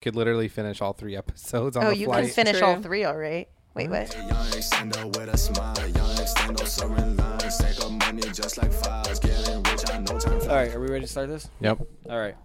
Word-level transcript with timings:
Could 0.00 0.14
literally 0.14 0.46
finish 0.46 0.80
all 0.80 0.92
three 0.92 1.16
episodes 1.16 1.76
on 1.76 1.84
Oh, 1.84 1.90
the 1.90 1.96
you 1.96 2.06
flight. 2.06 2.26
can 2.26 2.32
finish 2.32 2.62
all 2.62 2.80
three, 2.80 3.02
all 3.02 3.16
right? 3.16 3.48
Wait, 3.74 3.86
hmm? 3.86 3.92
what? 3.92 4.14
Young 4.16 4.28
extendo 4.28 5.04
with 5.16 5.28
a 5.28 5.36
smile. 5.36 5.76
Young 5.76 6.16
extendo 6.16 6.66
serving 6.66 7.16
lines. 7.16 7.58
Take 7.58 7.80
up 7.84 7.90
money 7.90 8.22
just 8.32 8.58
like 8.58 8.72
files. 8.72 9.18
Getting 9.18 9.60
rich, 9.64 9.90
I 9.90 9.98
know 9.98 10.18
time 10.20 10.40
All 10.42 10.54
right, 10.56 10.72
are 10.72 10.78
we 10.80 10.86
ready 10.86 11.04
to 11.04 11.10
start 11.10 11.28
this? 11.28 11.50
Yep. 11.60 11.80
All 12.08 12.18
right. 12.18 12.36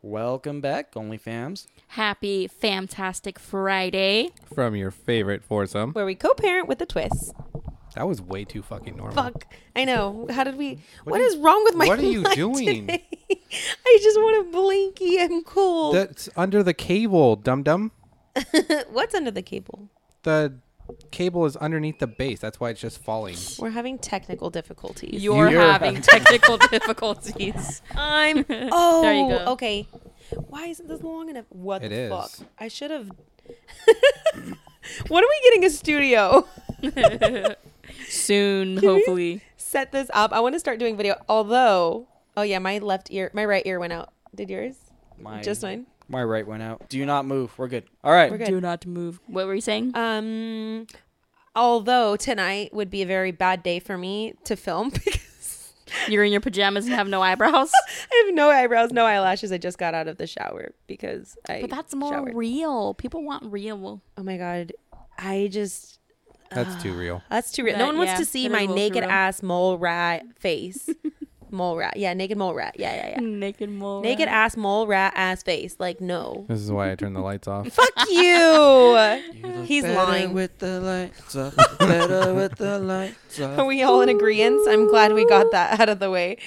Welcome 0.00 0.62
back, 0.62 0.92
OnlyFams. 0.94 1.66
Happy 1.88 2.46
Fantastic 2.46 3.38
Friday. 3.38 4.30
From 4.54 4.74
your 4.76 4.90
favorite 4.90 5.44
foursome. 5.44 5.92
Where 5.92 6.06
we 6.06 6.14
co-parent 6.14 6.66
with 6.66 6.80
a 6.80 6.86
twist. 6.86 7.34
That 7.94 8.06
was 8.08 8.20
way 8.20 8.44
too 8.44 8.62
fucking 8.62 8.96
normal. 8.96 9.14
Fuck. 9.14 9.46
I 9.76 9.84
know. 9.84 10.26
How 10.30 10.44
did 10.44 10.56
we? 10.56 10.80
What 11.04 11.12
what 11.12 11.20
are 11.20 11.24
is 11.24 11.34
you- 11.36 11.42
wrong 11.44 11.62
with 11.64 11.74
my 11.76 11.86
what 11.86 11.98
are 11.98 12.02
you 12.02 12.22
life 12.22 12.34
doing? 12.34 12.86
today? 12.88 13.04
I 13.86 13.98
just 14.02 14.18
want 14.18 14.46
a 14.48 14.50
blinky. 14.50 15.20
I'm 15.20 15.42
cold. 15.44 15.94
That's 15.94 16.28
under 16.36 16.62
the 16.62 16.74
cable, 16.74 17.36
dum 17.36 17.62
dum. 17.62 17.92
What's 18.90 19.14
under 19.14 19.30
the 19.30 19.42
cable? 19.42 19.88
The 20.24 20.54
cable 21.12 21.46
is 21.46 21.56
underneath 21.56 21.98
the 22.00 22.06
base. 22.08 22.40
That's 22.40 22.58
why 22.58 22.70
it's 22.70 22.80
just 22.80 23.02
falling. 23.02 23.36
We're 23.58 23.70
having 23.70 23.98
technical 23.98 24.50
difficulties. 24.50 25.22
You're, 25.22 25.48
You're 25.50 25.60
having 25.60 25.94
having- 25.96 26.02
technical 26.02 26.56
difficulties. 26.58 27.80
I'm. 27.94 28.44
Oh, 28.50 29.02
There 29.02 29.14
you 29.14 29.24
oh, 29.24 29.28
go. 29.44 29.52
okay. 29.52 29.86
Why 30.48 30.66
isn't 30.66 30.88
this 30.88 31.02
long 31.02 31.28
enough? 31.28 31.44
What 31.50 31.84
It 31.84 31.90
the 31.90 31.94
is. 31.96 32.10
fuck? 32.10 32.48
I 32.58 32.66
should 32.68 32.90
have. 32.90 33.08
when 35.08 35.22
are 35.22 35.26
we 35.28 35.40
getting 35.44 35.64
a 35.64 35.70
studio? 35.70 36.46
Soon, 38.08 38.78
Can 38.78 38.88
hopefully. 38.88 39.42
Set 39.56 39.92
this 39.92 40.10
up. 40.12 40.32
I 40.32 40.40
want 40.40 40.54
to 40.54 40.60
start 40.60 40.78
doing 40.78 40.96
video. 40.96 41.16
Although, 41.28 42.08
oh 42.36 42.42
yeah, 42.42 42.58
my 42.58 42.78
left 42.78 43.10
ear, 43.10 43.30
my 43.34 43.44
right 43.44 43.64
ear 43.66 43.78
went 43.80 43.92
out. 43.92 44.12
Did 44.34 44.50
yours? 44.50 44.76
My 45.18 45.42
Just 45.42 45.62
mine. 45.62 45.86
My 46.08 46.22
right 46.22 46.46
went 46.46 46.62
out. 46.62 46.88
Do 46.88 47.04
not 47.06 47.24
move. 47.24 47.56
We're 47.58 47.68
good. 47.68 47.84
All 48.02 48.12
right. 48.12 48.30
We're 48.30 48.38
good. 48.38 48.48
Do 48.48 48.60
not 48.60 48.86
move. 48.86 49.20
What 49.26 49.46
were 49.46 49.54
you 49.54 49.60
saying? 49.60 49.96
Um, 49.96 50.86
although 51.56 52.16
tonight 52.16 52.74
would 52.74 52.90
be 52.90 53.02
a 53.02 53.06
very 53.06 53.30
bad 53.30 53.62
day 53.62 53.78
for 53.78 53.96
me 53.96 54.34
to 54.44 54.54
film 54.56 54.90
because 55.04 55.24
You're 56.08 56.24
in 56.24 56.32
your 56.32 56.40
pajamas 56.40 56.86
and 56.86 56.94
have 56.94 57.08
no 57.08 57.22
eyebrows. 57.22 57.70
I 58.12 58.24
have 58.26 58.34
no 58.34 58.50
eyebrows, 58.50 58.92
no 58.92 59.04
eyelashes. 59.04 59.52
I 59.52 59.58
just 59.58 59.78
got 59.78 59.94
out 59.94 60.08
of 60.08 60.16
the 60.16 60.26
shower 60.26 60.72
because 60.86 61.36
I. 61.48 61.60
But 61.60 61.70
that's 61.70 61.94
more 61.94 62.12
showered. 62.12 62.34
real. 62.34 62.94
People 62.94 63.24
want 63.24 63.44
real. 63.50 64.02
Oh 64.16 64.22
my 64.22 64.36
god, 64.36 64.72
I 65.18 65.48
just. 65.50 65.98
That's 66.50 66.82
too 66.82 66.92
real. 66.94 67.22
That's 67.30 67.50
too 67.52 67.64
real. 67.64 67.74
That- 67.74 67.78
no 67.80 67.86
one 67.86 67.98
wants 67.98 68.12
yeah, 68.12 68.18
to 68.18 68.24
see 68.24 68.48
my 68.48 68.58
a 68.58 68.60
little 68.62 68.76
too 68.76 68.80
naked 68.82 69.02
real. 69.02 69.10
ass 69.10 69.42
mole 69.42 69.78
rat 69.78 70.24
face. 70.38 70.88
mole 71.50 71.76
rat. 71.76 71.96
Yeah, 71.96 72.14
naked 72.14 72.36
mole 72.36 72.52
rat. 72.54 72.74
Yeah, 72.78 72.94
yeah, 72.94 73.08
yeah. 73.10 73.20
Naked 73.20 73.70
mole. 73.70 74.02
Naked 74.02 74.26
rat. 74.26 74.34
ass 74.34 74.56
mole 74.56 74.86
rat 74.86 75.12
ass 75.16 75.42
face. 75.42 75.76
Like, 75.78 76.00
no. 76.00 76.44
This 76.48 76.60
is 76.60 76.70
why 76.72 76.90
I 76.90 76.94
turned 76.96 77.14
the 77.14 77.20
lights 77.20 77.46
off. 77.48 77.68
Fuck 77.72 77.90
you. 78.10 78.14
You 79.34 79.46
look 79.52 79.66
He's 79.66 79.84
lying. 79.84 80.32
with 80.32 80.58
the 80.58 80.80
lights 80.80 81.36
up. 81.36 81.54
better 81.78 82.32
with 82.34 82.56
the 82.56 82.78
lights 82.78 83.38
Are 83.40 83.64
we 83.64 83.82
all 83.82 84.00
in 84.00 84.08
agreement? 84.08 84.66
I'm 84.68 84.88
glad 84.88 85.12
we 85.12 85.26
got 85.26 85.50
that 85.52 85.78
out 85.80 85.88
of 85.88 85.98
the 85.98 86.10
way. 86.10 86.38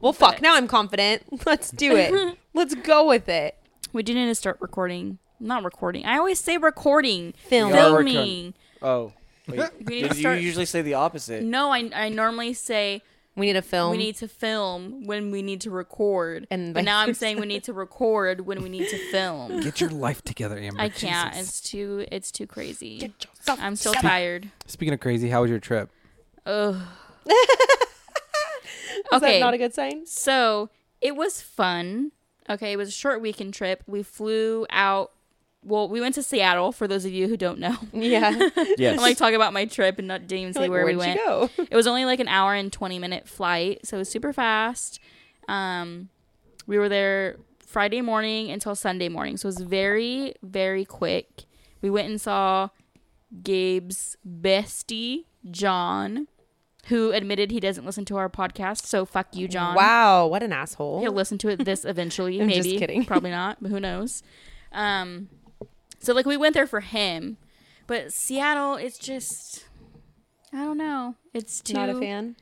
well, 0.00 0.12
fuck. 0.12 0.40
Now 0.42 0.54
I'm 0.56 0.68
confident. 0.68 1.22
Let's 1.46 1.70
do 1.70 1.96
it. 1.96 2.36
Let's 2.54 2.74
go 2.74 3.06
with 3.06 3.28
it. 3.28 3.56
We 3.92 4.02
do 4.02 4.14
need 4.14 4.26
to 4.26 4.34
start 4.34 4.58
recording. 4.60 5.18
Not 5.40 5.64
recording. 5.64 6.04
I 6.04 6.18
always 6.18 6.40
say 6.40 6.56
recording. 6.56 7.32
Film. 7.36 7.72
We 7.72 7.78
are 7.78 7.82
Filming. 7.82 8.14
recording. 8.14 8.54
Oh. 8.82 9.12
Wait. 9.46 9.58
We 9.58 9.64
need 9.94 10.02
to 10.02 10.08
Did 10.08 10.16
you 10.16 10.20
start. 10.22 10.40
usually 10.40 10.66
say 10.66 10.82
the 10.82 10.94
opposite? 10.94 11.42
No, 11.42 11.70
I, 11.70 11.90
I 11.94 12.08
normally 12.10 12.52
say 12.52 13.02
We 13.34 13.46
need 13.46 13.56
a 13.56 13.62
film. 13.62 13.90
we 13.92 13.96
need 13.96 14.16
to 14.16 14.28
film 14.28 15.06
when 15.06 15.30
we 15.30 15.40
need 15.40 15.62
to 15.62 15.70
record. 15.70 16.46
And 16.50 16.74
but 16.74 16.80
vice 16.80 16.84
now 16.84 16.98
I'm 17.00 17.14
saying 17.14 17.40
we 17.40 17.46
need 17.46 17.64
to 17.64 17.72
record 17.72 18.42
when 18.42 18.62
we 18.62 18.68
need 18.68 18.88
to 18.88 18.98
film. 19.10 19.60
Get 19.60 19.80
your 19.80 19.88
life 19.90 20.22
together, 20.22 20.58
Amber. 20.58 20.80
I 20.80 20.90
can't. 20.90 21.32
Jesus. 21.32 21.48
It's 21.48 21.60
too 21.62 22.04
it's 22.12 22.30
too 22.30 22.46
crazy. 22.46 23.14
I'm 23.46 23.76
so 23.76 23.92
together. 23.92 24.08
tired. 24.08 24.50
Speaking 24.66 24.92
of 24.92 25.00
crazy, 25.00 25.30
how 25.30 25.40
was 25.42 25.50
your 25.50 25.60
trip? 25.60 25.90
Ugh. 26.44 26.76
Is 29.12 29.22
okay. 29.22 29.34
that 29.38 29.40
not 29.40 29.54
a 29.54 29.58
good 29.58 29.72
sign? 29.74 30.04
So 30.06 30.70
it 31.00 31.16
was 31.16 31.40
fun. 31.40 32.12
Okay, 32.50 32.72
it 32.72 32.76
was 32.76 32.88
a 32.88 32.92
short 32.92 33.20
weekend 33.20 33.54
trip. 33.54 33.82
We 33.86 34.02
flew 34.02 34.66
out. 34.70 35.12
Well, 35.64 35.88
we 35.88 36.00
went 36.00 36.14
to 36.14 36.22
Seattle. 36.22 36.72
For 36.72 36.86
those 36.88 37.04
of 37.04 37.12
you 37.12 37.28
who 37.28 37.36
don't 37.36 37.58
know, 37.58 37.76
Yeah. 37.92 38.30
Yes. 38.78 38.96
I'm 38.96 39.02
like 39.02 39.16
talking 39.18 39.34
about 39.36 39.52
my 39.52 39.64
trip 39.66 39.98
and 39.98 40.08
not 40.08 40.22
didn't 40.28 40.40
even 40.42 40.54
say 40.54 40.60
like, 40.60 40.70
where 40.70 40.86
we 40.86 40.96
went. 40.96 41.18
you 41.18 41.26
go? 41.26 41.50
It 41.58 41.74
was 41.76 41.86
only 41.86 42.04
like 42.04 42.20
an 42.20 42.28
hour 42.28 42.54
and 42.54 42.72
20 42.72 42.98
minute 42.98 43.28
flight, 43.28 43.80
so 43.84 43.96
it 43.96 44.00
was 44.00 44.08
super 44.08 44.32
fast. 44.32 45.00
Um, 45.48 46.08
we 46.66 46.78
were 46.78 46.88
there 46.88 47.36
Friday 47.66 48.00
morning 48.00 48.50
until 48.50 48.74
Sunday 48.74 49.08
morning, 49.08 49.36
so 49.36 49.46
it 49.46 49.50
was 49.56 49.60
very, 49.60 50.34
very 50.42 50.84
quick. 50.84 51.44
We 51.82 51.90
went 51.90 52.08
and 52.08 52.20
saw 52.20 52.68
Gabe's 53.42 54.16
bestie, 54.26 55.24
John, 55.50 56.28
who 56.86 57.12
admitted 57.12 57.50
he 57.50 57.60
doesn't 57.60 57.84
listen 57.84 58.04
to 58.06 58.16
our 58.16 58.28
podcast. 58.28 58.86
So 58.86 59.04
fuck 59.04 59.34
you, 59.36 59.48
John. 59.48 59.74
Wow, 59.74 60.26
what 60.28 60.42
an 60.42 60.52
asshole. 60.52 61.00
He'll 61.00 61.12
listen 61.12 61.36
to 61.38 61.48
it 61.48 61.64
this 61.64 61.84
eventually, 61.84 62.40
I'm 62.40 62.46
maybe. 62.46 62.62
just 62.70 62.78
kidding. 62.78 63.04
Probably 63.04 63.30
not, 63.30 63.58
but 63.60 63.70
who 63.70 63.80
knows? 63.80 64.22
Um, 64.72 65.28
so 65.98 66.12
like 66.14 66.26
we 66.26 66.36
went 66.36 66.54
there 66.54 66.66
for 66.66 66.80
him, 66.80 67.36
but 67.86 68.12
Seattle, 68.12 68.76
it's 68.76 68.98
just, 68.98 69.66
I 70.52 70.58
don't 70.64 70.78
know. 70.78 71.14
It's 71.34 71.60
too 71.60 71.74
Not 71.74 71.88
a 71.90 71.94
fan. 71.98 72.36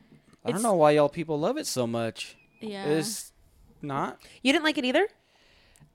I 0.44 0.52
don't 0.52 0.62
know 0.62 0.74
why 0.74 0.92
y'all 0.92 1.08
people 1.08 1.38
love 1.40 1.56
it 1.56 1.66
so 1.66 1.86
much. 1.86 2.36
Yeah, 2.60 2.84
It's 2.86 3.32
not. 3.82 4.20
You 4.42 4.52
didn't 4.52 4.64
like 4.64 4.78
it 4.78 4.84
either? 4.84 5.06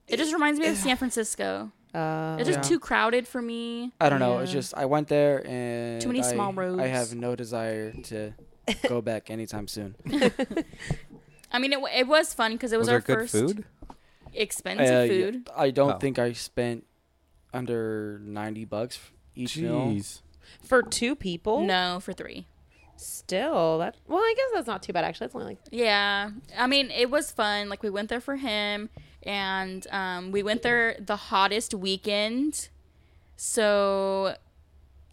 it 0.08 0.16
just 0.18 0.32
reminds 0.32 0.60
me 0.60 0.66
of 0.66 0.76
San 0.76 0.96
Francisco. 0.96 1.72
Uh, 1.94 2.36
It's 2.38 2.48
just 2.48 2.58
Yeah. 2.58 2.68
too 2.68 2.78
crowded 2.80 3.26
for 3.28 3.40
me. 3.42 3.92
I 4.00 4.08
don't 4.08 4.18
know. 4.20 4.38
It's 4.38 4.52
just 4.52 4.74
I 4.76 4.84
went 4.86 5.08
there 5.08 5.46
and 5.46 6.00
Too 6.00 6.08
many 6.08 6.20
I- 6.20 6.22
small 6.32 6.52
roads. 6.52 6.80
I 6.80 6.86
have 6.88 7.14
no 7.14 7.34
desire 7.36 7.92
to 8.04 8.32
go 8.88 9.00
back 9.00 9.30
anytime 9.30 9.68
soon. 9.68 9.94
I 11.52 11.58
mean, 11.58 11.72
it, 11.72 11.78
it 11.94 12.06
was 12.08 12.32
fun 12.32 12.52
because 12.52 12.72
it 12.72 12.78
was, 12.78 12.84
Was, 12.84 12.88
there 12.88 12.96
our 12.96 13.00
good 13.00 13.28
first 13.30 13.32
food? 13.32 13.64
expensive 14.32 14.86
Uh, 14.86 15.06
food. 15.06 15.50
I 15.54 15.70
don't 15.70 15.92
Oh. 15.92 15.98
think 15.98 16.18
I 16.18 16.32
spent 16.32 16.84
under 17.52 18.20
ninety 18.22 18.64
bucks 18.64 18.96
f- 18.96 19.12
each 19.34 19.56
meal. 19.56 19.86
Jeez. 19.88 20.20
for 20.62 20.82
two 20.82 21.14
people? 21.16 21.62
No, 21.62 21.98
for 22.00 22.12
three. 22.12 22.46
Still, 22.96 23.78
that 23.78 23.96
well, 24.06 24.18
I 24.20 24.34
guess 24.36 24.46
that's 24.54 24.66
not 24.68 24.82
too 24.82 24.92
bad 24.92 25.04
actually. 25.04 25.26
It's 25.26 25.34
only 25.34 25.46
like 25.46 25.58
Yeah, 25.70 26.30
I 26.56 26.66
mean, 26.66 26.90
it 26.90 27.10
was 27.10 27.32
fun. 27.32 27.68
Like 27.68 27.82
we 27.82 27.90
went 27.90 28.08
there 28.10 28.20
for 28.20 28.36
him, 28.36 28.90
and 29.24 29.86
um, 29.90 30.30
we 30.30 30.42
went 30.42 30.62
there 30.62 30.96
the 31.00 31.16
hottest 31.16 31.74
weekend. 31.74 32.68
So, 33.36 34.36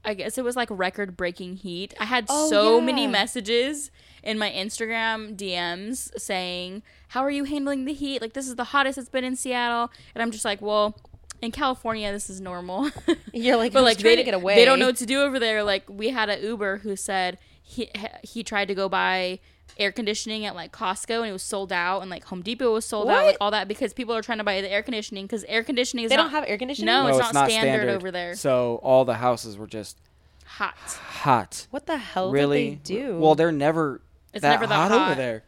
I 0.05 0.13
guess 0.13 0.38
it 0.38 0.44
was 0.44 0.55
like 0.55 0.67
record-breaking 0.72 1.57
heat. 1.57 1.94
I 1.99 2.05
had 2.05 2.25
Oh, 2.29 2.49
so 2.49 2.79
many 2.81 3.07
messages 3.07 3.89
in 4.22 4.38
my 4.38 4.51
Instagram 4.51 5.35
DMs 5.35 6.11
saying, 6.19 6.83
"How 7.09 7.22
are 7.22 7.31
you 7.31 7.45
handling 7.45 7.85
the 7.85 7.94
heat? 7.94 8.22
Like 8.22 8.33
this 8.33 8.47
is 8.47 8.55
the 8.55 8.66
hottest 8.66 8.97
it's 8.99 9.09
been 9.09 9.23
in 9.23 9.35
Seattle." 9.35 9.89
And 10.13 10.22
I'm 10.22 10.31
just 10.31 10.45
like, 10.45 10.61
"Well." 10.61 10.95
In 11.41 11.51
California, 11.51 12.11
this 12.11 12.29
is 12.29 12.41
normal. 12.41 12.89
You're 13.33 13.55
like, 13.57 13.72
but 13.73 13.83
like 13.83 13.97
trying 13.97 14.11
they 14.11 14.16
to 14.17 14.23
get 14.23 14.33
away. 14.33 14.55
They 14.55 14.66
don't 14.66 14.79
know 14.79 14.88
what 14.88 14.97
to 14.97 15.05
do 15.05 15.22
over 15.22 15.39
there. 15.39 15.63
Like 15.63 15.83
we 15.89 16.09
had 16.09 16.29
an 16.29 16.44
Uber 16.44 16.77
who 16.79 16.95
said 16.95 17.38
he 17.61 17.89
he 18.23 18.44
tried 18.44 18.67
to 18.67 18.75
go 18.75 18.89
buy 18.89 19.39
air 19.78 19.91
conditioning 19.94 20.45
at 20.45 20.55
like 20.55 20.73
Costco 20.73 21.19
and 21.19 21.29
it 21.29 21.31
was 21.31 21.44
sold 21.44 21.72
out, 21.72 22.01
and 22.01 22.09
like 22.09 22.25
Home 22.25 22.41
Depot 22.41 22.73
was 22.73 22.85
sold 22.85 23.07
out, 23.09 23.25
like 23.25 23.38
all 23.39 23.51
that 23.51 23.67
because 23.67 23.94
people 23.94 24.13
are 24.16 24.22
trying 24.22 24.39
to 24.39 24.44
buy 24.44 24.59
the 24.61 24.69
air 24.69 24.83
conditioning 24.83 25.25
because 25.25 25.44
air 25.45 25.63
conditioning 25.63 26.05
is 26.05 26.09
They 26.09 26.17
not, 26.17 26.23
don't 26.23 26.31
have 26.31 26.44
air 26.47 26.57
conditioning. 26.57 26.88
No, 26.88 27.03
No, 27.03 27.17
it's, 27.17 27.33
not, 27.33 27.49
standard, 27.49 27.88
over 27.89 28.11
there. 28.11 28.35
So 28.35 28.79
all 28.83 29.05
the 29.05 29.16
houses 29.16 29.57
were 29.57 29.67
just 29.67 29.97
Hot. 30.45 30.75
hot. 30.78 31.67
What 31.69 31.85
the 31.85 31.97
hell 31.97 32.31
really? 32.31 32.72
did 32.72 32.79
they 32.79 32.95
do? 32.95 33.17
Well, 33.19 33.35
they're 33.35 33.51
never 33.51 34.01
It's 34.33 34.41
that 34.41 34.49
never 34.49 34.67
that 34.67 34.75
hot, 34.75 34.91
hot. 34.91 35.11
over 35.11 35.16
there. 35.16 35.44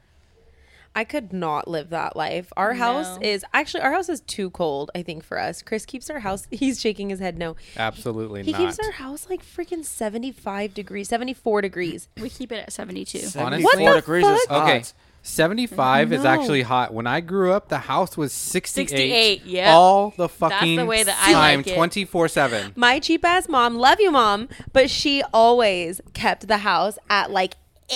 I 0.94 1.04
could 1.06 1.32
not 1.32 1.68
live 1.70 1.90
that 1.92 2.16
life. 2.18 2.52
Our 2.58 2.74
house 2.74 3.18
No. 3.18 3.26
is 3.28 3.46
actually 3.54 3.82
our 3.82 3.92
house 3.94 4.10
is 4.10 4.20
too 4.22 4.50
cold. 4.50 4.92
I 4.94 5.04
think 5.04 5.24
for 5.24 5.40
us. 5.40 5.62
Chris 5.62 5.86
keeps 5.86 6.10
our 6.10 6.20
house. 6.20 6.48
He's 6.52 6.82
shaking 6.82 7.10
his 7.10 7.20
head. 7.20 7.38
No, 7.38 7.56
Absolutely 7.78 8.44
he 8.44 8.52
not. 8.52 8.58
keeps 8.60 8.80
our 8.80 8.92
house 8.92 9.28
like 9.30 9.42
freaking 9.42 9.86
seventy 9.86 10.32
five 10.34 10.74
degrees, 10.74 11.08
seventy 11.08 11.34
four 11.34 11.62
degrees. 11.62 12.10
We 12.20 12.30
keep 12.30 12.52
it 12.52 12.56
at 12.58 12.74
72. 12.74 13.20
Honestly- 13.40 13.64
74 13.64 13.64
What 13.64 13.76
the 13.96 14.02
degrees 14.02 14.26
is 14.26 14.42
fuck? 14.48 14.50
hot. 14.50 14.70
Okay. 14.70 14.84
75 15.24 16.14
is 16.14 16.26
actually 16.26 16.64
hot. 16.64 16.94
When 16.94 17.06
I 17.08 17.20
grew 17.22 17.52
up, 17.54 17.70
the 17.70 17.78
house 17.78 18.18
was 18.18 18.34
68. 18.34 18.90
68, 18.90 19.46
yeah. 19.46 19.72
All 19.74 20.14
the 20.18 20.28
fucking 20.28 20.86
way 20.88 21.04
that 21.04 21.18
I 21.22 21.32
time, 21.32 21.62
like 21.64 21.76
24 21.76 22.28
7. 22.28 22.74
My 22.76 23.00
cheap 23.00 23.24
ass 23.24 23.48
mom, 23.48 23.76
love 23.76 24.00
you, 24.00 24.12
mom, 24.12 24.50
but 24.74 24.90
she 24.90 25.22
always 25.34 26.02
kept 26.14 26.48
the 26.48 26.58
house 26.60 26.98
at 27.10 27.30
like 27.32 27.54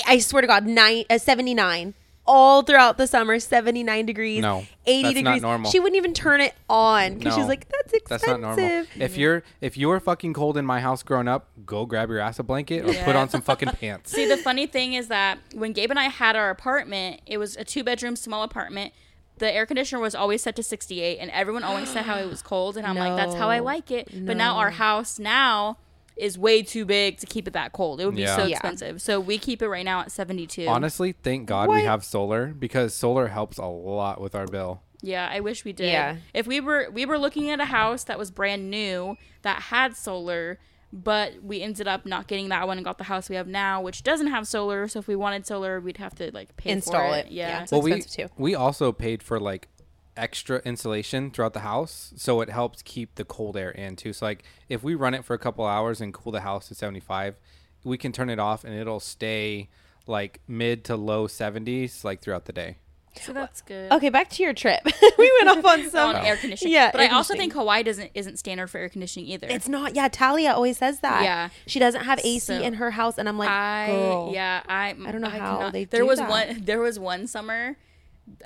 I 0.07 0.19
swear 0.19 0.41
to 0.41 0.47
God, 0.47 0.65
nine 0.67 1.05
uh, 1.09 1.17
seventy 1.17 1.53
nine. 1.53 1.93
All 2.27 2.63
throughout 2.63 2.97
the 2.97 3.05
summer, 3.05 3.39
79 3.39 4.05
degrees, 4.07 4.41
No, 4.41 4.65
80 4.87 5.03
that's 5.03 5.15
not 5.15 5.23
degrees. 5.23 5.41
normal. 5.43 5.71
She 5.71 5.79
wouldn't 5.79 5.97
even 5.97 6.13
turn 6.13 6.41
it 6.41 6.55
on 6.67 7.19
because 7.19 7.35
she's 7.35 7.45
like, 7.47 7.69
"That's 7.69 7.93
expensive." 7.93 8.09
That's 8.09 8.27
not 8.27 8.39
normal. 8.41 8.65
Mm-hmm. 8.65 9.01
If 9.01 9.15
you're 9.17 9.43
if 9.61 9.77
you 9.77 9.87
were 9.89 9.99
fucking 9.99 10.33
cold 10.33 10.57
in 10.57 10.65
my 10.65 10.79
house 10.79 11.03
growing 11.03 11.27
up, 11.27 11.49
go 11.65 11.85
grab 11.85 12.09
your 12.09 12.19
ass 12.19 12.39
a 12.39 12.43
blanket 12.43 12.83
or 12.89 12.93
put 13.03 13.15
on 13.15 13.29
some 13.29 13.41
fucking 13.41 13.69
pants. 13.79 14.11
See, 14.11 14.27
the 14.27 14.37
funny 14.37 14.65
thing 14.65 14.93
is 14.93 15.07
that 15.09 15.37
when 15.53 15.71
Gabe 15.71 15.91
and 15.91 15.99
I 15.99 16.05
had 16.05 16.35
our 16.35 16.49
apartment, 16.49 17.21
it 17.27 17.37
was 17.37 17.55
a 17.57 17.63
two 17.63 17.83
bedroom 17.83 18.15
small 18.15 18.41
apartment. 18.41 18.91
the 19.37 19.51
air 19.53 19.65
conditioner 19.65 20.01
was 20.01 20.15
always 20.15 20.41
set 20.41 20.55
to 20.55 20.63
68 20.63 21.17
and 21.19 21.29
everyone 21.31 21.61
always 21.63 21.89
said 21.89 22.05
how 22.05 22.17
it 22.17 22.25
was 22.29 22.41
cold 22.41 22.77
and 22.77 22.87
i'm 22.87 22.95
like 22.95 23.17
that's 23.17 23.35
how 23.35 23.49
i 23.49 23.59
like 23.59 23.91
it 23.91 24.07
but 24.25 24.37
now 24.37 24.55
our 24.55 24.71
house 24.71 25.19
now 25.19 25.77
is 26.17 26.37
way 26.37 26.61
too 26.63 26.85
big 26.85 27.17
to 27.17 27.25
keep 27.25 27.47
it 27.47 27.51
that 27.53 27.71
cold 27.73 27.99
it 27.99 28.05
would 28.05 28.15
be 28.15 28.21
Yeah. 28.21 28.35
so 28.37 28.43
Yeah. 28.45 28.53
expensive 28.55 29.01
so 29.01 29.19
we 29.19 29.37
keep 29.37 29.61
it 29.61 29.67
right 29.69 29.85
now 29.85 30.01
at 30.01 30.11
72 30.11 30.65
Honestly, 30.67 31.11
thank 31.11 31.45
God 31.47 31.69
we 31.69 31.81
have 31.83 32.03
solar 32.05 32.47
because 32.47 32.93
solar 32.93 33.27
helps 33.27 33.57
a 33.57 33.65
lot 33.65 34.21
with 34.21 34.33
our 34.35 34.47
bill. 34.47 34.81
yeah 35.01 35.27
i 35.31 35.39
wish 35.41 35.65
we 35.65 35.73
did 35.73 35.91
Yeah. 35.91 36.15
if 36.33 36.47
we 36.47 36.59
were 36.61 36.87
we 36.91 37.05
were 37.05 37.17
looking 37.19 37.49
at 37.51 37.59
a 37.59 37.65
house 37.65 38.05
that 38.05 38.17
was 38.17 38.31
brand 38.31 38.69
new 38.71 39.17
that 39.41 39.63
had 39.63 39.95
solar 39.97 40.57
but 40.93 41.43
we 41.43 41.61
ended 41.61 41.87
up 41.89 42.05
not 42.05 42.27
getting 42.27 42.47
that 42.49 42.65
one 42.67 42.77
and 42.77 42.85
got 42.85 42.97
the 42.97 43.03
house 43.03 43.29
we 43.29 43.35
have 43.35 43.47
now 43.47 43.81
which 43.81 44.01
doesn't 44.01 44.27
have 44.27 44.47
solar 44.47 44.87
so 44.87 44.99
if 44.99 45.07
we 45.09 45.15
wanted 45.17 45.45
solar 45.45 45.81
we'd 45.81 45.97
have 45.97 46.15
to 46.15 46.31
like 46.33 46.55
pay 46.55 46.69
Install 46.71 46.93
for 47.11 47.17
it. 47.17 47.25
it 47.25 47.31
yeah, 47.33 47.47
Yeah. 47.49 47.63
It's 47.63 47.71
well, 47.73 47.81
we 47.81 48.01
too. 48.01 48.27
we 48.37 48.55
also 48.55 48.93
paid 48.93 49.21
for 49.21 49.37
like 49.39 49.67
extra 50.17 50.59
insulation 50.65 51.31
throughout 51.31 51.53
the 51.53 51.59
house, 51.61 52.13
so 52.15 52.41
it 52.41 52.49
helps 52.49 52.81
keep 52.81 53.15
the 53.15 53.25
cold 53.25 53.57
air 53.57 53.71
in 53.71 53.95
too. 53.95 54.13
So 54.13 54.25
like 54.25 54.43
if 54.69 54.83
we 54.83 54.95
run 54.95 55.13
it 55.13 55.25
for 55.25 55.33
a 55.33 55.39
couple 55.39 55.65
hours 55.65 56.01
and 56.01 56.13
cool 56.13 56.31
the 56.31 56.41
house 56.41 56.67
to 56.69 56.75
75, 56.75 57.35
we 57.83 57.97
can 57.97 58.11
turn 58.11 58.29
it 58.29 58.39
off 58.39 58.63
and 58.63 58.73
it'll 58.73 58.99
stay 58.99 59.69
like 60.07 60.39
mid 60.47 60.83
to 60.85 60.95
low 60.95 61.27
70s 61.27 62.03
like 62.03 62.21
throughout 62.21 62.45
the 62.45 62.53
day. 62.53 62.77
so 63.21 63.31
that's 63.33 63.61
good 63.61 63.91
Okay, 63.91 64.09
back 64.09 64.29
to 64.29 64.43
your 64.43 64.53
trip. 64.53 64.81
we 65.17 65.31
went 65.41 65.57
off 65.57 65.65
on 65.65 65.89
some 65.89 66.15
on 66.15 66.25
air 66.25 66.35
conditioning. 66.37 66.73
Yeah, 66.73 66.91
but 66.91 67.01
I 67.01 67.07
also 67.09 67.33
think 67.35 67.53
Hawaii 67.53 67.81
doesn't 67.83 68.11
isn't 68.13 68.37
standard 68.37 68.67
for 68.67 68.77
air 68.77 68.89
conditioning 68.89 69.27
either. 69.29 69.47
It's 69.49 69.67
not. 69.69 69.95
Yeah, 69.95 70.07
Talia 70.09 70.51
always 70.51 70.77
says 70.77 70.99
that. 70.99 71.23
Yeah. 71.23 71.49
she 71.65 71.79
doesn't 71.79 72.03
have 72.05 72.19
AC 72.19 72.39
So, 72.39 72.53
in 72.61 72.73
her 72.75 72.91
house, 72.91 73.17
and 73.17 73.27
I'm 73.29 73.37
like, 73.37 73.49
I 73.49 73.87
girl. 73.87 74.31
yeah 74.33 74.61
I 74.67 74.89
I 75.05 75.11
don't 75.11 75.21
know 75.21 75.27
I 75.27 75.37
how 75.37 75.57
cannot- 75.57 75.73
they 75.73 75.85
there 75.85 76.01
do 76.01 76.07
was 76.07 76.19
that. 76.19 76.29
one 76.29 76.61
there 76.65 76.79
was 76.79 76.99
one 76.99 77.25
summer. 77.27 77.77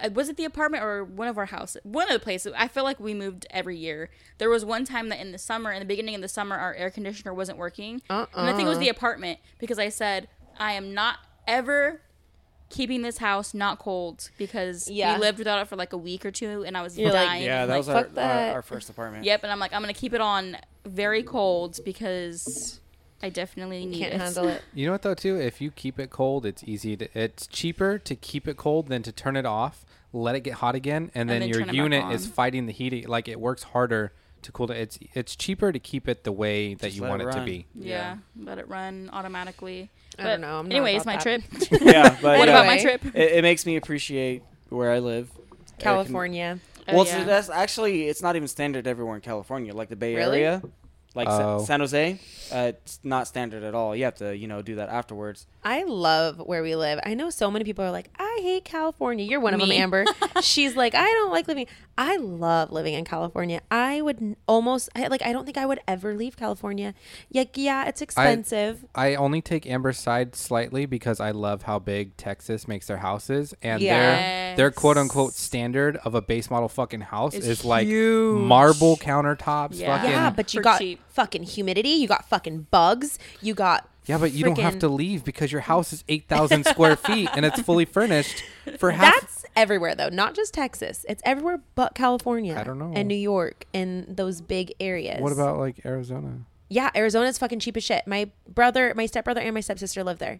Uh, 0.04 0.10
Was 0.14 0.30
it 0.30 0.38
the 0.38 0.46
apartment 0.46 0.84
or 0.84 1.04
one 1.04 1.28
of 1.28 1.38
our 1.38 1.46
houses? 1.46 1.82
One 1.84 2.08
of 2.08 2.14
the 2.14 2.20
places. 2.20 2.54
I 2.58 2.68
feel 2.68 2.84
like 2.84 3.00
we 3.00 3.14
moved 3.14 3.46
every 3.50 3.78
year. 3.78 4.10
There 4.38 4.50
was 4.50 4.66
one 4.66 4.86
time 4.86 5.10
that 5.10 5.20
in 5.20 5.32
the 5.32 5.38
summer, 5.38 5.72
in 5.72 5.80
the 5.80 5.86
beginning 5.86 6.16
of 6.16 6.22
the 6.22 6.28
summer, 6.28 6.56
our 6.56 6.74
air 6.74 6.90
conditioner 6.90 7.34
wasn't 7.34 7.58
working, 7.58 8.02
and 8.10 8.28
I 8.36 8.52
think 8.54 8.66
it 8.66 8.70
was 8.70 8.78
Uh-uh. 8.78 8.84
the 8.86 8.90
apartment 8.90 9.40
because 9.60 9.80
I 9.80 9.90
said 9.90 10.28
I 10.60 10.74
am 10.74 10.94
not 10.94 11.18
ever 11.48 12.02
keeping 12.70 13.02
this 13.02 13.18
house 13.18 13.54
not 13.56 13.80
cold 13.80 14.30
because 14.38 14.88
Yeah. 14.92 15.16
we 15.16 15.22
lived 15.22 15.40
without 15.40 15.60
it 15.60 15.68
for 15.68 15.76
like 15.76 15.92
a 15.94 15.98
week 15.98 16.24
or 16.26 16.30
two, 16.32 16.64
and 16.66 16.78
I 16.78 16.84
was 16.84 16.98
You're 17.00 17.12
like, 17.12 17.28
dying. 17.28 17.44
Yeah, 17.44 17.66
that 17.66 17.72
like, 17.74 17.78
was 17.80 17.90
our, 17.90 18.04
that. 18.04 18.50
our, 18.50 18.56
our 18.58 18.62
first 18.62 18.90
apartment. 18.90 19.24
Yep, 19.26 19.42
and 19.44 19.52
I'm 19.52 19.60
like, 19.60 19.74
I'm 19.74 19.82
gonna 19.82 19.94
keep 19.94 20.14
it 20.14 20.22
on 20.22 20.56
very 20.86 21.24
cold 21.24 21.80
because 21.84 22.80
I 23.22 23.30
definitely 23.30 23.86
need 23.86 24.00
can't 24.00 24.14
it. 24.14 24.22
handle 24.22 24.48
it. 24.48 24.62
You 24.74 24.86
know 24.86 24.92
what 24.94 25.02
though 25.02 25.14
too? 25.14 25.40
If 25.40 25.60
you 25.62 25.72
keep 25.72 26.00
it 26.00 26.10
cold, 26.10 26.46
it's 26.46 26.64
easy 26.64 26.96
to 26.98 27.08
it's 27.20 27.48
cheaper 27.48 27.98
to 28.00 28.16
keep 28.16 28.48
it 28.48 28.58
cold 28.58 28.88
than 28.88 29.04
to 29.04 29.12
turn 29.12 29.36
it 29.36 29.46
off, 29.46 29.86
let 30.14 30.36
it 30.36 30.42
get 30.42 30.56
hot 30.56 30.76
again, 30.76 31.12
and 31.14 31.30
then, 31.30 31.42
then 31.42 31.50
your 31.50 31.60
turn 31.60 31.64
it 31.70 31.72
back 31.72 31.76
unit 31.76 32.12
is 32.14 32.26
on. 32.26 32.32
fighting 32.32 32.66
the 32.66 32.72
heat. 32.74 33.08
Like 33.10 33.28
it 33.28 33.40
works 33.40 33.64
harder 33.64 34.14
to 34.44 34.52
cool 34.54 34.72
it. 34.72 34.78
It's 34.78 35.00
it's 35.14 35.36
cheaper 35.36 35.72
to 35.74 35.80
keep 35.80 36.08
it 36.08 36.24
the 36.24 36.32
way 36.32 36.74
that 36.76 36.88
Just 36.88 36.96
you 36.96 37.02
let 37.04 37.10
want 37.10 37.22
it 37.24 37.28
it, 37.28 37.32
to 37.32 37.38
run. 37.40 37.46
be. 37.46 37.66
Yeah, 37.76 38.18
let 38.40 38.58
it 38.58 38.68
run 38.70 39.10
automatically. 39.12 39.90
I 40.18 40.24
But 40.24 40.30
don't 40.30 40.42
know. 40.42 40.60
I'm 40.60 40.70
not 40.70 40.76
anyways, 40.76 41.02
about 41.02 41.06
my 41.06 41.16
that. 41.18 41.22
trip. 41.70 41.82
yeah, 41.82 42.18
but 42.22 42.40
what 42.40 42.48
yeah, 42.48 42.54
about 42.56 42.66
my 42.68 42.78
Anyway. 42.78 42.98
trip? 42.98 43.16
it, 43.16 43.32
it 43.34 43.42
makes 43.42 43.66
me 43.66 43.76
appreciate 43.76 44.44
where 44.70 44.92
I 44.92 45.00
live. 45.00 45.30
California. 45.78 46.60
Oh, 46.88 46.96
well, 46.96 47.06
yeah. 47.06 47.20
so 47.20 47.24
that's 47.26 47.50
actually 47.50 48.08
it's 48.08 48.22
not 48.22 48.36
even 48.36 48.48
standard 48.48 48.88
everywhere 48.88 49.16
in 49.16 49.22
California. 49.22 49.74
Like 49.74 49.90
the 49.90 49.96
Bay 49.96 50.16
Really? 50.16 50.40
Area, 50.44 50.62
like 51.16 51.28
Sa- 51.28 51.56
Oh. 51.58 51.66
San 51.66 51.80
Jose, 51.80 52.20
uh, 52.54 52.72
it's 52.76 53.00
not 53.04 53.28
standard 53.28 53.64
at 53.64 53.74
all. 53.74 53.96
You 53.96 54.04
have 54.06 54.16
to, 54.16 54.36
you 54.36 54.48
know, 54.48 54.62
do 54.62 54.76
that 54.76 54.90
afterwards. 54.90 55.48
I 55.64 55.84
love 55.84 56.38
where 56.40 56.64
we 56.64 56.76
live. 56.76 57.00
I 57.06 57.14
know 57.16 57.30
so 57.30 57.52
many 57.52 57.66
people 57.66 57.84
are 57.84 57.92
like, 57.92 58.10
I 58.18 58.40
hate 58.42 58.64
California. 58.64 59.26
You're 59.26 59.42
one 59.42 59.54
of 59.54 59.60
them, 59.60 59.72
Amber. 59.72 60.06
She's 60.42 60.76
like, 60.76 60.96
I 60.96 61.04
don't 61.04 61.32
like 61.32 61.48
living. 61.50 61.68
I 61.98 62.16
love 62.16 62.72
living 62.72 62.94
in 62.94 63.04
California. 63.04 63.60
I 63.70 64.02
would 64.02 64.38
almost 64.48 64.88
I, 64.96 65.08
like. 65.08 65.22
I 65.22 65.34
don't 65.34 65.44
think 65.46 65.58
I 65.58 65.66
would 65.66 65.82
ever 65.86 66.16
leave 66.16 66.38
California. 66.38 66.94
Yeah, 67.30 67.44
yeah, 67.56 67.86
it's 67.90 68.02
expensive. 68.02 68.86
I 68.96 69.16
only 69.16 69.42
take 69.42 69.68
Amber's 69.68 69.98
side 70.00 70.34
slightly 70.34 70.86
because 70.86 71.20
I 71.20 71.32
love 71.32 71.64
how 71.64 71.78
big 71.78 72.16
Texas 72.16 72.66
makes 72.68 72.88
their 72.88 72.98
houses, 72.98 73.54
and 73.62 73.82
Yeah. 73.82 74.00
their 74.00 74.56
their 74.56 74.72
quote 74.72 74.98
unquote 74.98 75.34
standard 75.34 75.98
of 75.98 76.16
a 76.16 76.22
base 76.22 76.50
model 76.50 76.70
fucking 76.70 77.02
house 77.02 77.34
It's 77.34 77.46
is 77.46 77.66
like 77.66 77.86
huge. 77.86 78.40
marble 78.42 78.96
countertops. 78.96 79.72
Yeah. 79.80 79.98
Fucking, 79.98 80.10
yeah, 80.12 80.30
but 80.30 80.54
you 80.54 80.60
for 80.60 80.64
got 80.64 80.80
cheap. 80.80 81.02
fucking 81.10 81.44
humidity. 81.44 81.90
You 81.90 82.08
got 82.08 82.30
fucking 82.30 82.68
bugs. 82.72 83.20
You 83.42 83.54
got 83.54 83.88
Yeah, 84.10 84.18
but 84.18 84.32
you 84.32 84.44
don't 84.44 84.58
have 84.58 84.80
to 84.80 84.88
leave 84.88 85.24
because 85.24 85.52
your 85.52 85.62
house 85.62 85.94
is 85.94 86.04
8,000 86.10 86.66
square 86.66 86.96
feet 86.96 87.30
and 87.34 87.46
it's 87.46 87.62
fully 87.62 87.86
furnished 87.86 88.44
for 88.80 88.90
half. 88.90 89.22
That's 89.22 89.46
everywhere 89.56 89.94
though, 89.94 90.10
not 90.10 90.34
just 90.34 90.52
Texas. 90.52 91.06
It's 91.08 91.22
everywhere 91.24 91.62
but 91.76 91.94
California. 91.94 92.58
I 92.58 92.64
don't 92.64 92.80
know. 92.80 92.92
And 92.96 93.08
New 93.08 93.14
York 93.14 93.66
and 93.72 94.08
those 94.18 94.42
big 94.42 94.74
areas. 94.80 95.22
What 95.22 95.32
about 95.32 95.60
like 95.60 95.86
Arizona? 95.86 96.40
Yeah, 96.70 96.90
Arizona's 96.96 97.38
fucking 97.38 97.60
cheap 97.60 97.78
as 97.78 97.84
shit. 97.84 98.08
My 98.08 98.32
brother, 98.48 98.94
my 98.96 99.06
stepbrother, 99.06 99.42
and 99.42 99.54
my 99.54 99.60
stepsister 99.60 100.04
live 100.04 100.18
there. 100.18 100.40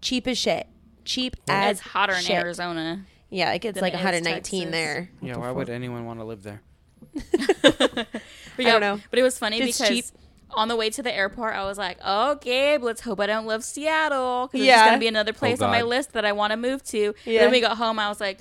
Cheap 0.00 0.26
as 0.26 0.38
shit. 0.38 0.66
Cheap 1.04 1.36
as 1.48 1.80
It's 1.80 1.88
hotter 1.88 2.14
in. 2.14 2.30
Arizona. 2.32 3.04
Yeah, 3.28 3.52
it 3.52 3.58
gets 3.58 3.80
like 3.80 3.92
it 3.92 3.96
is 3.96 4.04
119 4.04 4.60
Texas. 4.62 4.72
there. 4.72 5.10
Yeah, 5.20 5.36
why 5.36 5.50
would 5.50 5.68
anyone 5.68 6.06
want 6.06 6.20
to 6.20 6.24
live 6.24 6.42
there? 6.42 6.62
But 7.62 8.66
I 8.66 8.70
don't 8.72 8.80
know. 8.80 9.00
But 9.10 9.18
it 9.18 9.22
was 9.22 9.38
funny 9.38 9.58
It's 9.58 9.78
because 9.78 9.88
cheap. 9.88 10.04
On 10.54 10.68
the 10.68 10.76
way 10.76 10.90
to 10.90 11.02
the 11.02 11.14
airport, 11.14 11.54
I 11.54 11.64
was 11.64 11.78
like, 11.78 11.98
oh, 12.04 12.32
okay, 12.32 12.76
but 12.76 12.86
let's 12.86 13.00
hope 13.00 13.20
I 13.20 13.26
don't 13.26 13.46
love 13.46 13.64
Seattle. 13.64 14.48
Because 14.50 14.66
Yeah. 14.66 14.76
there's 14.76 14.86
going 14.88 14.98
to 14.98 15.00
be 15.00 15.08
another 15.08 15.32
oh, 15.34 15.38
place 15.38 15.60
on 15.60 15.70
my 15.70 15.82
list 15.82 16.12
that 16.12 16.24
I 16.24 16.32
want 16.32 16.52
to 16.52 16.56
move 16.56 16.82
to. 16.84 17.14
Yeah. 17.24 17.40
Then 17.42 17.50
we 17.50 17.60
got 17.60 17.76
home. 17.76 17.98
I 17.98 18.08
was 18.08 18.20
like, 18.20 18.38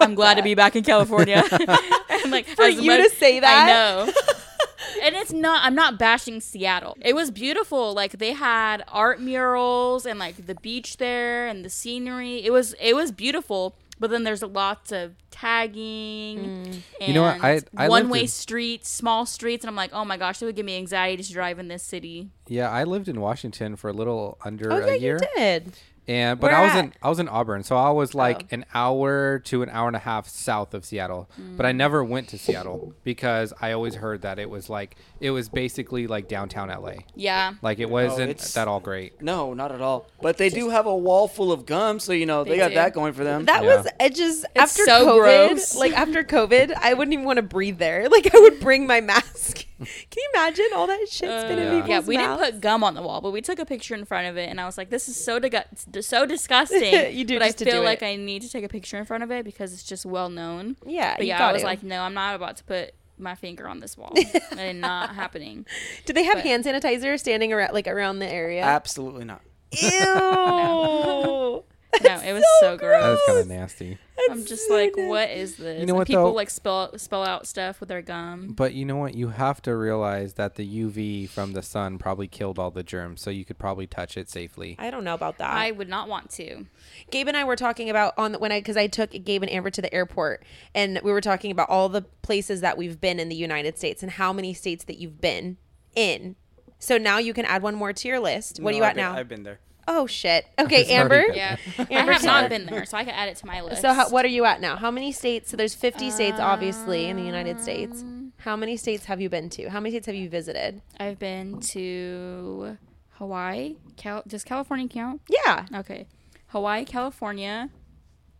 I'm 0.00 0.14
glad 0.14 0.34
to 0.34 0.42
be 0.42 0.54
back 0.54 0.76
in 0.76 0.84
California. 0.84 1.42
and 2.10 2.30
like 2.30 2.46
For 2.46 2.64
as 2.64 2.80
you 2.80 2.96
to 2.96 3.10
say 3.10 3.40
that? 3.40 3.64
I 3.64 3.66
know. 3.66 4.12
and 5.02 5.14
it's 5.14 5.32
not. 5.32 5.64
I'm 5.64 5.74
not 5.74 5.98
bashing 5.98 6.40
Seattle. 6.40 6.96
It 7.00 7.14
was 7.14 7.30
beautiful. 7.30 7.94
Like 7.94 8.12
they 8.18 8.32
had 8.32 8.84
art 8.88 9.20
murals 9.20 10.06
and 10.06 10.18
like 10.18 10.46
the 10.46 10.54
beach 10.56 10.96
there 10.96 11.46
and 11.46 11.64
the 11.64 11.70
scenery. 11.70 12.44
It 12.44 12.52
was 12.52 12.74
it 12.80 12.94
was 12.94 13.12
beautiful. 13.12 13.76
But 14.00 14.10
then 14.10 14.22
there's 14.22 14.42
lots 14.42 14.92
of 14.92 15.16
tagging 15.40 16.38
and 16.38 16.82
You 17.08 17.14
know 17.14 17.22
what? 17.22 17.42
I- 17.42 17.60
I 17.76 17.88
one 17.88 18.08
way 18.08 18.22
in- 18.22 18.28
streets, 18.28 18.88
small 18.88 19.26
streets, 19.26 19.64
and 19.64 19.68
I'm 19.70 19.76
like, 19.76 19.90
oh 19.92 20.04
my 20.04 20.16
gosh, 20.16 20.42
it 20.42 20.44
would 20.46 20.56
give 20.56 20.66
me 20.66 20.76
anxiety 20.76 21.22
to 21.22 21.32
drive 21.32 21.58
in 21.58 21.68
this 21.68 21.82
city. 21.82 22.30
Yeah, 22.48 22.70
I 22.70 22.84
lived 22.84 23.08
in 23.08 23.20
Washington 23.20 23.76
for 23.76 23.88
a 23.88 23.92
little 23.92 24.38
under 24.44 24.72
Oh 24.72 24.76
a 24.78 24.86
yeah, 24.88 24.94
year. 24.94 25.18
you 25.22 25.28
did. 25.36 25.72
And 26.08 26.40
but 26.40 26.50
Where 26.50 26.58
I 26.58 26.64
was 26.64 26.72
at? 26.72 26.84
in 26.86 26.92
I 27.02 27.08
was 27.10 27.18
in 27.18 27.28
Auburn, 27.28 27.62
so 27.62 27.76
I 27.76 27.90
was 27.90 28.14
like 28.14 28.44
Oh. 28.44 28.46
an 28.52 28.64
hour 28.72 29.38
to 29.40 29.62
an 29.62 29.68
hour 29.68 29.86
and 29.88 29.94
a 29.96 30.00
half 30.00 30.26
south 30.26 30.72
of 30.72 30.84
Seattle. 30.86 31.28
But 31.56 31.66
I 31.66 31.72
never 31.72 32.02
went 32.02 32.28
to 32.28 32.38
Seattle 32.38 32.94
because 33.04 33.52
I 33.60 33.72
always 33.72 33.96
heard 33.96 34.22
that 34.22 34.38
it 34.38 34.48
was 34.48 34.70
like 34.70 34.96
it 35.20 35.30
was 35.32 35.50
basically 35.50 36.06
like 36.06 36.26
downtown 36.26 36.70
LA. 36.70 36.94
Yeah. 37.14 37.52
Like 37.60 37.78
it 37.78 37.84
oh, 37.86 37.88
wasn't 37.88 38.30
it's- 38.30 38.54
that 38.54 38.68
all 38.68 38.80
great. 38.80 39.20
No, 39.20 39.52
not 39.52 39.70
at 39.70 39.82
all. 39.82 40.06
But 40.22 40.38
they 40.38 40.48
do 40.48 40.70
have 40.70 40.86
a 40.86 40.96
wall 40.96 41.28
full 41.28 41.52
of 41.52 41.66
gum, 41.66 42.00
so 42.00 42.12
you 42.14 42.24
know 42.24 42.42
they, 42.42 42.50
They 42.52 42.56
got 42.56 42.68
do. 42.70 42.74
that 42.76 42.94
going 42.94 43.12
for 43.12 43.24
them. 43.24 43.44
That 43.44 43.62
Yeah. 43.64 43.76
was 43.76 43.86
it. 44.00 44.14
Just 44.14 44.46
after 44.56 44.84
so 44.84 45.06
COVID, 45.06 45.48
gross. 45.50 45.76
like 45.76 45.92
after 45.92 46.24
COVID, 46.24 46.72
I 46.80 46.94
wouldn't 46.94 47.12
even 47.12 47.26
want 47.26 47.36
to 47.36 47.42
breathe 47.42 47.78
there. 47.78 48.08
Like 48.18 48.34
I 48.34 48.38
would 48.40 48.58
bring 48.60 48.86
my 48.86 49.00
mask. 49.02 49.66
Can 49.78 49.86
you 50.16 50.30
imagine 50.34 50.66
all 50.74 50.86
that 50.88 51.00
shit's 51.08 51.22
oh, 51.32 51.48
been 51.48 51.58
in 51.58 51.64
Yeah. 51.64 51.70
people's 51.70 51.88
Yeah, 51.90 52.00
we 52.00 52.16
mouths? 52.16 52.40
didn't 52.42 52.52
put 52.54 52.60
gum 52.60 52.82
on 52.84 52.94
the 52.94 53.02
wall, 53.02 53.20
but 53.20 53.30
we 53.30 53.40
took 53.40 53.58
a 53.58 53.64
picture 53.64 53.94
in 53.94 54.04
front 54.04 54.26
of 54.26 54.36
it, 54.36 54.48
and 54.50 54.60
I 54.60 54.66
was 54.66 54.76
like, 54.76 54.90
"This 54.90 55.08
is 55.08 55.22
so 55.22 55.38
digu- 55.38 56.04
so 56.04 56.26
disgusting." 56.34 57.16
You 57.16 57.24
do 57.24 57.38
but 57.38 57.46
just 57.46 57.60
I 57.62 57.64
to 57.64 57.70
feel 57.70 57.80
do 57.82 57.84
like 57.86 58.02
it. 58.02 58.06
I 58.06 58.16
need 58.16 58.42
to 58.42 58.50
take 58.50 58.64
a 58.64 58.68
picture 58.68 58.96
in 58.98 59.04
front 59.04 59.22
of 59.22 59.30
it 59.30 59.44
because 59.44 59.72
it's 59.72 59.84
just 59.84 60.04
well 60.04 60.28
known. 60.28 60.76
Yeah, 60.84 61.14
but 61.16 61.24
you 61.26 61.28
yeah, 61.28 61.46
I 61.48 61.52
was 61.52 61.62
gotta. 61.62 61.70
like, 61.72 61.82
"No, 61.82 62.02
I'm 62.02 62.14
not 62.14 62.34
about 62.34 62.56
to 62.58 62.64
put 62.64 62.94
my 63.18 63.34
finger 63.34 63.68
on 63.68 63.80
this 63.80 63.96
wall. 63.96 64.12
and 64.56 64.80
not 64.80 65.14
happening." 65.14 65.64
Did 66.06 66.16
they 66.16 66.24
have 66.24 66.34
but- 66.36 66.44
hand 66.44 66.64
sanitizer 66.64 67.18
standing 67.18 67.52
around 67.52 67.72
like 67.72 67.86
around 67.86 68.18
the 68.18 68.28
area? 68.28 68.62
Absolutely 68.64 69.24
not. 69.24 69.42
Ew. 69.80 71.64
No, 72.04 72.20
it 72.20 72.32
was 72.32 72.44
so 72.60 72.72
That 72.72 72.78
gross. 72.80 73.02
was 73.02 73.20
kind 73.26 73.38
of 73.40 73.48
nasty. 73.48 73.98
I'm 74.30 74.44
just 74.44 74.70
like, 74.70 74.92
what 74.96 75.30
is 75.30 75.56
this? 75.56 75.80
You 75.80 75.86
know 75.86 75.92
And 75.92 75.98
what, 75.98 76.06
People 76.06 76.24
though? 76.24 76.32
like 76.32 76.50
spell 76.50 76.96
spell 76.98 77.24
out 77.24 77.46
stuff 77.46 77.80
with 77.80 77.88
their 77.88 78.02
gum. 78.02 78.52
But 78.52 78.74
you 78.74 78.84
know 78.84 78.96
what? 78.96 79.14
You 79.14 79.28
have 79.28 79.60
to 79.62 79.76
realize 79.76 80.34
that 80.34 80.54
the 80.56 80.66
UV 80.84 81.28
from 81.28 81.52
the 81.52 81.62
sun 81.62 81.98
probably 81.98 82.28
killed 82.28 82.58
all 82.58 82.70
the 82.70 82.82
germs, 82.82 83.20
so 83.20 83.30
you 83.30 83.44
could 83.44 83.58
probably 83.58 83.86
touch 83.86 84.16
it 84.16 84.28
safely. 84.30 84.76
I 84.78 84.90
don't 84.90 85.04
know 85.04 85.14
about 85.14 85.38
that. 85.38 85.50
I 85.50 85.70
would 85.70 85.88
not 85.88 86.08
want 86.08 86.30
to. 86.32 86.66
Gabe 87.10 87.28
and 87.28 87.36
I 87.36 87.44
were 87.44 87.56
talking 87.56 87.90
about 87.90 88.14
on 88.18 88.32
the, 88.32 88.38
when 88.38 88.52
I 88.52 88.60
because 88.60 88.76
I 88.76 88.86
took 88.86 89.10
Gabe 89.10 89.42
and 89.42 89.50
Amber 89.52 89.70
to 89.70 89.82
the 89.82 89.92
airport, 89.94 90.44
and 90.74 91.00
we 91.02 91.12
were 91.12 91.20
talking 91.20 91.50
about 91.50 91.68
all 91.70 91.88
the 91.88 92.02
places 92.02 92.60
that 92.60 92.76
we've 92.78 93.00
been 93.00 93.18
in 93.20 93.28
the 93.28 93.36
United 93.36 93.78
States 93.78 94.02
and 94.02 94.12
how 94.12 94.32
many 94.32 94.54
states 94.54 94.84
that 94.84 94.98
you've 94.98 95.20
been 95.20 95.56
in. 95.94 96.36
So 96.78 96.96
now 96.96 97.18
you 97.18 97.34
can 97.34 97.44
add 97.44 97.62
one 97.62 97.74
more 97.74 97.92
to 97.92 98.08
your 98.08 98.20
list. 98.20 98.60
What 98.60 98.72
are 98.72 98.76
you 98.76 98.84
I've 98.84 98.90
at 98.90 98.94
been- 98.96 99.04
now? 99.04 99.14
I've 99.16 99.28
been 99.28 99.42
there. 99.42 99.58
Oh 99.88 100.06
shit. 100.06 100.46
Okay, 100.58 100.82
It's 100.82 100.90
Amber. 100.90 101.22
been. 101.26 101.34
Yeah, 101.34 101.56
I 101.78 101.86
Amber 101.90 102.12
have 102.12 102.22
not 102.24 102.48
been 102.48 102.66
there, 102.66 102.84
so 102.84 102.96
I 102.96 103.02
can 103.04 103.14
add 103.14 103.28
it 103.28 103.36
to 103.38 103.46
my 103.46 103.60
list. 103.62 103.82
So 103.82 103.92
how, 103.92 104.08
what 104.10 104.24
are 104.24 104.28
you 104.28 104.44
at 104.44 104.60
now? 104.60 104.76
How 104.76 104.90
many 104.92 105.10
states? 105.10 105.50
So 105.50 105.56
there's 105.56 105.74
50 105.74 106.10
states 106.10 106.38
obviously 106.38 107.06
in 107.06 107.16
the 107.16 107.22
United 107.24 107.58
States. 107.60 108.02
Um, 108.02 108.32
how 108.38 108.54
many 108.54 108.76
states 108.76 109.06
have 109.06 109.20
you 109.20 109.28
been 109.28 109.50
to? 109.50 109.68
How 109.70 109.80
many 109.80 109.90
states 109.90 110.06
have 110.06 110.14
you 110.14 110.28
visited? 110.28 110.80
I've 111.00 111.18
been 111.18 111.58
to 111.60 112.76
Hawaii. 113.14 113.76
Cal- 113.96 114.22
does 114.26 114.44
California 114.44 114.86
count? 114.86 115.22
Yeah. 115.28 115.66
Okay. 115.74 116.06
Hawaii, 116.48 116.84
California, 116.84 117.70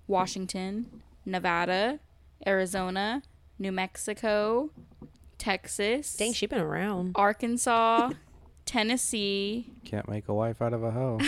Washington, 0.06 1.02
Nevada, 1.26 1.98
Arizona, 2.46 3.22
New 3.58 3.72
Mexico, 3.72 4.70
Texas, 5.36 6.16
Dang, 6.16 6.32
she's 6.32 6.48
been 6.48 6.60
around. 6.60 7.12
Arkansas, 7.14 8.10
Tennessee, 8.68 9.66
Can't 9.86 10.06
make 10.10 10.28
a 10.28 10.34
wife 10.34 10.60
out 10.60 10.74
of 10.74 10.84
a 10.84 10.90
hoe. 10.90 11.18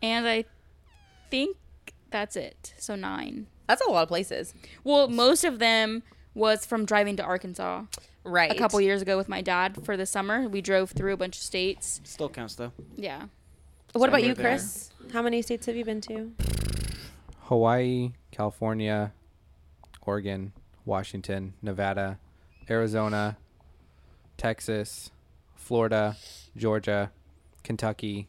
and 0.00 0.28
I 0.28 0.44
think 1.28 1.56
that's 2.10 2.36
it. 2.36 2.72
So 2.78 2.94
nine. 2.94 3.48
That's 3.66 3.82
a 3.84 3.90
lot 3.90 4.04
of 4.04 4.08
places. 4.08 4.54
Well, 4.84 5.08
most 5.08 5.42
of 5.42 5.58
them 5.58 6.04
was 6.34 6.64
from 6.64 6.84
driving 6.84 7.16
to 7.16 7.24
Arkansas 7.24 7.82
Right. 8.22 8.52
a 8.52 8.54
couple 8.54 8.80
years 8.80 9.02
ago 9.02 9.16
with 9.16 9.28
my 9.28 9.42
dad 9.42 9.84
for 9.84 9.96
the 9.96 10.06
summer. 10.06 10.48
We 10.48 10.60
drove 10.60 10.92
through 10.92 11.14
a 11.14 11.16
bunch 11.16 11.36
of 11.36 11.42
states. 11.42 12.00
Still 12.04 12.28
counts 12.28 12.54
though. 12.54 12.70
Yeah. 12.94 13.22
What 13.92 14.08
about 14.08 14.20
Somewhere 14.20 14.20
you, 14.20 14.34
there. 14.34 14.50
Chris? 14.52 14.90
How 15.12 15.22
many 15.22 15.42
states 15.42 15.66
have 15.66 15.74
you 15.74 15.84
been 15.84 16.00
to? 16.02 16.32
Hawaii, 17.44 18.12
California, 18.30 19.12
Oregon, 20.02 20.52
Washington, 20.84 21.54
Nevada, 21.60 22.20
Arizona, 22.70 23.36
Texas, 24.36 25.10
Florida, 25.54 26.16
Georgia, 26.56 27.10
Kentucky, 27.62 28.28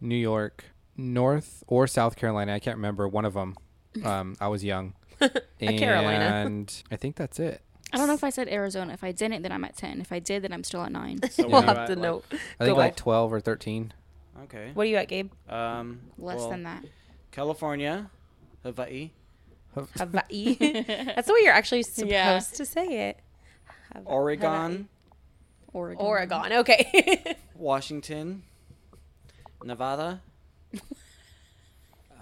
New 0.00 0.16
York, 0.16 0.64
North 0.96 1.62
or 1.66 1.86
South 1.86 2.16
Carolina. 2.16 2.54
I 2.54 2.58
can't 2.58 2.76
remember 2.76 3.08
one 3.08 3.24
of 3.24 3.34
them. 3.34 3.56
Um, 4.06 4.36
I 4.40 4.48
was 4.48 4.64
young. 4.64 4.94
and 5.20 5.78
Carolina. 5.78 6.64
I 6.90 6.96
think 6.96 7.14
that's 7.16 7.38
it. 7.38 7.60
I 7.92 7.98
don't 7.98 8.06
know 8.06 8.14
if 8.14 8.24
I 8.24 8.30
said 8.30 8.48
Arizona. 8.48 8.94
If 8.94 9.04
I 9.04 9.12
didn't, 9.12 9.42
then 9.42 9.52
I'm 9.52 9.64
at 9.64 9.76
10. 9.76 10.00
If 10.00 10.12
I 10.12 10.18
did, 10.18 10.42
then 10.42 10.50
I'm 10.54 10.64
still 10.64 10.80
at 10.82 10.90
9. 10.90 11.28
So 11.30 11.46
we'll 11.48 11.60
have 11.60 11.88
to 11.88 11.92
you 11.92 11.98
at, 11.98 12.02
note. 12.02 12.24
I 12.58 12.64
think 12.64 12.76
Go. 12.76 12.80
like 12.80 12.96
12 12.96 13.34
or 13.34 13.40
13. 13.40 13.92
Okay. 14.44 14.70
What 14.72 14.84
are 14.84 14.88
you 14.88 14.96
at, 14.96 15.08
Gabe? 15.08 15.30
Um. 15.46 16.00
Less 16.16 16.38
well, 16.38 16.48
than 16.48 16.62
that. 16.62 16.84
California, 17.32 18.10
Hawaii, 18.62 19.10
Hawaii. 19.74 20.56
That's 20.58 21.26
the 21.28 21.34
way 21.34 21.40
you're 21.42 21.52
actually 21.52 21.82
supposed 21.82 22.10
Yeah. 22.10 22.40
to 22.40 22.64
say 22.64 23.10
it. 23.10 23.18
Hav- 23.92 24.06
Oregon, 24.06 24.88
Oregon. 25.72 26.04
Oregon. 26.04 26.52
Okay. 26.52 27.36
Washington, 27.56 28.42
Nevada. 29.64 30.20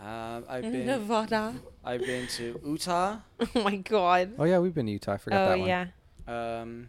Um, 0.02 0.44
I've 0.48 0.62
been 0.62 0.86
Nevada. 0.86 1.54
I've 1.84 2.00
been 2.00 2.26
to 2.28 2.60
Utah. 2.64 3.18
Oh 3.54 3.62
my 3.62 3.76
god. 3.76 4.32
Oh, 4.38 4.44
yeah, 4.44 4.58
we've 4.58 4.74
been 4.74 4.86
to 4.86 4.92
Utah. 4.92 5.12
I 5.12 5.16
forgot 5.16 5.42
Oh 5.46 5.48
that 5.50 5.58
one. 5.58 5.68
yeah. 5.68 5.86
Um, 6.28 6.88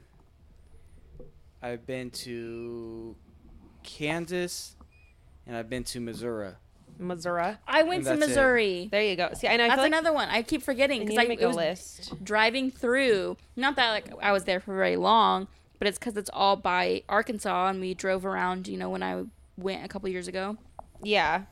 I've 1.61 1.85
been 1.85 2.09
to 2.11 3.15
Kansas, 3.83 4.75
and 5.47 5.55
I've 5.55 5.69
been 5.69 5.83
to 5.85 5.99
Missouri. 5.99 6.51
Missouri. 6.99 7.55
I 7.67 7.83
went 7.83 8.03
to 8.03 8.09
that's 8.09 8.21
it. 8.23 8.27
Missouri. 8.27 8.89
There 8.91 9.01
you 9.01 9.15
go. 9.15 9.29
See, 9.33 9.47
I 9.47 9.57
know. 9.57 9.63
I 9.65 9.67
That's 9.69 9.77
feel 9.81 9.83
like 9.85 9.91
another 9.99 10.13
one. 10.13 10.29
I 10.29 10.43
keep 10.43 10.61
forgetting 10.61 11.01
I 11.01 11.03
need 11.05 11.15
because 11.15 11.15
to 11.17 11.25
I 11.25 11.27
make 11.27 11.41
it 11.41 11.45
a 11.45 11.47
was 11.47 11.55
list. 11.55 12.23
driving 12.23 12.69
through. 12.69 13.37
Not 13.55 13.75
that 13.77 13.89
like 13.91 14.09
I 14.21 14.31
was 14.31 14.43
there 14.43 14.59
for 14.59 14.75
very 14.75 14.97
long, 14.97 15.47
but 15.81 15.87
it's 15.87 15.97
because 15.97 16.15
it's 16.15 16.29
all 16.31 16.55
by 16.55 17.01
Arkansas, 17.09 17.69
and 17.69 17.81
we 17.81 17.95
drove 17.95 18.23
around. 18.23 18.67
You 18.67 18.77
know, 18.77 18.91
when 18.91 19.01
I 19.01 19.23
went 19.57 19.83
a 19.83 19.87
couple 19.87 20.07
years 20.09 20.27
ago. 20.27 20.57
Yeah. 21.01 21.45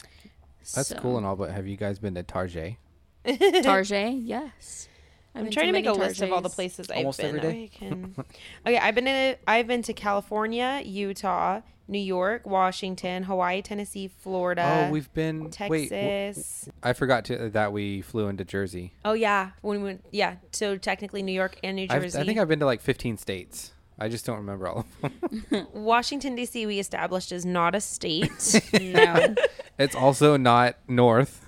That's 0.75 0.89
So- 0.89 0.97
cool 0.99 1.17
and 1.17 1.25
all, 1.25 1.35
but 1.35 1.49
have 1.49 1.65
you 1.65 1.75
guys 1.77 1.97
been 1.97 2.13
to 2.13 2.21
Tarjay? 2.21 2.77
Tarjay, 3.25 4.21
yes. 4.23 4.87
I've 5.33 5.45
I'm 5.45 5.51
trying 5.51 5.67
to 5.67 5.71
make 5.71 5.85
a 5.85 5.89
many 5.89 5.99
list 5.99 6.21
of 6.21 6.31
all 6.31 6.41
the 6.41 6.49
Tarjays. 6.49 6.55
places 6.55 6.89
I've 6.91 6.97
Almost 6.97 7.17
been. 7.19 7.27
every 7.37 7.39
day? 7.41 7.71
Oh, 7.73 7.77
can- 7.79 8.15
okay, 8.67 8.77
I've 8.77 8.93
been 8.95 9.05
to 9.05 9.37
I've 9.47 9.65
been 9.67 9.81
to 9.83 9.93
California, 9.93 10.81
Utah, 10.85 11.61
New 11.87 11.97
York, 11.99 12.45
Washington, 12.45 13.23
Hawaii, 13.23 13.61
Tennessee, 13.63 14.07
Florida. 14.07 14.85
oh, 14.87 14.91
we've 14.91 15.11
been. 15.13 15.51
Wait, 15.67 15.89
Texas. 15.89 16.69
I 16.83 16.93
forgot 16.93 17.25
to, 17.25 17.49
that 17.49 17.73
we 17.73 18.01
flew 18.01 18.27
into 18.27 18.45
Jersey. 18.45 18.93
oh 19.05 19.13
yeah, 19.13 19.51
when 19.61 19.79
we 19.79 19.83
went, 19.85 20.05
yeah. 20.11 20.35
So 20.51 20.77
technically, 20.77 21.23
New 21.23 21.31
York 21.33 21.59
and 21.63 21.75
New 21.77 21.87
I've, 21.89 22.01
Jersey. 22.03 22.19
I 22.19 22.25
think 22.25 22.37
I've 22.39 22.47
been 22.47 22.59
to 22.59 22.65
like 22.67 22.81
15 22.81 23.17
states. 23.17 23.71
I 23.99 24.07
just 24.09 24.25
don't 24.25 24.37
remember 24.37 24.67
all 24.67 24.85
of 25.03 25.21
them. 25.49 25.67
Washington 25.73 26.35
D.C. 26.35 26.65
We 26.65 26.79
established 26.79 27.31
is 27.31 27.45
not 27.45 27.75
a 27.75 27.81
state. 27.81 28.31
No. 28.81 29.35
it's 29.77 29.95
also 29.95 30.37
not 30.37 30.77
north. 30.87 31.45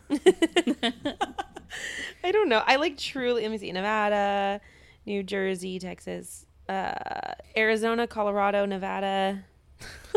I 2.24 2.32
don't 2.32 2.50
know. 2.50 2.62
I 2.66 2.76
like 2.76 2.98
truly. 2.98 3.44
Let 3.44 3.52
me 3.52 3.58
see: 3.58 3.72
Nevada, 3.72 4.62
New 5.06 5.24
Jersey, 5.24 5.80
Texas, 5.80 6.46
uh, 6.70 7.34
Arizona, 7.58 8.06
Colorado, 8.08 8.66
Nevada. 8.66 9.44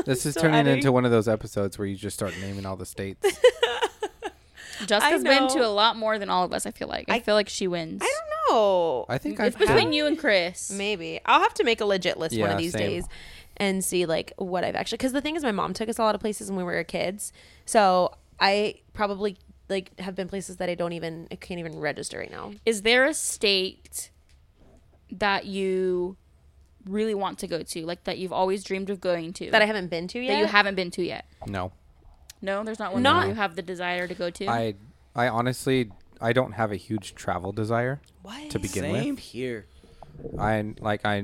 This 0.04 0.26
is 0.26 0.34
So 0.34 0.42
turning 0.42 0.60
adding- 0.60 0.76
into 0.78 0.92
one 0.92 1.04
of 1.04 1.10
those 1.10 1.28
episodes 1.28 1.78
where 1.78 1.86
you 1.86 1.96
just 1.96 2.16
start 2.16 2.34
naming 2.40 2.66
all 2.66 2.76
the 2.76 2.84
states. 2.86 3.38
Jessica's 4.86 5.22
been 5.22 5.48
to 5.48 5.64
a 5.66 5.68
lot 5.68 5.96
more 5.96 6.18
than 6.18 6.30
all 6.30 6.44
of 6.44 6.52
us. 6.52 6.66
I 6.66 6.70
feel 6.70 6.88
like. 6.88 7.08
I, 7.08 7.16
I- 7.16 7.20
feel 7.20 7.34
like 7.34 7.48
she 7.48 7.66
wins. 7.66 8.02
I 8.02 8.06
don't 8.06 8.54
know. 8.56 9.06
I 9.08 9.18
think 9.18 9.34
It's 9.40 9.40
I've 9.54 9.58
between 9.58 9.76
been. 9.86 9.92
you 9.92 10.06
and 10.06 10.18
Chris. 10.18 10.70
Maybe 10.70 11.20
I'll 11.26 11.40
have 11.40 11.54
to 11.54 11.64
make 11.64 11.80
a 11.80 11.84
legit 11.84 12.18
list 12.18 12.38
one 12.38 12.50
of 12.50 12.58
these 12.58 12.72
same. 12.72 12.80
days 12.88 13.08
and 13.56 13.84
see 13.84 14.04
like 14.06 14.32
what 14.36 14.64
I've 14.64 14.74
actually. 14.74 14.98
Because 14.98 15.12
the 15.12 15.20
thing 15.20 15.36
is, 15.36 15.42
my 15.42 15.52
mom 15.52 15.72
took 15.74 15.88
us 15.88 15.98
a 15.98 16.02
lot 16.02 16.14
of 16.14 16.20
places 16.20 16.48
when 16.50 16.58
we 16.58 16.64
were 16.64 16.84
kids, 16.84 17.32
so 17.66 18.14
I 18.40 18.76
probably 18.92 19.38
like 19.68 19.98
have 20.00 20.14
been 20.14 20.28
places 20.28 20.56
that 20.58 20.68
I 20.68 20.74
don't 20.74 20.92
even 20.92 21.26
I 21.32 21.36
can't 21.36 21.58
even 21.60 21.78
register 21.80 22.18
right 22.18 22.30
now. 22.30 22.52
Is 22.66 22.82
there 22.82 23.06
a 23.06 23.14
state 23.14 24.10
that 25.10 25.46
you 25.46 26.16
really 26.86 27.14
want 27.14 27.38
to 27.38 27.46
go 27.46 27.62
to, 27.62 27.86
like 27.86 28.04
that 28.04 28.18
you've 28.18 28.32
always 28.32 28.62
dreamed 28.64 28.90
of 28.90 29.00
going 29.00 29.32
to, 29.34 29.50
That 29.50 29.62
I 29.62 29.66
haven't 29.66 29.88
been 29.88 30.06
to 30.08 30.20
yet. 30.20 30.32
that 30.34 30.38
you 30.40 30.46
haven't 30.46 30.74
been 30.74 30.90
to 30.92 31.02
yet? 31.04 31.24
No, 31.46 31.72
No, 32.44 32.62
there's 32.62 32.78
not 32.78 32.92
one 32.92 33.02
Not- 33.02 33.22
that 33.22 33.28
you 33.28 33.34
have 33.34 33.56
the 33.56 33.62
desire 33.62 34.06
to 34.06 34.14
go 34.14 34.30
to. 34.30 34.46
I, 34.48 34.74
I 35.16 35.28
honestly, 35.28 35.90
I 36.20 36.32
don't 36.32 36.52
have 36.52 36.70
a 36.70 36.76
huge 36.76 37.14
travel 37.14 37.52
desire 37.52 38.00
What? 38.22 38.50
to 38.50 38.58
begin 38.58 38.82
Same 38.84 39.14
with. 39.14 39.18
here. 39.24 39.66
I 40.38 40.74
like 40.80 41.04
I. 41.04 41.16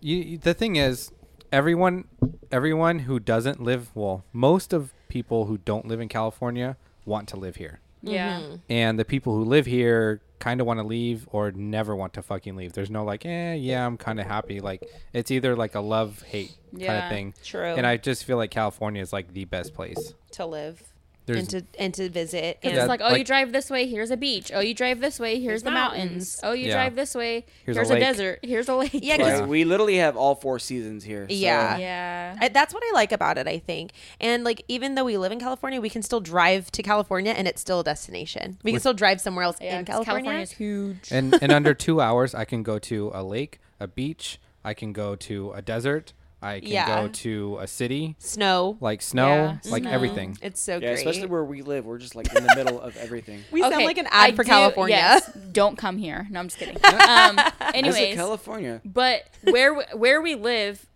You, 0.00 0.16
you- 0.16 0.38
the 0.38 0.54
thing 0.54 0.76
is, 0.76 1.10
everyone, 1.50 2.04
everyone 2.52 3.00
who 3.00 3.18
doesn't 3.18 3.62
live 3.62 3.90
well, 3.96 4.24
most 4.32 4.72
of 4.72 4.92
people 5.08 5.46
who 5.46 5.58
don't 5.58 5.86
live 5.88 6.00
in 6.00 6.08
California 6.08 6.76
want 7.04 7.28
to 7.28 7.36
live 7.36 7.56
here. 7.56 7.80
Yeah. 8.06 8.56
and 8.68 8.98
the 8.98 9.04
people 9.04 9.34
who 9.34 9.44
live 9.44 9.66
here 9.66 10.20
kind 10.38 10.60
of 10.60 10.66
want 10.66 10.78
to 10.78 10.86
leave 10.86 11.26
or 11.32 11.50
never 11.50 11.96
want 11.96 12.12
to 12.14 12.22
fucking 12.22 12.56
leave. 12.56 12.72
There's 12.72 12.90
no 12.90 13.04
like, 13.04 13.24
eh, 13.24 13.54
yeah, 13.54 13.86
I'm 13.86 13.96
kind 13.96 14.20
of 14.20 14.26
happy. 14.26 14.60
Like 14.60 14.88
it's 15.12 15.30
either 15.30 15.56
like 15.56 15.74
a 15.74 15.80
love 15.80 16.22
hate 16.22 16.56
kind 16.72 17.04
of 17.04 17.10
thing. 17.10 17.34
True. 17.42 17.74
And 17.74 17.86
I 17.86 17.96
just 17.96 18.24
feel 18.24 18.36
like 18.36 18.50
California 18.50 19.02
is 19.02 19.12
like 19.12 19.32
the 19.32 19.44
best 19.44 19.74
place. 19.74 20.14
to 20.32 20.46
live 20.46 20.82
There's 21.26 21.38
and 21.40 21.48
to 21.50 21.64
and 21.78 21.92
to 21.94 22.08
visit. 22.08 22.60
'Cause 22.62 22.70
And 22.70 22.78
it's 22.80 22.88
like, 22.88 23.00
oh, 23.00 23.08
like- 23.08 23.18
you 23.18 23.24
drive 23.24 23.52
this 23.52 23.68
way, 23.68 23.86
here's 23.86 24.10
a 24.10 24.16
beach. 24.16 24.50
Oh, 24.54 24.60
you 24.60 24.74
drive 24.74 25.00
this 25.00 25.18
way, 25.20 25.34
here's, 25.34 25.44
Here's 25.44 25.62
the 25.64 25.70
mountains. 25.72 26.02
mountains. 26.04 26.40
Oh, 26.44 26.52
you 26.52 26.66
Yeah. 26.68 26.74
drive 26.74 26.94
this 26.94 27.14
way, 27.14 27.44
Here's 27.64 27.76
here's, 27.76 27.90
a 27.90 27.94
a, 27.96 27.98
desert. 28.00 28.38
Here's 28.42 28.68
a 28.68 28.74
lake. 28.76 28.90
Yeah, 28.94 29.16
'cause- 29.18 29.40
Like, 29.40 29.48
we 29.50 29.64
literally 29.64 29.96
have 29.96 30.16
all 30.16 30.34
four 30.36 30.58
seasons 30.58 31.04
here. 31.04 31.26
so- 31.28 31.34
Yeah. 31.34 31.76
yeah. 31.78 32.36
I, 32.40 32.48
that's 32.48 32.72
what 32.72 32.82
I 32.88 32.92
like 32.94 33.10
about 33.12 33.38
it. 33.38 33.46
I 33.48 33.58
think, 33.58 33.90
and 34.20 34.44
like 34.44 34.62
even 34.68 34.94
though 34.94 35.04
we 35.04 35.16
live 35.18 35.32
in 35.32 35.40
California, 35.40 35.80
we 35.80 35.90
can 35.90 36.02
still 36.02 36.20
drive 36.20 36.70
to 36.72 36.82
California, 36.82 37.32
and 37.32 37.48
it's 37.48 37.60
still 37.60 37.80
a 37.80 37.84
destination. 37.84 38.58
We 38.62 38.70
can 38.72 38.80
still 38.80 38.94
drive 38.94 39.20
somewhere 39.20 39.44
else 39.44 39.56
Yeah, 39.60 39.78
in 39.80 39.84
'cause 39.84 39.94
California. 40.04 40.22
California's 40.30 40.52
huge. 40.52 41.08
and 41.10 41.34
in 41.42 41.50
under 41.50 41.74
two 41.86 42.00
hours, 42.00 42.34
I 42.34 42.44
can 42.44 42.62
go 42.62 42.78
to 42.78 43.10
a 43.12 43.22
lake, 43.24 43.58
a 43.80 43.88
beach. 43.88 44.38
I 44.64 44.74
can 44.74 44.92
go 44.92 45.14
to 45.16 45.52
a 45.52 45.62
desert. 45.62 46.12
I 46.42 46.60
can 46.60 46.68
Yeah. 46.68 46.86
go 47.02 47.08
to 47.08 47.58
a 47.60 47.66
city, 47.66 48.14
Snow. 48.18 48.76
like 48.80 49.00
snow, 49.02 49.26
Yeah, 49.64 49.70
like 49.70 49.82
snow. 49.84 49.90
everything. 49.90 50.36
It's 50.42 50.60
so 50.60 50.74
Yeah, 50.74 50.80
great. 50.80 50.98
especially 50.98 51.26
where 51.28 51.44
we 51.44 51.62
live. 51.62 51.86
We're 51.86 51.98
just 51.98 52.14
like 52.14 52.32
in 52.34 52.44
the 52.46 52.54
middle 52.54 52.78
of 52.80 52.96
everything. 52.98 53.42
we 53.50 53.62
sound 53.62 53.84
like 53.84 53.96
an 53.98 54.06
I 54.12 54.28
ad 54.28 54.36
for 54.36 54.44
do- 54.44 54.48
California. 54.50 54.96
Yes, 54.96 55.30
don't 55.52 55.76
come 55.78 55.96
here. 55.98 56.26
No, 56.30 56.40
I'm 56.40 56.46
just 56.48 56.58
kidding. 56.58 56.76
Um, 56.84 57.36
Visit 57.36 57.74
anyways, 57.74 58.16
California. 58.16 58.80
but 58.84 59.28
where 59.44 59.72
we- 59.74 59.84
where 59.94 60.20
we 60.20 60.34
live, 60.34 60.86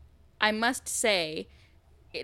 I 0.41 0.53
must 0.53 0.89
say, 0.89 1.49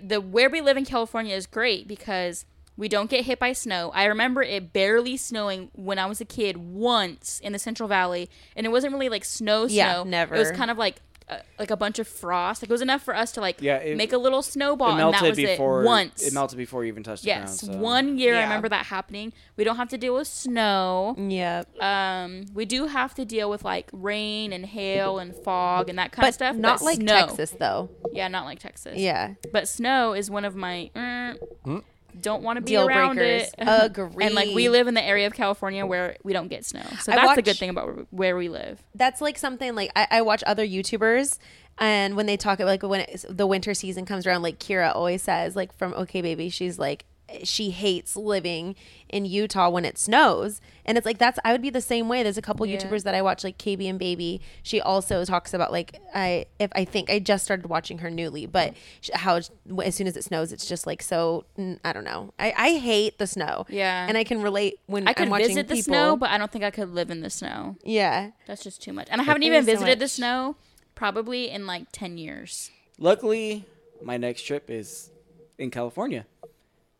the 0.01 0.21
where 0.21 0.49
we 0.49 0.61
live 0.61 0.77
in 0.77 0.85
California 0.85 1.35
is 1.35 1.47
great 1.47 1.87
because 1.87 2.45
we 2.75 2.87
don't 2.87 3.09
get 3.09 3.25
hit 3.25 3.39
by 3.39 3.53
snow. 3.53 3.89
I 3.95 4.05
remember 4.05 4.43
it 4.43 4.71
barely 4.71 5.17
snowing 5.17 5.71
when 5.73 5.97
I 5.97 6.05
was 6.05 6.21
a 6.21 6.25
kid 6.25 6.57
once 6.57 7.39
in 7.43 7.51
the 7.53 7.57
Central 7.59 7.89
Valley, 7.89 8.29
and 8.55 8.67
it 8.67 8.69
wasn't 8.69 8.93
really 8.93 9.09
like 9.09 9.25
snow. 9.25 9.65
Yeah, 9.65 9.93
snow. 9.95 10.03
never. 10.03 10.35
It 10.35 10.39
was 10.39 10.51
kind 10.51 10.69
of 10.69 10.77
like. 10.77 11.01
Uh, 11.29 11.39
like 11.59 11.69
a 11.71 11.75
bunch 11.75 11.99
of 11.99 12.07
frost, 12.07 12.61
like 12.61 12.69
it 12.69 12.71
was 12.71 12.81
enough 12.81 13.03
for 13.03 13.13
us 13.13 13.33
to 13.33 13.41
like 13.41 13.61
Yeah, 13.61 13.75
it- 13.79 13.97
make 13.97 14.13
a 14.13 14.17
little 14.17 14.41
snowball, 14.41 14.87
It 14.87 14.91
and 14.91 14.97
melted 14.99 15.21
that 15.23 15.29
was 15.31 15.37
before 15.37 15.81
it. 15.83 15.85
Once, 15.85 16.25
It 16.25 16.33
melted 16.33 16.57
before 16.57 16.85
you 16.85 16.87
even 16.87 17.03
touched 17.03 17.23
the 17.23 17.27
yes, 17.27 17.61
ground. 17.65 17.75
so- 17.75 17.81
one 17.81 18.17
year 18.17 18.37
I 18.37 18.43
remember 18.43 18.69
that 18.69 18.85
happening. 18.85 19.33
We 19.57 19.65
don't 19.65 19.75
have 19.75 19.89
to 19.89 19.97
deal 19.97 20.13
with 20.13 20.29
snow. 20.29 21.15
Yep. 21.17 21.81
Um, 21.83 22.45
we 22.53 22.63
do 22.63 22.85
have 22.85 23.13
to 23.15 23.25
deal 23.25 23.49
with 23.49 23.65
like 23.65 23.89
rain 23.91 24.53
and 24.53 24.65
hail 24.65 25.19
and 25.19 25.35
fog 25.35 25.89
and 25.89 25.99
that 25.99 26.13
kind 26.13 26.23
of 26.23 26.27
But 26.29 26.33
stuff. 26.33 26.55
not 26.55 26.79
but 26.79 26.85
like 26.85 26.95
snow- 26.95 27.25
Texas 27.25 27.51
though. 27.59 27.89
Yeah, 28.13 28.29
not 28.29 28.45
like 28.45 28.59
Texas. 28.59 28.97
Yeah. 28.97 29.33
but 29.51 29.67
snow 29.67 30.13
is 30.13 30.31
one 30.31 30.45
of 30.45 30.55
my 30.55 30.91
mm, 30.95 31.83
don't 32.19 32.43
want 32.43 32.57
to 32.57 32.61
be 32.61 32.71
Deal 32.71 32.87
around 32.87 33.15
breakers. 33.15 33.49
it. 33.49 33.53
Agree. 33.59 34.25
and 34.25 34.33
like 34.35 34.53
we 34.55 34.69
live 34.69 34.87
in 34.87 34.93
the 34.93 35.03
area 35.03 35.27
of 35.27 35.33
California 35.33 35.85
where 35.85 36.17
we 36.23 36.33
don't 36.33 36.47
get 36.47 36.65
snow, 36.65 36.83
so 37.01 37.11
I 37.11 37.15
that's 37.15 37.35
the 37.35 37.41
good 37.41 37.57
thing 37.57 37.69
about 37.69 38.07
where- 38.11 38.37
we 38.37 38.49
live. 38.49 38.81
That's 38.95 39.21
like 39.21 39.37
something 39.37 39.75
like 39.75 39.91
I, 39.95 40.07
I 40.11 40.21
watch 40.21 40.43
other 40.45 40.65
YouTubers 40.65 41.37
and 41.79 42.15
when 42.15 42.25
they 42.25 42.37
talk 42.37 42.59
about 42.59 42.67
like 42.67 42.83
when 42.83 43.01
it's, 43.01 43.25
the 43.29 43.45
winter 43.45 43.73
season 43.73 44.05
comes 44.05 44.25
around, 44.25 44.41
like 44.41 44.59
Kira 44.59 44.95
always 44.95 45.21
says, 45.21 45.55
like 45.55 45.75
from 45.77 45.93
OK 45.93 46.21
Baby, 46.21 46.49
she's 46.49 46.79
like 46.79 47.05
she 47.43 47.71
hates 47.71 48.15
living 48.15 48.75
in 49.09 49.25
Utah 49.25 49.69
when 49.69 49.85
it 49.85 49.97
snows. 49.97 50.61
And 50.85 50.97
it's 50.97 51.05
like 51.05 51.17
that's 51.17 51.37
I 51.43 51.51
would 51.51 51.61
be 51.61 51.69
the 51.69 51.81
same 51.81 52.07
way. 52.07 52.23
There's 52.23 52.37
a 52.37 52.41
couple 52.41 52.65
Yeah. 52.65 52.77
YouTubers 52.77 53.03
that 53.03 53.13
I 53.15 53.21
watch 53.21 53.43
like 53.43 53.57
KB 53.57 53.89
and 53.89 53.99
Baby. 53.99 54.41
She 54.63 54.79
also 54.79 55.25
talks 55.25 55.53
about 55.53 55.71
like 55.71 55.99
I 56.15 56.45
if 56.59 56.71
I 56.73 56.85
think 56.85 57.09
I 57.09 57.19
just 57.19 57.43
started 57.43 57.67
watching 57.67 57.97
her 57.99 58.09
newly, 58.09 58.45
but 58.45 58.73
sh- 59.01 59.09
how 59.13 59.35
as 59.83 59.95
soon 59.95 60.07
as 60.07 60.15
it 60.15 60.23
snows 60.23 60.51
it's 60.51 60.65
just 60.67 60.87
like 60.87 61.01
so 61.01 61.45
I 61.83 61.91
don't 61.93 62.05
know. 62.05 62.33
I 62.39 62.53
I 62.57 62.77
hate 62.77 63.17
the 63.17 63.27
snow. 63.27 63.65
Yeah. 63.69 64.05
And 64.07 64.17
I 64.17 64.23
can 64.23 64.41
relate 64.41 64.79
when 64.87 65.07
I 65.07 65.13
could 65.13 65.23
am 65.25 65.29
watching 65.31 65.47
visit 65.49 65.67
the 65.67 65.75
people. 65.75 65.93
snow, 65.93 66.15
but 66.17 66.29
I 66.29 66.37
don't 66.37 66.51
think 66.51 66.63
I 66.63 66.71
could 66.71 66.89
live 66.93 67.09
in 67.11 67.21
the 67.21 67.29
snow. 67.29 67.75
yeah. 67.83 68.31
That's 68.45 68.63
just 68.63 68.81
too 68.81 68.93
much. 68.93 69.07
And 69.11 69.19
I 69.21 69.23
haven't 69.25 69.43
even 69.43 69.59
is 69.59 69.65
so 69.65 69.71
visited 69.73 69.99
the 69.99 70.07
snow 70.07 70.55
probably 70.95 71.49
in 71.49 71.67
like 71.67 71.87
10 71.91 72.17
years. 72.17 72.71
Luckily, 72.97 73.65
my 74.01 74.17
next 74.17 74.41
trip 74.43 74.69
is 74.69 75.11
in 75.59 75.69
California. 75.69 76.25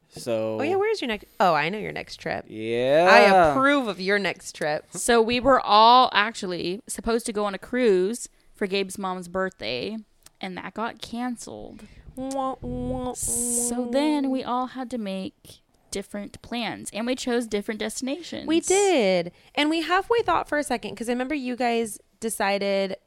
So 0.10 0.58
Oh 0.60 0.64
yeah, 0.64 0.76
where's 0.76 1.02
your 1.02 1.08
next? 1.10 1.26
Oh, 1.40 1.54
I 1.54 1.70
know 1.70 1.78
your 1.78 1.92
next 1.92 2.18
trip. 2.18 2.46
yeah, 2.48 3.06
I 3.10 3.20
approve 3.52 3.88
of 3.88 4.00
your 4.02 4.18
next 4.20 4.54
trip. 4.56 4.86
So 4.94 5.22
we 5.22 5.40
were 5.40 5.60
all 5.62 6.10
actually 6.14 6.82
supposed 6.88 7.26
to 7.28 7.34
go 7.34 7.46
on 7.46 7.54
a 7.54 7.60
cruise 7.60 8.30
for 8.56 8.66
Gabe's 8.68 8.98
mom's 8.98 9.28
birthday, 9.28 9.98
and 10.42 10.58
that 10.58 10.74
got 10.74 11.02
canceled. 11.02 11.84
So 13.16 13.90
then 13.92 14.30
we 14.32 14.44
all 14.44 14.68
had 14.68 14.90
to 14.92 14.98
make 14.98 15.60
different 15.92 16.42
plans, 16.42 16.90
and 16.94 17.06
we 17.06 17.16
chose 17.16 17.48
different 17.48 17.80
destinations. 17.80 18.48
we 18.48 18.60
did, 18.60 19.32
and 19.56 19.70
we 19.70 19.82
halfway 19.82 20.22
thought 20.22 20.50
for 20.50 20.58
a 20.58 20.64
second 20.64 20.92
because 20.92 21.10
I 21.10 21.12
remember 21.14 21.36
you 21.36 21.56
guys 21.56 22.00
decided 22.20 22.98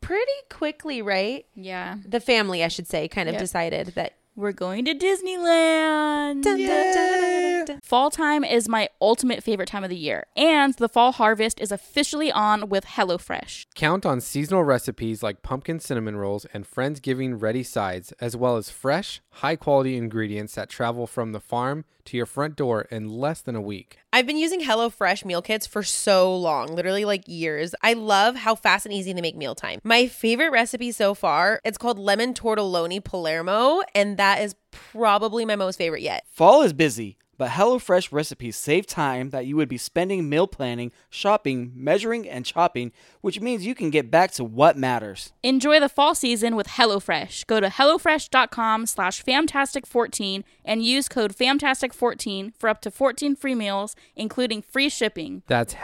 pretty 0.00 0.32
quickly, 0.50 1.00
right? 1.02 1.46
Yeah. 1.54 1.96
The 2.06 2.20
family, 2.20 2.62
I 2.64 2.68
should 2.68 2.86
say, 2.86 3.08
kind 3.08 3.28
of 3.28 3.34
Yep. 3.34 3.40
decided 3.40 3.86
that. 3.94 4.14
We're 4.38 4.52
going 4.52 4.84
to 4.84 4.94
Disneyland. 4.94 6.42
Dun, 6.42 6.58
dun, 6.58 6.66
dun, 6.66 6.94
dun, 6.94 7.64
dun. 7.64 7.80
Fall 7.82 8.10
time 8.10 8.44
is 8.44 8.68
my 8.68 8.90
ultimate 9.00 9.42
favorite 9.42 9.66
time 9.66 9.82
of 9.82 9.88
the 9.88 9.96
year, 9.96 10.26
and 10.36 10.74
the 10.74 10.90
fall 10.90 11.12
harvest 11.12 11.58
is 11.58 11.72
officially 11.72 12.30
on 12.30 12.68
with 12.68 12.84
HelloFresh. 12.84 13.64
Count 13.74 14.04
on 14.04 14.20
seasonal 14.20 14.62
recipes 14.62 15.22
like 15.22 15.40
pumpkin 15.40 15.80
cinnamon 15.80 16.16
rolls 16.16 16.44
and 16.52 16.70
Friendsgiving 16.70 17.40
ready 17.40 17.62
sides, 17.62 18.12
as 18.20 18.36
well 18.36 18.58
as 18.58 18.68
fresh, 18.68 19.22
high 19.30 19.56
quality 19.56 19.96
ingredients 19.96 20.54
that 20.56 20.68
travel 20.68 21.06
from 21.06 21.32
the 21.32 21.40
farm 21.40 21.86
to 22.04 22.16
your 22.16 22.26
front 22.26 22.56
door 22.56 22.82
in 22.82 23.08
less 23.08 23.40
than 23.40 23.56
a 23.56 23.60
week. 23.60 23.98
I've 24.12 24.26
been 24.26 24.38
using 24.38 24.60
HelloFresh 24.60 25.24
meal 25.24 25.42
kits 25.42 25.66
for 25.66 25.82
so 25.82 26.34
long, 26.34 26.68
literally 26.74 27.04
like 27.04 27.24
years. 27.26 27.74
I 27.82 27.94
love 27.94 28.36
how 28.36 28.54
fast 28.54 28.86
and 28.86 28.94
easy 28.94 29.12
they 29.12 29.20
make 29.20 29.36
mealtime. 29.36 29.80
My 29.82 30.06
favorite 30.06 30.52
recipe 30.52 30.92
so 30.92 31.14
far, 31.14 31.60
it's 31.64 31.78
called 31.78 31.98
lemon 31.98 32.32
tortelloni 32.32 33.02
Palermo, 33.02 33.82
and 33.94 34.16
that 34.16 34.25
is 34.34 34.54
probably 34.70 35.44
my 35.44 35.56
most 35.56 35.76
favorite 35.76 36.02
yet. 36.02 36.24
Fall 36.30 36.62
is 36.62 36.72
busy, 36.72 37.16
but 37.38 37.50
HelloFresh 37.50 38.12
recipes 38.12 38.56
save 38.56 38.86
time 38.86 39.30
that 39.30 39.46
you 39.46 39.56
would 39.56 39.68
be 39.68 39.76
spending 39.76 40.28
meal 40.28 40.46
planning, 40.46 40.92
shopping, 41.10 41.72
measuring, 41.74 42.28
and 42.28 42.44
chopping, 42.44 42.92
which 43.20 43.40
means 43.40 43.66
you 43.66 43.74
can 43.74 43.90
get 43.90 44.10
back 44.10 44.30
to 44.32 44.44
what 44.44 44.76
matters. 44.76 45.32
Enjoy 45.42 45.78
the 45.80 45.88
fall 45.88 46.14
season 46.14 46.56
with 46.56 46.66
HelloFresh. 46.68 47.46
Go 47.46 47.60
to 47.60 47.68
HelloFresh.com 47.68 48.86
slash 48.86 49.22
Fantastic14 49.22 50.44
and 50.64 50.82
use 50.84 51.08
code 51.08 51.34
Fantastic14 51.36 52.52
for 52.56 52.68
up 52.68 52.80
to 52.82 52.90
14 52.90 53.36
free 53.36 53.54
meals, 53.54 53.94
including 54.14 54.62
free 54.62 54.88
shipping. 54.88 55.42
That's 55.46 55.74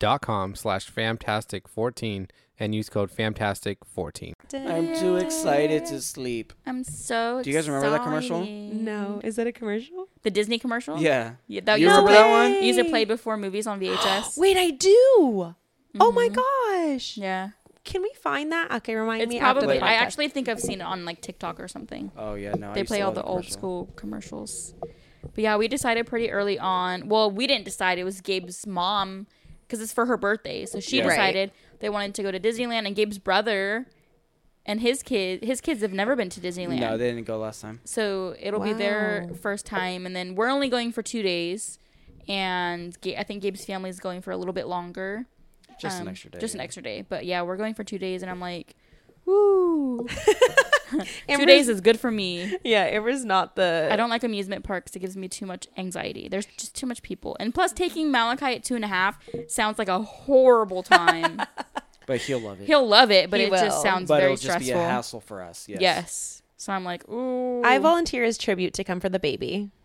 HelloFresh.com 0.00 0.54
slash 0.54 0.92
Fantastic14 0.92 2.28
and 2.58 2.74
use 2.74 2.88
code 2.88 3.10
Fantastic14. 3.10 4.32
I'm 4.54 4.96
too 4.98 5.16
excited 5.16 5.86
to 5.86 6.00
sleep. 6.00 6.52
I'm 6.66 6.84
so 6.84 7.42
Do 7.42 7.50
you 7.50 7.56
guys 7.56 7.68
remember 7.68 7.90
that 7.90 8.02
commercial? 8.02 8.40
excited. 8.40 8.74
No, 8.74 9.20
is 9.22 9.36
that 9.36 9.46
a 9.46 9.52
commercial? 9.52 10.08
The 10.22 10.30
Disney 10.30 10.58
commercial? 10.58 10.98
Yeah. 10.98 11.34
Yeah, 11.46 11.62
that 11.64 11.80
You 11.80 11.86
used 11.86 11.96
to 11.96 12.02
remember 12.02 12.12
that 12.12 12.28
play- 12.28 12.54
one? 12.54 12.64
Used 12.64 12.78
to 12.78 12.84
play 12.84 13.04
before 13.04 13.36
movies 13.36 13.66
on 13.66 13.80
VHS. 13.80 14.36
Wait, 14.36 14.56
I 14.56 14.70
do. 14.70 15.54
Oh 15.98 16.12
my 16.12 16.28
mm-hmm. 16.28 16.92
gosh. 16.92 17.16
yeah. 17.16 17.50
Can 17.82 18.02
we 18.02 18.12
find 18.22 18.52
that? 18.52 18.70
Okay, 18.70 18.94
remind 18.94 19.22
It's 19.22 19.30
me 19.30 19.38
after 19.40 19.60
probably, 19.60 19.78
the 19.78 19.84
I 19.84 19.94
podcast. 19.94 20.00
actually 20.00 20.28
think 20.28 20.48
I've 20.48 20.60
seen 20.60 20.80
it 20.80 20.84
on 20.84 21.04
like 21.04 21.22
TikTok 21.22 21.58
or 21.58 21.66
something. 21.66 22.12
Oh 22.16 22.34
yeah, 22.34 22.52
no. 22.52 22.70
I 22.70 22.74
they 22.74 22.80
used 22.80 22.88
to 22.88 22.94
play 22.94 23.02
all 23.02 23.08
love 23.08 23.14
the 23.16 23.22
old 23.22 23.38
commercial. 23.42 23.52
school 23.52 23.86
commercials. 23.96 24.74
But 25.22 25.38
yeah, 25.38 25.56
we 25.56 25.66
decided 25.66 26.06
pretty 26.06 26.30
early 26.30 26.58
on. 26.58 27.08
Well, 27.08 27.30
we 27.30 27.46
didn't 27.46 27.64
decide. 27.64 27.98
It 27.98 28.04
was 28.04 28.20
Gabe's 28.20 28.66
mom 28.66 29.26
because 29.70 29.80
it's 29.80 29.92
for 29.92 30.06
her 30.06 30.16
birthday. 30.16 30.66
So 30.66 30.80
she 30.80 30.96
Yeah. 30.98 31.04
Right. 31.04 31.10
decided 31.10 31.52
they 31.78 31.88
wanted 31.88 32.14
to 32.16 32.22
go 32.24 32.30
to 32.32 32.40
Disneyland, 32.40 32.86
and 32.86 32.96
Gabe's 32.96 33.18
brother 33.18 33.86
and 34.66 34.80
his 34.80 35.02
kid, 35.02 35.42
his 35.44 35.60
kids 35.60 35.80
have 35.80 35.92
never 35.92 36.14
been 36.16 36.28
to 36.30 36.40
Disneyland. 36.40 36.80
No, 36.80 36.98
they 36.98 37.10
didn't 37.10 37.26
go 37.26 37.38
last 37.38 37.62
time. 37.62 37.80
so 37.84 38.34
it'll 38.40 38.60
be 38.60 38.72
their 38.74 39.28
first 39.40 39.64
time, 39.66 40.04
and 40.06 40.14
then 40.16 40.34
we're 40.34 40.50
only 40.50 40.68
going 40.68 40.92
for 40.92 41.02
two 41.02 41.22
days. 41.22 41.78
And 42.28 43.00
Ga- 43.00 43.16
I 43.16 43.22
think 43.24 43.42
Gabe's 43.42 43.64
family 43.64 43.90
is 43.90 43.98
going 44.00 44.20
for 44.22 44.30
a 44.32 44.36
little 44.36 44.52
bit 44.52 44.66
longer. 44.66 45.26
Just 45.80 45.96
an 45.96 46.02
Um, 46.02 46.08
extra 46.08 46.30
day. 46.30 46.38
Just 46.38 46.54
an 46.54 46.60
extra 46.60 46.82
day. 46.82 47.02
But 47.08 47.24
yeah, 47.24 47.42
we're 47.42 47.56
going 47.56 47.74
for 47.74 47.84
two 47.84 47.98
days, 47.98 48.22
and 48.22 48.30
I'm 48.30 48.40
like, 48.40 48.74
woo. 49.26 50.06
two 51.28 51.46
days 51.46 51.68
is 51.68 51.80
good 51.80 51.98
for 52.00 52.10
me. 52.10 52.56
Yeah, 52.64 52.84
Amber's 52.84 53.24
not 53.24 53.56
the. 53.56 53.88
I 53.90 53.96
don't 53.96 54.10
like 54.10 54.24
amusement 54.24 54.64
parks. 54.64 54.94
It 54.96 55.00
gives 55.00 55.16
me 55.16 55.28
too 55.28 55.46
much 55.46 55.66
anxiety. 55.76 56.28
There's 56.28 56.46
just 56.46 56.74
too 56.74 56.86
much 56.86 57.02
people. 57.02 57.36
And 57.40 57.54
plus, 57.54 57.72
taking 57.72 58.10
Malachi 58.10 58.56
at 58.56 58.64
two 58.64 58.74
and 58.76 58.84
a 58.84 58.88
half 58.88 59.18
sounds 59.48 59.78
like 59.78 59.88
a 59.88 60.00
horrible 60.02 60.82
time. 60.82 61.42
But 62.06 62.22
he'll 62.22 62.40
love 62.40 62.60
it. 62.60 62.66
He'll 62.66 62.88
love 62.88 63.12
it, 63.12 63.30
but 63.30 63.38
He 63.38 63.46
it 63.46 63.52
will. 63.52 63.58
just 63.60 63.82
sounds 63.82 64.08
but 64.08 64.16
very 64.16 64.32
it'll 64.32 64.42
just 64.42 64.44
stressful. 64.44 64.74
be 64.74 64.80
a 64.80 64.82
hassle 64.82 65.20
for 65.20 65.42
us. 65.42 65.68
Yes. 65.68 65.80
Yes. 65.80 66.39
So 66.60 66.74
I'm 66.74 66.84
like, 66.84 67.08
ooh. 67.08 67.62
I 67.64 67.78
volunteer 67.78 68.22
as 68.22 68.36
tribute 68.36 68.74
to 68.74 68.84
come 68.84 69.00
for 69.00 69.08
the 69.08 69.18
baby. 69.18 69.70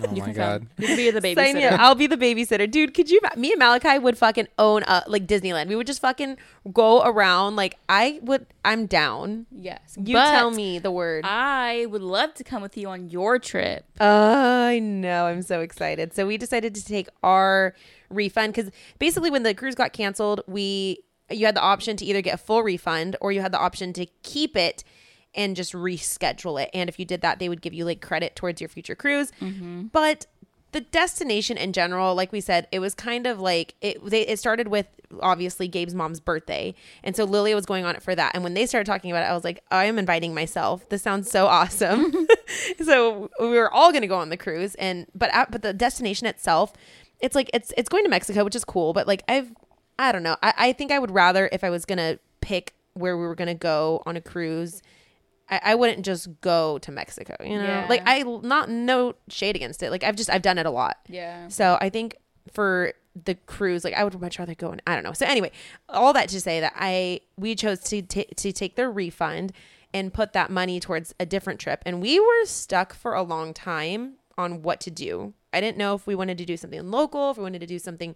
Oh 0.00 0.14
You 0.14 0.20
my 0.20 0.26
can 0.26 0.34
God. 0.34 0.60
come. 0.60 0.68
You 0.78 0.86
can 0.86 0.96
be 0.96 1.10
the 1.10 1.20
Sign 1.34 1.56
me 1.56 1.64
up. 1.64 1.72
babysitter. 1.74 1.78
I'll 1.80 1.94
be 1.96 2.06
the 2.06 2.16
babysitter, 2.16 2.70
dude. 2.70 2.94
Could 2.94 3.10
you? 3.10 3.20
Me 3.36 3.50
and 3.50 3.58
Malachi 3.58 3.98
would 3.98 4.16
fucking 4.16 4.46
own 4.56 4.84
uh 4.84 5.02
like 5.08 5.26
Disneyland. 5.26 5.66
We 5.66 5.74
would 5.74 5.88
just 5.88 6.00
fucking 6.00 6.36
go 6.72 7.02
around. 7.02 7.56
Like 7.56 7.76
I 7.88 8.20
would. 8.22 8.46
I'm 8.64 8.86
down. 8.86 9.46
Yes. 9.50 9.96
You 10.02 10.14
but 10.14 10.30
tell 10.30 10.52
me 10.52 10.78
the 10.78 10.92
word. 10.92 11.24
I 11.26 11.86
would 11.86 12.00
love 12.02 12.32
to 12.34 12.44
come 12.44 12.62
with 12.62 12.76
you 12.76 12.88
on 12.88 13.10
your 13.10 13.40
trip. 13.40 13.84
I 14.00 14.78
know. 14.80 15.26
I'm 15.26 15.42
so 15.42 15.60
excited. 15.62 16.14
So 16.14 16.26
we 16.28 16.38
decided 16.38 16.76
to 16.76 16.84
take 16.84 17.08
our 17.24 17.74
refund 18.08 18.54
because 18.54 18.70
basically, 19.00 19.30
when 19.32 19.42
the 19.42 19.52
cruise 19.52 19.74
got 19.74 19.92
canceled, 19.92 20.42
we 20.46 21.02
you 21.28 21.44
had 21.44 21.56
the 21.56 21.60
option 21.60 21.96
to 21.96 22.04
either 22.04 22.22
get 22.22 22.34
a 22.34 22.38
full 22.38 22.62
refund 22.62 23.16
or 23.20 23.32
you 23.32 23.40
had 23.40 23.52
the 23.52 23.58
option 23.58 23.92
to 23.94 24.06
keep 24.22 24.56
it 24.56 24.84
and 25.34 25.56
just 25.56 25.72
reschedule 25.72 26.62
it. 26.62 26.70
And 26.74 26.88
if 26.88 26.98
you 26.98 27.04
did 27.04 27.20
that, 27.20 27.38
they 27.38 27.48
would 27.48 27.62
give 27.62 27.74
you 27.74 27.84
like 27.84 28.00
credit 28.00 28.36
towards 28.36 28.60
your 28.60 28.68
future 28.68 28.94
cruise. 28.94 29.32
Mm-hmm. 29.40 29.86
But 29.92 30.26
the 30.72 30.80
destination 30.82 31.56
in 31.56 31.72
general, 31.72 32.14
like 32.14 32.30
we 32.30 32.40
said, 32.40 32.68
it 32.70 32.80
was 32.80 32.94
kind 32.94 33.26
of 33.26 33.40
like 33.40 33.74
it. 33.80 34.04
They, 34.04 34.26
it 34.26 34.38
started 34.38 34.68
with 34.68 34.86
obviously 35.20 35.66
Gabe's 35.66 35.94
mom's 35.94 36.20
birthday, 36.20 36.74
and 37.02 37.16
so 37.16 37.24
Lilia 37.24 37.54
was 37.54 37.64
going 37.64 37.84
on 37.84 37.96
it 37.96 38.02
for 38.02 38.14
that. 38.14 38.34
And 38.34 38.44
when 38.44 38.54
they 38.54 38.66
started 38.66 38.84
talking 38.84 39.10
about 39.10 39.22
it, 39.22 39.30
I 39.30 39.34
was 39.34 39.44
like, 39.44 39.62
I 39.70 39.86
am 39.86 39.98
inviting 39.98 40.34
myself. 40.34 40.86
This 40.90 41.02
sounds 41.02 41.30
so 41.30 41.46
awesome. 41.46 42.12
so 42.84 43.30
we 43.40 43.48
were 43.48 43.72
all 43.72 43.90
going 43.92 44.02
to 44.02 44.08
go 44.08 44.18
on 44.18 44.28
the 44.28 44.36
cruise, 44.36 44.74
and 44.76 45.06
but 45.14 45.32
at, 45.32 45.50
but 45.50 45.62
the 45.62 45.72
destination 45.72 46.26
itself, 46.26 46.72
it's 47.20 47.34
like 47.34 47.50
it's 47.54 47.72
it's 47.76 47.88
going 47.88 48.04
to 48.04 48.10
Mexico, 48.10 48.44
which 48.44 48.56
is 48.56 48.64
cool. 48.64 48.92
But 48.92 49.06
like 49.06 49.22
I've 49.28 49.52
I 49.98 50.12
don't 50.12 50.22
know. 50.22 50.36
I, 50.42 50.54
I 50.56 50.72
think 50.72 50.92
I 50.92 50.98
would 50.98 51.10
rather 51.10 51.48
if 51.52 51.64
I 51.64 51.70
was 51.70 51.84
gonna 51.84 52.18
pick 52.40 52.74
where 52.94 53.16
we 53.16 53.24
were 53.24 53.34
gonna 53.34 53.54
go 53.54 54.02
on 54.06 54.16
a 54.16 54.20
cruise. 54.20 54.82
I, 55.50 55.60
I 55.62 55.74
wouldn't 55.74 56.04
just 56.04 56.40
go 56.40 56.78
to 56.78 56.92
Mexico, 56.92 57.34
you 57.42 57.56
know. 57.56 57.64
Yeah. 57.64 57.86
Like 57.88 58.02
I 58.06 58.22
not 58.22 58.68
no 58.68 59.14
shade 59.28 59.56
against 59.56 59.82
it. 59.82 59.90
Like 59.90 60.04
I've 60.04 60.16
just 60.16 60.30
I've 60.30 60.42
done 60.42 60.58
it 60.58 60.66
a 60.66 60.70
lot. 60.70 60.98
Yeah. 61.08 61.48
So 61.48 61.78
I 61.80 61.88
think 61.88 62.16
for 62.52 62.92
the 63.24 63.34
cruise, 63.34 63.84
like 63.84 63.94
I 63.94 64.04
would 64.04 64.20
much 64.20 64.38
rather 64.38 64.54
go 64.54 64.70
and 64.70 64.82
I 64.86 64.94
don't 64.94 65.04
know. 65.04 65.12
So 65.12 65.26
anyway, 65.26 65.50
all 65.88 66.12
that 66.12 66.28
to 66.30 66.40
say 66.40 66.60
that 66.60 66.72
I 66.76 67.20
we 67.36 67.54
chose 67.54 67.80
to 67.80 68.02
ta- 68.02 68.30
to 68.36 68.52
take 68.52 68.76
their 68.76 68.90
refund 68.90 69.52
and 69.94 70.12
put 70.12 70.34
that 70.34 70.50
money 70.50 70.80
towards 70.80 71.14
a 71.18 71.24
different 71.24 71.60
trip, 71.60 71.82
and 71.86 72.02
we 72.02 72.20
were 72.20 72.44
stuck 72.44 72.92
for 72.92 73.14
a 73.14 73.22
long 73.22 73.54
time 73.54 74.14
on 74.36 74.62
what 74.62 74.80
to 74.80 74.90
do. 74.90 75.32
I 75.52 75.60
didn't 75.60 75.78
know 75.78 75.94
if 75.94 76.06
we 76.06 76.14
wanted 76.14 76.38
to 76.38 76.44
do 76.44 76.56
something 76.56 76.90
local, 76.90 77.30
if 77.30 77.38
we 77.38 77.42
wanted 77.42 77.60
to 77.60 77.66
do 77.66 77.78
something 77.78 78.14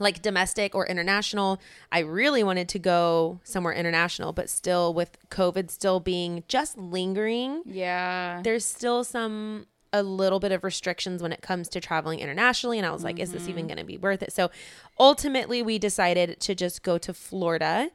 like 0.00 0.22
domestic 0.22 0.74
or 0.74 0.86
international. 0.86 1.60
I 1.92 2.00
really 2.00 2.42
wanted 2.42 2.68
to 2.70 2.78
go 2.78 3.40
somewhere 3.44 3.72
international, 3.72 4.32
but 4.32 4.50
still 4.50 4.92
with 4.92 5.16
COVID 5.30 5.70
still 5.70 6.00
being 6.00 6.42
just 6.48 6.76
lingering 6.76 7.62
Yeah. 7.64 8.40
there's 8.42 8.64
still 8.64 9.04
some 9.04 9.66
a 9.92 10.02
little 10.02 10.38
bit 10.38 10.52
of 10.52 10.62
restrictions 10.62 11.20
when 11.20 11.32
it 11.32 11.42
comes 11.42 11.68
to 11.68 11.80
traveling 11.80 12.20
internationally 12.20 12.78
and 12.78 12.86
I 12.86 12.92
was 12.92 13.02
like 13.02 13.18
is 13.18 13.32
this 13.32 13.48
even 13.48 13.62
mm-hmm. 13.62 13.74
going 13.74 13.78
to 13.78 13.84
be 13.84 13.98
worth 13.98 14.22
it? 14.22 14.32
So 14.32 14.50
ultimately 14.98 15.62
we 15.62 15.78
decided 15.78 16.40
to 16.40 16.54
just 16.54 16.82
go 16.82 16.96
to 16.98 17.12
Florida 17.12 17.90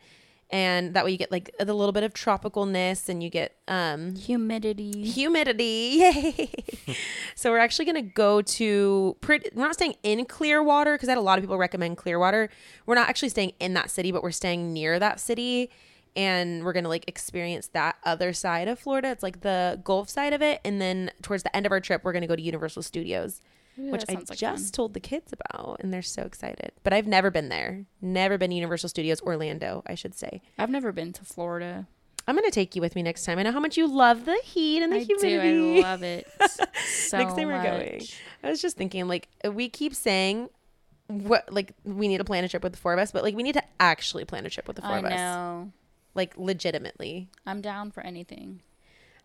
and 0.55 0.93
that 0.93 1.03
way 1.03 1.11
you 1.11 1.17
get 1.17 1.33
like 1.33 1.53
a 1.59 1.65
little 1.65 1.91
bit 1.91 2.03
of 2.03 2.13
tropicalness 2.13 3.09
and 3.09 3.21
you 3.21 3.29
get 3.29 3.57
um 3.67 4.15
Humidity. 4.15 5.03
humidity. 5.03 5.65
Yay. 5.99 6.49
so 7.35 7.51
we're 7.51 7.57
actually 7.59 7.83
going 7.83 7.95
to 7.95 8.01
go 8.01 8.41
to 8.41 9.17
pretty 9.19 9.49
we're 9.53 9.63
not 9.65 9.73
staying 9.73 9.95
in 10.03 10.23
Clearwater 10.23 10.93
because 10.95 11.09
I 11.09 11.11
had 11.11 11.17
a 11.17 11.21
lot 11.21 11.37
of 11.37 11.43
people 11.43 11.57
recommend 11.57 11.97
Clearwater. 11.97 12.49
We're 12.85 12.95
not 12.95 13.09
actually 13.09 13.29
staying 13.29 13.51
in 13.59 13.73
that 13.73 13.91
city, 13.91 14.13
but 14.13 14.23
we're 14.23 14.31
staying 14.31 14.71
near 14.71 14.97
that 14.97 15.19
city 15.19 15.71
and 16.15 16.63
we're 16.63 16.71
gonna 16.71 16.87
like 16.87 17.03
experience 17.09 17.67
that 17.73 17.97
other 18.05 18.31
side 18.31 18.69
of 18.69 18.79
Florida. 18.79 19.09
It's 19.09 19.23
like 19.23 19.41
the 19.41 19.81
Gulf 19.83 20.07
side 20.09 20.31
of 20.31 20.41
it, 20.41 20.61
and 20.63 20.79
then 20.79 21.11
towards 21.21 21.43
the 21.43 21.53
end 21.53 21.65
of 21.65 21.73
our 21.73 21.81
trip, 21.81 22.05
we're 22.05 22.13
gonna 22.13 22.27
go 22.27 22.35
to 22.37 22.41
Universal 22.41 22.83
Studios, 22.83 23.41
Ooh, 23.79 23.91
which 23.91 24.03
I 24.09 24.13
like 24.13 24.31
just 24.37 24.65
fun. 24.67 24.71
told 24.71 24.93
the 24.93 24.99
kids 24.99 25.33
about, 25.33 25.77
and 25.81 25.93
they're 25.93 26.01
so 26.01 26.23
excited. 26.23 26.71
But 26.83 26.93
I've 26.93 27.07
never 27.07 27.29
been 27.31 27.49
there. 27.49 27.85
Never 28.01 28.37
been 28.37 28.49
to 28.51 28.55
Universal 28.55 28.89
Studios 28.89 29.21
Orlando, 29.21 29.83
I 29.85 29.95
should 29.95 30.15
say. 30.15 30.41
I've 30.57 30.69
never 30.69 30.91
been 30.91 31.13
to 31.13 31.25
Florida. 31.25 31.87
I'm 32.27 32.35
gonna 32.35 32.49
take 32.51 32.75
you 32.75 32.81
with 32.81 32.95
me 32.95 33.03
next 33.03 33.23
time. 33.25 33.37
I 33.37 33.43
know 33.43 33.51
how 33.51 33.59
much 33.59 33.77
you 33.77 33.87
love 33.87 34.25
the 34.25 34.39
heat 34.43 34.81
and 34.81 34.91
the 34.91 34.97
I 34.97 35.03
do. 35.03 35.15
humidity. 35.19 35.83
I 35.83 35.91
love 35.91 36.01
it 36.03 36.27
so 36.87 37.17
next 37.19 37.35
time 37.35 37.47
we're 37.47 37.61
going. 37.63 38.01
I 38.43 38.49
was 38.49 38.61
just 38.61 38.77
thinking, 38.77 39.07
like, 39.07 39.27
uh, 39.45 39.51
we 39.51 39.69
keep 39.69 39.93
saying 39.93 40.49
what, 41.07 41.51
like, 41.53 41.73
we 41.83 42.07
need 42.07 42.17
to 42.17 42.23
plan 42.23 42.43
a 42.43 42.49
trip 42.49 42.63
with 42.63 42.71
the 42.71 42.79
four 42.79 42.93
of 42.93 42.99
us, 42.99 43.11
but 43.11 43.21
like, 43.23 43.35
we 43.35 43.43
need 43.43 43.53
to 43.53 43.63
actually 43.79 44.25
plan 44.25 44.43
a 44.45 44.49
trip 44.49 44.67
with 44.67 44.75
the 44.77 44.81
four 44.81 44.91
I 44.91 44.99
of 44.99 45.05
us, 45.05 45.11
know. 45.11 45.71
like, 46.15 46.33
legitimately. 46.35 47.29
I'm 47.45 47.61
down 47.61 47.91
for 47.91 48.01
anything. 48.01 48.61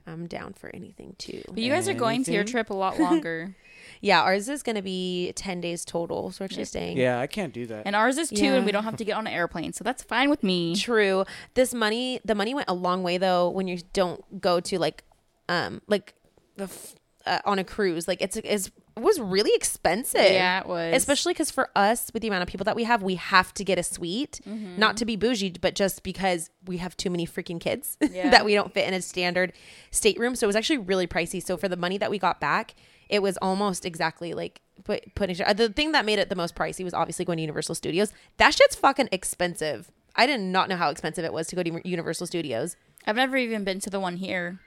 I'm 0.07 0.27
down 0.27 0.55
for 0.55 0.71
anything 0.75 1.15
too. 1.19 1.43
But 1.49 1.59
you 1.59 1.71
guys 1.71 1.89
are 1.89 1.95
going 1.95 2.25
to 2.25 2.33
your 2.33 2.45
trip 2.45 2.71
a 2.71 2.75
lot 2.75 2.99
longer. 3.07 3.55
Yeah, 4.03 4.23
ours 4.23 4.49
is 4.49 4.63
gonna 4.63 4.83
be 4.83 5.33
ten 5.37 5.61
days 5.61 5.85
total. 5.85 6.31
So 6.31 6.43
we're 6.43 6.47
actually 6.47 6.65
staying. 6.65 6.97
Yeah, 6.97 7.21
I 7.21 7.27
can't 7.27 7.53
do 7.53 7.67
that. 7.67 7.83
and 7.87 7.95
ours 7.95 8.17
is 8.19 8.29
too, 8.31 8.45
Yeah. 8.45 8.55
and 8.55 8.65
we 8.67 8.73
don't 8.73 8.85
have 8.85 8.97
to 8.97 9.05
get 9.05 9.13
on 9.13 9.27
an 9.27 9.33
airplane. 9.33 9.73
So 9.75 9.85
that's 9.85 10.03
fine 10.03 10.31
with 10.31 10.43
me. 10.43 10.75
True. 10.75 11.25
This 11.55 11.75
money, 11.75 12.21
the 12.25 12.35
money 12.35 12.55
went 12.55 12.69
a 12.71 12.75
long 12.75 13.03
way 13.03 13.19
though 13.19 13.49
when 13.51 13.69
you 13.69 13.79
don't 13.93 14.41
go 14.41 14.59
to 14.61 14.79
like, 14.79 15.05
um, 15.49 15.83
like 15.87 16.15
the 16.57 16.65
f- 16.65 16.95
uh, 17.27 17.41
on 17.45 17.59
a 17.59 17.65
cruise. 17.65 18.09
Like 18.09 18.21
it's 18.23 18.37
it's 18.37 18.71
it 18.97 19.01
was 19.01 19.19
really 19.21 19.53
expensive. 19.55 20.21
Yeah, 20.21 20.61
it 20.61 20.67
was. 20.67 20.95
Especially 20.95 21.33
because 21.33 21.51
for 21.51 21.71
us, 21.77 22.11
with 22.13 22.23
the 22.23 22.29
amount 22.29 22.43
of 22.43 22.49
people 22.49 22.65
that 22.65 22.77
we 22.77 22.85
have, 22.85 23.03
we 23.03 23.15
have 23.15 23.55
to 23.55 23.65
get 23.65 23.79
a 23.79 23.83
suite. 23.83 24.41
Mm-hmm. 24.47 24.79
Not 24.79 24.97
to 24.99 25.05
be 25.05 25.17
bougie, 25.17 25.51
but 25.61 25.75
just 25.75 26.03
because 26.03 26.51
we 26.67 26.79
have 26.79 26.97
too 26.97 27.09
many 27.11 27.27
freaking 27.27 27.61
kids 27.61 27.97
Yeah. 28.13 28.31
that 28.31 28.45
we 28.45 28.55
don't 28.55 28.73
fit 28.75 28.87
in 28.87 28.95
a 28.95 29.01
standard 29.01 29.53
stateroom. 29.91 30.35
So 30.35 30.45
it 30.47 30.49
was 30.49 30.57
actually 30.57 30.79
really 30.79 31.07
pricey. 31.07 31.43
So 31.43 31.57
for 31.57 31.69
the 31.69 31.77
money 31.77 31.99
that 31.99 32.11
we 32.11 32.19
got 32.19 32.41
back, 32.41 32.75
it 33.09 33.23
was 33.23 33.37
almost 33.39 33.85
exactly 33.87 34.35
like 34.35 34.61
put, 34.85 35.15
putting 35.15 35.41
uh, 35.43 35.53
the 35.53 35.69
thing 35.71 35.93
that 35.93 36.05
made 36.05 36.19
it 36.19 36.29
the 36.29 36.37
most 36.37 36.55
pricey 36.55 36.85
was 36.85 36.95
obviously 36.95 37.25
going 37.25 37.37
to 37.39 37.43
Universal 37.43 37.77
Studios. 37.77 38.13
That 38.37 38.55
shit's 38.55 38.77
fucking 38.77 39.09
expensive. 39.13 39.91
I 40.17 40.27
did 40.27 40.41
not 40.41 40.69
know 40.69 40.77
how 40.77 40.91
expensive 40.91 41.25
it 41.25 41.33
was 41.33 41.47
to 41.49 41.57
go 41.57 41.63
to 41.63 41.89
Universal 41.89 42.27
Studios. 42.27 42.77
I've 43.07 43.17
never 43.17 43.37
even 43.37 43.65
been 43.65 43.81
to 43.81 43.91
the 43.91 44.01
one 44.01 44.17
here. 44.17 44.61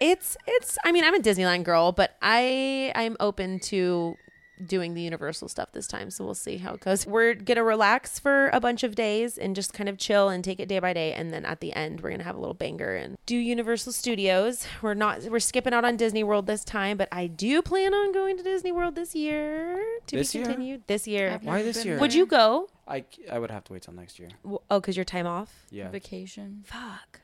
It's 0.00 0.36
it's 0.46 0.76
I 0.84 0.92
mean 0.92 1.04
I'm 1.04 1.14
a 1.14 1.20
Disneyland 1.20 1.64
girl, 1.64 1.92
but 1.92 2.16
I 2.22 2.92
I'm 2.94 3.16
open 3.20 3.60
to 3.60 4.16
doing 4.64 4.94
the 4.94 5.02
Universal 5.02 5.48
stuff 5.48 5.72
this 5.72 5.88
time, 5.88 6.08
so 6.08 6.24
we'll 6.24 6.34
see 6.34 6.56
how 6.58 6.74
it 6.74 6.80
goes. 6.80 7.04
We're 7.04 7.34
gonna 7.34 7.64
relax 7.64 8.20
for 8.20 8.48
a 8.52 8.60
bunch 8.60 8.84
of 8.84 8.94
days 8.94 9.36
and 9.36 9.56
just 9.56 9.72
kind 9.72 9.88
of 9.88 9.98
chill 9.98 10.28
and 10.28 10.44
take 10.44 10.60
it 10.60 10.68
day 10.68 10.78
by 10.78 10.92
day, 10.92 11.12
and 11.14 11.32
then 11.32 11.44
at 11.44 11.58
the 11.60 11.72
end 11.72 12.00
we're 12.00 12.10
gonna 12.10 12.22
have 12.22 12.36
a 12.36 12.38
little 12.38 12.54
banger 12.54 12.94
and 12.94 13.16
do 13.26 13.36
Universal 13.36 13.92
Studios. 13.92 14.66
We're 14.80 14.94
not 14.94 15.22
we're 15.24 15.40
skipping 15.40 15.72
out 15.72 15.84
on 15.84 15.96
Disney 15.96 16.22
World 16.22 16.46
this 16.46 16.64
time, 16.64 16.96
but 16.96 17.08
I 17.10 17.26
do 17.26 17.60
plan 17.62 17.92
on 17.92 18.12
going 18.12 18.36
to 18.36 18.42
Disney 18.44 18.70
World 18.70 18.94
this 18.94 19.14
year. 19.16 19.82
To 20.08 20.16
This 20.16 20.32
be 20.32 20.38
year? 20.38 20.46
continued 20.46 20.82
this 20.86 21.08
year. 21.08 21.40
Why 21.42 21.62
this 21.62 21.84
year? 21.84 21.98
Would 21.98 22.14
you 22.14 22.26
go? 22.26 22.68
I, 22.86 23.04
I 23.30 23.38
would 23.40 23.50
have 23.50 23.64
to 23.64 23.72
wait 23.72 23.82
till 23.82 23.94
next 23.94 24.18
year. 24.20 24.28
W- 24.42 24.60
Oh, 24.70 24.78
because 24.80 24.96
your 24.96 25.04
time 25.04 25.26
off. 25.26 25.64
Yeah. 25.70 25.88
vacation? 25.90 26.62
Fuck. 26.66 27.20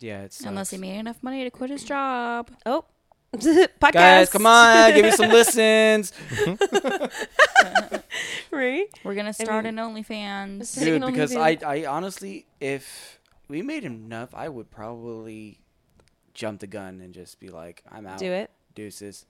Yeah, 0.00 0.22
it's 0.22 0.40
Unless 0.40 0.70
he 0.70 0.78
made 0.78 0.98
enough 0.98 1.22
money 1.22 1.44
to 1.44 1.50
quit 1.50 1.70
his 1.70 1.84
job. 1.84 2.50
Oh, 2.64 2.84
podcast. 3.34 3.92
Guys, 3.92 4.30
come 4.30 4.46
on, 4.46 4.94
give 4.94 5.04
me 5.04 5.10
some 5.12 5.30
listens. 5.30 6.12
right? 8.50 8.86
We're 9.04 9.14
gonna 9.14 9.32
start 9.32 9.64
mean- 9.64 9.78
an 9.78 9.94
OnlyFans. 9.94 10.78
Dude, 10.78 11.02
on 11.02 11.12
because 11.12 11.30
the 11.30 11.40
I, 11.40 11.58
I 11.64 11.86
honestly, 11.86 12.46
if 12.60 13.20
we 13.48 13.62
made 13.62 13.84
enough, 13.84 14.34
I 14.34 14.48
would 14.48 14.70
probably 14.70 15.60
jump 16.34 16.60
the 16.60 16.66
gun 16.66 17.00
and 17.00 17.12
just 17.12 17.38
be 17.38 17.48
like, 17.48 17.82
I'm 17.90 18.06
out. 18.06 18.18
Do 18.18 18.32
it. 18.32 18.50
Deuces. 18.74 19.26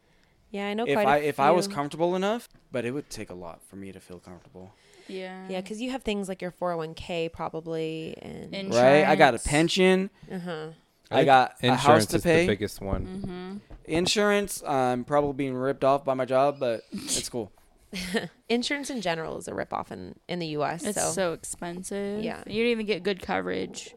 Yeah, 0.50 0.66
I 0.68 0.74
know. 0.74 0.84
If 0.86 0.94
quite 0.94 1.06
a 1.06 1.08
I 1.08 1.16
if 1.18 1.40
I 1.40 1.50
was 1.50 1.68
comfortable 1.68 2.16
enough, 2.16 2.48
but 2.72 2.84
it 2.84 2.92
would 2.92 3.10
take 3.10 3.30
a 3.30 3.34
lot 3.34 3.60
for 3.68 3.76
me 3.76 3.92
to 3.92 4.00
feel 4.00 4.18
comfortable. 4.18 4.72
Yeah. 5.10 5.46
Yeah, 5.48 5.60
because 5.60 5.80
you 5.80 5.90
have 5.90 6.02
things 6.02 6.28
like 6.28 6.40
your 6.42 6.50
401k 6.52 7.32
probably, 7.32 8.16
and 8.22 8.54
And- 8.54 8.74
Right? 8.74 9.04
I 9.04 9.16
got 9.16 9.34
a 9.34 9.38
pension. 9.38 10.10
uh 10.30 10.38
huh. 10.38 10.66
I 11.12 11.16
think 11.16 11.26
got 11.26 11.50
a 11.62 11.66
insurance 11.66 11.82
house 11.82 12.06
to 12.06 12.16
is 12.18 12.22
pay. 12.22 12.42
the 12.42 12.52
biggest 12.52 12.80
one. 12.80 13.06
Mm-hmm. 13.06 13.56
Insurance. 13.92 14.62
I'm 14.64 15.04
probably 15.04 15.32
being 15.32 15.54
ripped 15.54 15.82
off 15.82 16.04
by 16.04 16.14
my 16.14 16.24
job, 16.24 16.58
but 16.60 16.82
it's 16.92 17.28
cool. 17.28 17.50
Insurance 18.48 18.90
in 18.90 19.00
general 19.00 19.36
is 19.38 19.48
a 19.48 19.52
ripoff 19.52 19.90
in 19.90 20.14
in 20.28 20.38
the 20.38 20.46
U.S. 20.48 20.84
It's 20.84 21.00
so. 21.02 21.10
so, 21.10 21.32
expensive. 21.32 22.22
Yeah. 22.22 22.42
You 22.46 22.62
don't 22.62 22.70
even 22.70 22.86
get 22.86 23.02
good 23.02 23.20
coverage. 23.22 23.94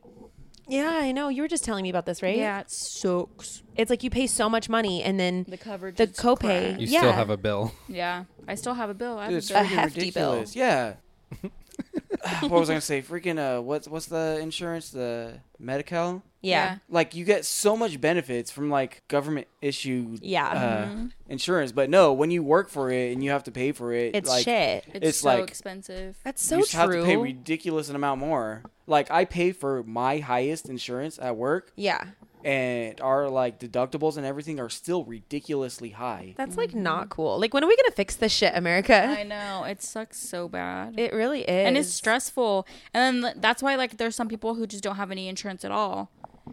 yeah, 0.67 0.89
I 1.03 1.11
know. 1.11 1.29
You 1.29 1.43
were 1.43 1.47
just 1.47 1.63
telling 1.63 1.83
me 1.83 1.89
about 1.91 2.07
this, 2.07 2.23
right? 2.23 2.35
Yeah, 2.37 2.61
it 2.61 2.71
sucks. 2.71 3.61
It's 3.75 3.91
like 3.91 4.01
you 4.01 4.09
pay 4.09 4.25
so 4.25 4.49
much 4.49 4.67
money, 4.69 5.03
and 5.03 5.19
then 5.19 5.45
The 5.47 5.57
coverage. 5.57 5.97
The 5.97 6.07
copay. 6.07 6.69
crap. 6.71 6.79
You 6.79 6.87
Yeah. 6.87 6.99
still 7.01 7.11
have 7.11 7.29
a 7.29 7.37
bill. 7.37 7.71
Yeah, 7.87 8.23
I 8.47 8.55
still 8.55 8.73
have 8.73 8.89
a 8.89 8.93
bill. 8.95 9.19
I 9.19 9.25
have 9.25 9.29
Dude, 9.29 9.35
a 9.35 9.37
it's 9.37 9.49
bill. 9.49 9.57
A 9.57 9.63
freaking 9.63 9.67
hefty 9.67 10.11
bill. 10.11 10.45
Yeah. 10.53 10.93
what 12.41 12.51
was 12.51 12.69
I 12.69 12.73
gonna 12.73 12.81
say? 12.81 13.01
Freaking 13.01 13.37
uh, 13.37 13.61
what's 13.61 13.87
what's 13.87 14.05
the 14.07 14.39
insurance? 14.41 14.89
The 14.91 15.39
Medi-Cal? 15.59 16.21
yeah, 16.41 16.77
Like 16.89 17.15
you 17.15 17.23
get 17.23 17.45
so 17.45 17.77
much 17.77 18.01
benefits 18.01 18.51
from 18.51 18.69
like 18.69 19.01
government 19.07 19.47
issued 19.61 20.19
yeah, 20.21 20.47
uh, 20.47 20.85
Mhm. 20.87 21.11
insurance, 21.29 21.71
but 21.71 21.89
no, 21.89 22.11
when 22.13 22.31
you 22.31 22.43
work 22.43 22.69
for 22.69 22.91
it 22.91 23.13
and 23.13 23.23
you 23.23 23.29
have 23.31 23.43
to 23.45 23.51
pay 23.51 23.71
for 23.71 23.93
it, 23.93 24.13
it's 24.15 24.29
like 24.29 24.43
shit. 24.43 24.83
It's, 24.93 25.07
it's 25.09 25.17
so 25.19 25.29
like- 25.29 25.47
expensive. 25.47 26.17
That's 26.23 26.43
so 26.45 26.57
you 26.57 26.63
just 26.63 26.73
have 26.73 26.91
to 26.91 27.03
pay 27.03 27.15
ridiculous 27.17 27.87
amount 27.89 28.19
more. 28.19 28.63
Like 28.87 29.09
I 29.09 29.23
pay 29.25 29.53
for 29.53 29.83
my 29.83 30.19
highest 30.19 30.67
insurance 30.67 31.17
at 31.17 31.37
work, 31.37 31.71
yeah, 31.77 32.03
and 32.43 32.99
our 33.01 33.29
like 33.29 33.59
deductibles 33.59 34.17
and 34.17 34.25
everything 34.25 34.59
are 34.59 34.69
still 34.69 35.03
ridiculously 35.05 35.91
high. 35.91 36.33
that's 36.37 36.57
like 36.57 36.69
mm-hmm. 36.69 36.83
not 36.83 37.09
cool. 37.09 37.39
Like, 37.39 37.53
when 37.53 37.63
are 37.63 37.67
we 37.67 37.75
gonna 37.75 37.91
fix 37.91 38.15
this 38.15 38.31
shit, 38.31 38.53
America? 38.55 38.95
I 38.95 39.23
know 39.23 39.63
it 39.63 39.81
sucks 39.81 40.19
so 40.19 40.47
bad. 40.47 40.99
It 40.99 41.13
really 41.13 41.41
is, 41.41 41.67
and 41.67 41.77
it's 41.77 41.89
stressful. 41.89 42.67
And 42.93 43.23
then 43.23 43.33
that's 43.37 43.63
why 43.63 43.75
like 43.75 43.97
there's 43.97 44.15
some 44.15 44.27
people 44.27 44.55
who 44.55 44.67
just 44.67 44.83
don't 44.83 44.95
have 44.95 45.11
any 45.11 45.27
insurance 45.27 45.63
at 45.63 45.71
all. 45.71 46.11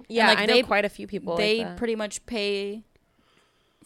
Yeah, 0.08 0.28
like, 0.28 0.38
I 0.38 0.46
know 0.46 0.54
they- 0.54 0.62
quite 0.62 0.84
a 0.84 0.88
few 0.88 1.06
people. 1.06 1.36
they 1.36 1.58
like 1.58 1.66
that. 1.68 1.76
pretty 1.76 1.96
much 1.96 2.24
pay 2.26 2.84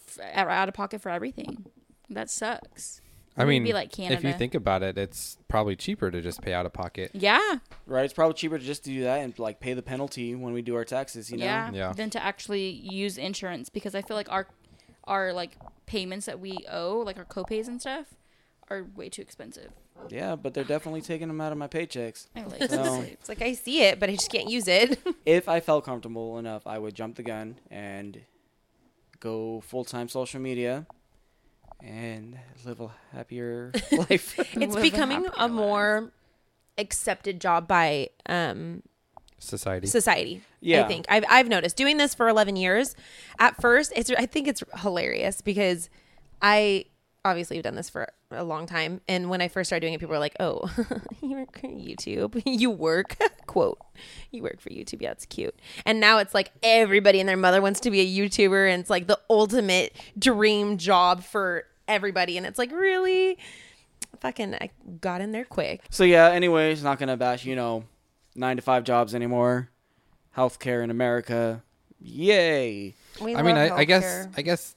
f- 0.09 0.35
out 0.35 0.69
of 0.69 0.75
pocket 0.75 1.01
for 1.01 1.09
everything. 1.11 1.67
That 2.11 2.31
sucks. 2.31 3.01
I 3.37 3.45
mean, 3.45 3.65
be 3.65 3.73
like 3.73 3.99
if 3.99 4.23
you 4.23 4.33
think 4.33 4.55
about 4.55 4.83
it, 4.83 4.97
it's 4.97 5.39
probably 5.49 5.75
cheaper 5.77 6.11
to 6.11 6.21
just 6.21 6.41
pay 6.41 6.53
out 6.53 6.67
of 6.67 6.73
pocket. 6.73 7.11
Yeah, 7.15 7.41
Right? 7.87 8.05
It's 8.05 8.15
probably 8.15 8.35
cheaper 8.35 8.59
to 8.59 8.65
just 8.65 8.85
do 8.85 9.03
that 9.03 9.21
and 9.21 9.37
like 9.39 9.59
pay 9.61 9.73
the 9.75 9.83
penalty 9.83 10.35
when 10.35 10.53
we 10.55 10.63
do 10.63 10.77
our 10.77 10.85
taxes. 10.85 11.31
You 11.31 11.39
know? 11.39 11.45
yeah, 11.45 11.71
Yeah. 11.73 11.93
Than 11.93 12.11
to 12.11 12.23
actually 12.23 12.69
use 12.71 13.19
insurance 13.19 13.69
because 13.71 13.95
I 13.95 14.03
feel 14.03 14.17
like 14.17 14.31
our 14.31 14.47
our 15.05 15.33
like 15.33 15.57
payments 15.87 16.27
that 16.27 16.39
we 16.41 16.65
owe, 16.71 16.99
like 17.05 17.19
our 17.19 17.25
copays 17.25 17.67
and 17.67 17.81
stuff, 17.81 18.15
are 18.71 18.87
way 18.95 19.09
too 19.09 19.23
expensive. 19.23 19.73
Yeah, 20.09 20.37
but 20.37 20.55
they're 20.55 20.65
definitely 20.65 21.01
taking 21.03 21.29
them 21.29 21.41
out 21.41 21.53
of 21.53 21.59
my 21.59 21.69
paychecks. 21.69 22.27
I 22.37 22.43
like 22.45 22.71
So- 22.71 23.01
It's 23.13 23.29
like 23.29 23.43
I 23.43 23.53
see 23.55 23.83
it, 23.83 23.99
but 24.01 24.09
I 24.11 24.15
just 24.15 24.31
can't 24.31 24.49
use 24.49 24.69
it. 24.69 24.99
if 25.27 25.49
I 25.49 25.61
felt 25.61 25.85
comfortable 25.85 26.39
enough, 26.39 26.67
I 26.67 26.79
would 26.79 26.95
jump 26.95 27.17
the 27.17 27.23
gun 27.23 27.59
and 27.71 28.21
go 29.21 29.61
full 29.61 29.85
time 29.85 30.09
social 30.09 30.41
media 30.41 30.87
and 31.85 32.39
live 32.65 32.81
a 32.81 32.91
happier 33.13 33.73
life. 33.93 34.39
it's 34.39 34.57
Live 34.75 34.83
becoming 34.83 35.25
happier 35.25 35.33
a 35.39 35.43
life. 35.49 35.53
more 35.53 36.13
accepted 36.79 37.41
job 37.41 37.69
by 37.69 38.09
um 38.27 38.83
Society. 39.39 39.87
society. 39.87 40.41
Yeah. 40.61 40.85
I 40.85 40.89
think 40.89 41.05
I've 41.11 41.25
I've 41.29 41.49
noticed 41.49 41.77
doing 41.77 41.99
this 41.99 42.15
for 42.15 42.29
11 42.29 42.57
years. 42.57 42.97
At 43.39 43.61
first, 43.61 43.93
it's 43.95 44.11
I 44.11 44.25
think 44.25 44.49
it's 44.49 44.63
hilarious 44.79 45.43
because 45.43 45.91
I 46.41 46.87
obviously 47.27 47.57
have 47.59 47.65
done 47.65 47.75
this 47.75 47.91
for 47.91 48.09
a 48.31 48.43
long 48.45 48.67
time, 48.67 49.01
and 49.07 49.29
when 49.29 49.41
I 49.43 49.49
first 49.49 49.69
started 49.69 49.83
doing 49.83 49.93
it, 49.95 50.01
people 50.01 50.13
were 50.15 50.19
like, 50.19 50.37
"Oh, 50.41 50.71
you 51.23 51.37
work 51.37 51.59
for 51.61 51.69
YouTube? 51.69 52.41
You 52.47 52.71
work 52.71 53.17
quote 53.47 53.79
you 54.31 54.43
work 54.43 54.61
for 54.61 54.71
YouTube? 54.71 55.03
Yeah, 55.03 55.11
it's 55.11 55.27
cute." 55.27 55.55
And 55.85 56.01
now 56.01 56.19
it's 56.19 56.33
like 56.33 56.51
everybody 56.63 57.21
and 57.21 57.29
their 57.29 57.37
mother 57.37 57.61
wants 57.61 57.81
to 57.81 57.91
be 57.91 58.01
a 58.01 58.07
YouTuber, 58.29 58.71
and 58.73 58.81
it's 58.81 58.89
like 58.91 59.09
the 59.09 59.21
ultimate 59.29 59.95
dream 60.19 60.79
job 60.79 61.23
for 61.23 61.65
everybody, 61.89 62.37
and 62.37 62.47
it's 62.47 62.59
like 62.59 62.73
really. 62.73 63.39
Fucking, 64.21 64.55
I 64.55 64.71
got 65.01 65.21
in 65.21 65.33
there 65.33 65.45
quick. 65.45 65.83
so 65.91 66.05
yeah, 66.05 66.31
anyways, 66.31 66.85
not 66.85 66.99
gonna 67.01 67.17
bash, 67.17 67.45
you 67.45 67.57
know, 67.57 67.85
nine 68.37 68.57
to 68.57 68.63
five 68.63 68.85
jobs 68.85 69.15
anymore. 69.15 69.71
Healthcare 70.37 70.85
in 70.85 70.91
America. 70.91 71.63
Yay. 72.01 72.95
We 73.21 73.35
I 73.35 73.43
mean, 73.43 73.57
I, 73.57 73.71
I 73.79 73.85
guess. 73.85 74.29
I 74.37 74.43
guess 74.43 74.77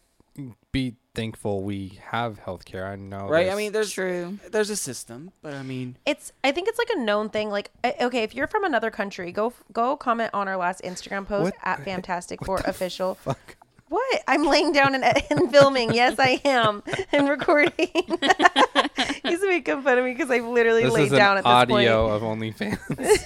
be 0.72 0.96
thankful 1.16 1.64
we 1.64 2.00
have 2.12 2.40
healthcare. 2.44 2.86
I 2.86 2.96
know, 2.96 3.28
Right? 3.28 3.50
I 3.50 3.56
mean 3.56 3.72
there's 3.72 3.92
True. 3.92 4.38
there's 4.52 4.70
a 4.70 4.76
system, 4.76 5.32
but 5.42 5.54
I 5.56 5.64
mean 5.64 5.98
it's 6.06 6.32
i 6.44 6.52
think 6.52 6.68
it's 6.68 6.78
like 6.78 6.90
a 6.96 7.00
known 7.00 7.30
thing 7.32 7.50
like 7.50 7.72
okay 8.00 8.22
if 8.22 8.36
you're 8.36 8.46
from 8.46 8.64
another 8.64 8.92
country 8.92 9.32
go 9.32 9.52
go 9.74 9.98
comment 9.98 10.30
on 10.36 10.48
our 10.48 10.58
last 10.58 10.82
instagram 10.84 11.26
post 11.28 11.46
What- 11.46 11.56
at 11.64 11.84
fantastic 11.84 12.46
for 12.46 12.58
official 12.66 13.16
fuck. 13.16 13.56
What? 13.90 14.24
I'm 14.28 14.44
laying 14.46 14.72
down 14.74 14.96
and, 14.96 15.04
and 15.30 15.52
filming. 15.52 15.94
Yes, 15.94 16.16
I 16.20 16.42
am. 16.46 16.84
And 17.12 17.30
recording. 17.30 17.72
He's 19.24 19.42
making 19.42 19.82
fun 19.82 19.98
of 19.98 20.04
me 20.04 20.12
because 20.14 20.30
I 20.30 20.40
literally 20.40 20.84
This 20.84 20.94
laid 20.94 21.06
is 21.06 21.12
an 21.14 21.18
down 21.18 21.38
at 21.38 21.44
this 21.44 21.50
point. 21.74 21.88
audio 21.88 22.20
point. 22.20 22.58
of 22.60 22.78
OnlyFans, 22.80 23.26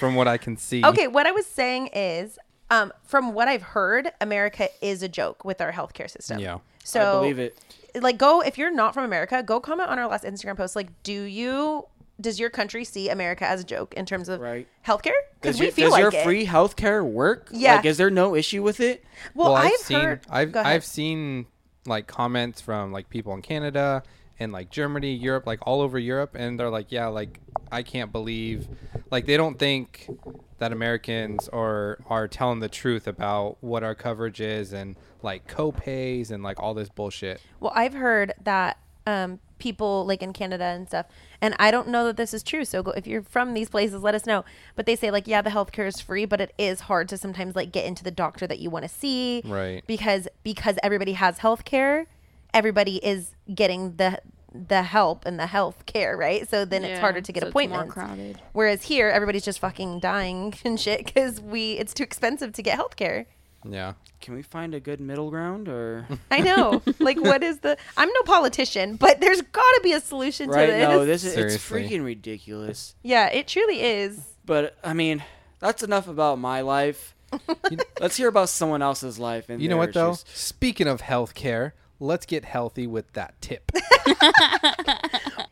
from 0.00 0.14
what 0.16 0.26
I 0.28 0.36
can 0.38 0.56
see. 0.56 0.84
Okay, 0.84 1.06
what 1.06 1.26
I 1.26 1.30
was 1.30 1.46
saying 1.46 1.88
is, 1.94 2.38
um, 2.70 2.92
from 3.04 3.32
what 3.32 3.46
I've 3.48 3.62
heard, 3.62 4.12
America 4.20 4.68
is 4.82 5.02
a 5.02 5.08
joke 5.08 5.44
with 5.44 5.60
our 5.60 5.72
healthcare 5.72 6.10
system. 6.10 6.40
Yeah. 6.40 6.58
So 6.84 7.00
I 7.00 7.20
believe 7.20 7.38
it. 7.38 7.58
like 8.00 8.18
go 8.18 8.40
if 8.40 8.58
you're 8.58 8.72
not 8.74 8.92
from 8.94 9.04
America, 9.04 9.42
go 9.42 9.60
comment 9.60 9.88
on 9.88 9.98
our 9.98 10.08
last 10.08 10.24
Instagram 10.24 10.56
post. 10.56 10.74
Like, 10.76 10.90
do 11.02 11.22
you 11.22 11.86
does 12.20 12.40
your 12.40 12.50
country 12.50 12.84
see 12.84 13.08
America 13.08 13.46
as 13.46 13.60
a 13.60 13.64
joke 13.64 13.92
in 13.94 14.06
terms 14.06 14.28
of 14.28 14.40
Right. 14.40 14.66
healthcare? 14.86 15.12
Because 15.40 15.56
Does, 15.56 15.60
we 15.60 15.66
your, 15.66 15.72
feel 15.72 15.84
does 15.86 15.92
like 15.92 16.00
your 16.02 16.14
it. 16.14 16.24
free 16.24 16.46
healthcare 16.46 17.04
work? 17.04 17.48
Yeah. 17.52 17.76
Like, 17.76 17.84
is 17.84 17.96
there 17.98 18.10
no 18.10 18.34
issue 18.34 18.62
with 18.62 18.80
it? 18.80 19.04
well, 19.34 19.54
I've, 19.54 19.72
seen 19.74 20.00
heard. 20.00 20.20
I've 20.30 20.52
go. 20.52 20.60
I've 20.62 20.84
seen 20.84 21.46
like 21.86 22.06
comments 22.06 22.60
from 22.60 22.90
like 22.92 23.10
people 23.10 23.34
in 23.34 23.42
Canada 23.42 24.02
and 24.38 24.52
like 24.52 24.70
Germany, 24.70 25.14
Europe, 25.14 25.46
like 25.46 25.60
all 25.66 25.80
over 25.80 25.98
Europe, 25.98 26.34
and 26.34 26.58
they're 26.58 26.70
like, 26.70 26.90
yeah, 26.90 27.06
like 27.06 27.40
I 27.70 27.82
can't 27.82 28.12
believe, 28.12 28.66
like 29.10 29.26
they 29.26 29.36
don't 29.36 29.58
think 29.58 30.08
that 30.58 30.72
Americans 30.72 31.48
are 31.48 31.98
are 32.06 32.28
telling 32.28 32.60
the 32.60 32.68
truth 32.68 33.06
about 33.06 33.56
what 33.60 33.82
our 33.84 33.94
coverage 33.94 34.40
is 34.40 34.72
and 34.72 34.96
like 35.22 35.46
co-pays 35.46 36.30
and 36.30 36.42
like 36.42 36.60
all 36.62 36.74
this 36.74 36.88
bullshit. 36.88 37.40
Well, 37.60 37.72
I've 37.74 37.94
heard 37.94 38.32
that 38.44 38.78
um, 39.06 39.38
people 39.58 40.04
like 40.04 40.22
in 40.22 40.32
Canada 40.32 40.64
and 40.64 40.86
stuff, 40.86 41.06
and 41.40 41.54
I 41.58 41.70
don't 41.70 41.88
know 41.88 42.04
that 42.06 42.16
this 42.16 42.34
is 42.34 42.42
true. 42.42 42.64
So 42.64 42.82
go, 42.82 42.90
if 42.92 43.06
you're 43.06 43.22
from 43.22 43.54
these 43.54 43.68
places, 43.68 44.02
let 44.02 44.14
us 44.14 44.26
know. 44.26 44.44
But 44.74 44.86
they 44.86 44.96
say 44.96 45.10
like, 45.10 45.26
yeah, 45.26 45.42
the 45.42 45.50
healthcare 45.50 45.86
is 45.86 46.00
free, 46.00 46.24
but 46.24 46.40
it 46.40 46.52
is 46.58 46.80
hard 46.80 47.08
to 47.10 47.16
sometimes 47.18 47.54
like 47.56 47.72
get 47.72 47.84
into 47.84 48.04
the 48.04 48.10
doctor 48.10 48.46
that 48.46 48.58
you 48.58 48.70
want 48.70 48.84
to 48.84 48.88
see, 48.88 49.42
Right. 49.44 49.82
Because 49.86 50.28
because 50.42 50.78
everybody 50.82 51.12
has 51.14 51.38
healthcare, 51.38 52.06
everybody 52.52 52.96
is 52.96 53.32
getting 53.54 53.96
the 53.96 54.20
the 54.68 54.82
help 54.84 55.26
and 55.26 55.38
the 55.38 55.46
health 55.46 55.84
care, 55.84 56.16
right? 56.16 56.48
So 56.48 56.64
then 56.64 56.82
it's 56.82 56.98
harder 56.98 57.20
to 57.20 57.32
get 57.32 57.42
so 57.42 57.48
it's 57.48 57.54
more 57.54 57.62
appointments. 57.64 57.92
crowded. 57.92 58.40
Whereas 58.52 58.84
here, 58.84 59.10
everybody's 59.10 59.44
just 59.44 59.58
fucking 59.58 60.00
dying 60.00 60.54
and 60.64 60.80
shit 60.80 61.04
because 61.04 61.40
we 61.40 61.72
it's 61.72 61.92
too 61.92 62.02
expensive 62.02 62.52
to 62.54 62.62
get 62.62 62.78
healthcare. 62.78 63.26
Yeah. 63.64 63.94
Can 64.20 64.34
we 64.34 64.42
find 64.42 64.74
a 64.74 64.80
good 64.80 65.00
middle 65.00 65.30
ground 65.30 65.68
or 65.68 66.06
I 66.30 66.40
know. 66.40 66.82
like, 66.98 67.20
what 67.20 67.42
is 67.42 67.58
the? 67.60 67.76
I'm 67.96 68.08
no 68.08 68.22
politician, 68.22 68.96
but 68.96 69.20
there's 69.20 69.40
got 69.40 69.62
to 69.62 69.80
be 69.82 69.92
a 69.92 70.00
solution 70.00 70.50
right? 70.50 70.66
to 70.66 70.72
this. 70.72 70.88
No, 70.88 71.04
this 71.04 71.24
is 71.24 71.36
it's 71.36 71.56
freaking 71.56 72.04
ridiculous. 72.04 72.94
yeah, 73.02 73.28
it 73.28 73.48
truly 73.48 73.80
is. 73.82 74.20
But 74.44 74.76
I 74.84 74.92
mean, 74.92 75.22
that's 75.58 75.82
enough 75.82 76.08
about 76.08 76.38
my 76.38 76.60
life. 76.60 77.14
Let's 78.00 78.16
hear 78.16 78.28
about 78.28 78.48
someone 78.48 78.82
else's 78.82 79.18
life. 79.18 79.48
And 79.48 79.60
You 79.60 79.68
know 79.68 79.76
what 79.76 79.92
their 79.92 80.04
though? 80.04 80.12
Speaking 80.32 80.86
of 80.86 81.02
healthcare, 81.02 81.72
let's 82.00 82.26
get 82.26 82.44
healthy 82.44 82.86
with 82.86 83.12
that 83.14 83.40
tip. 83.40 83.70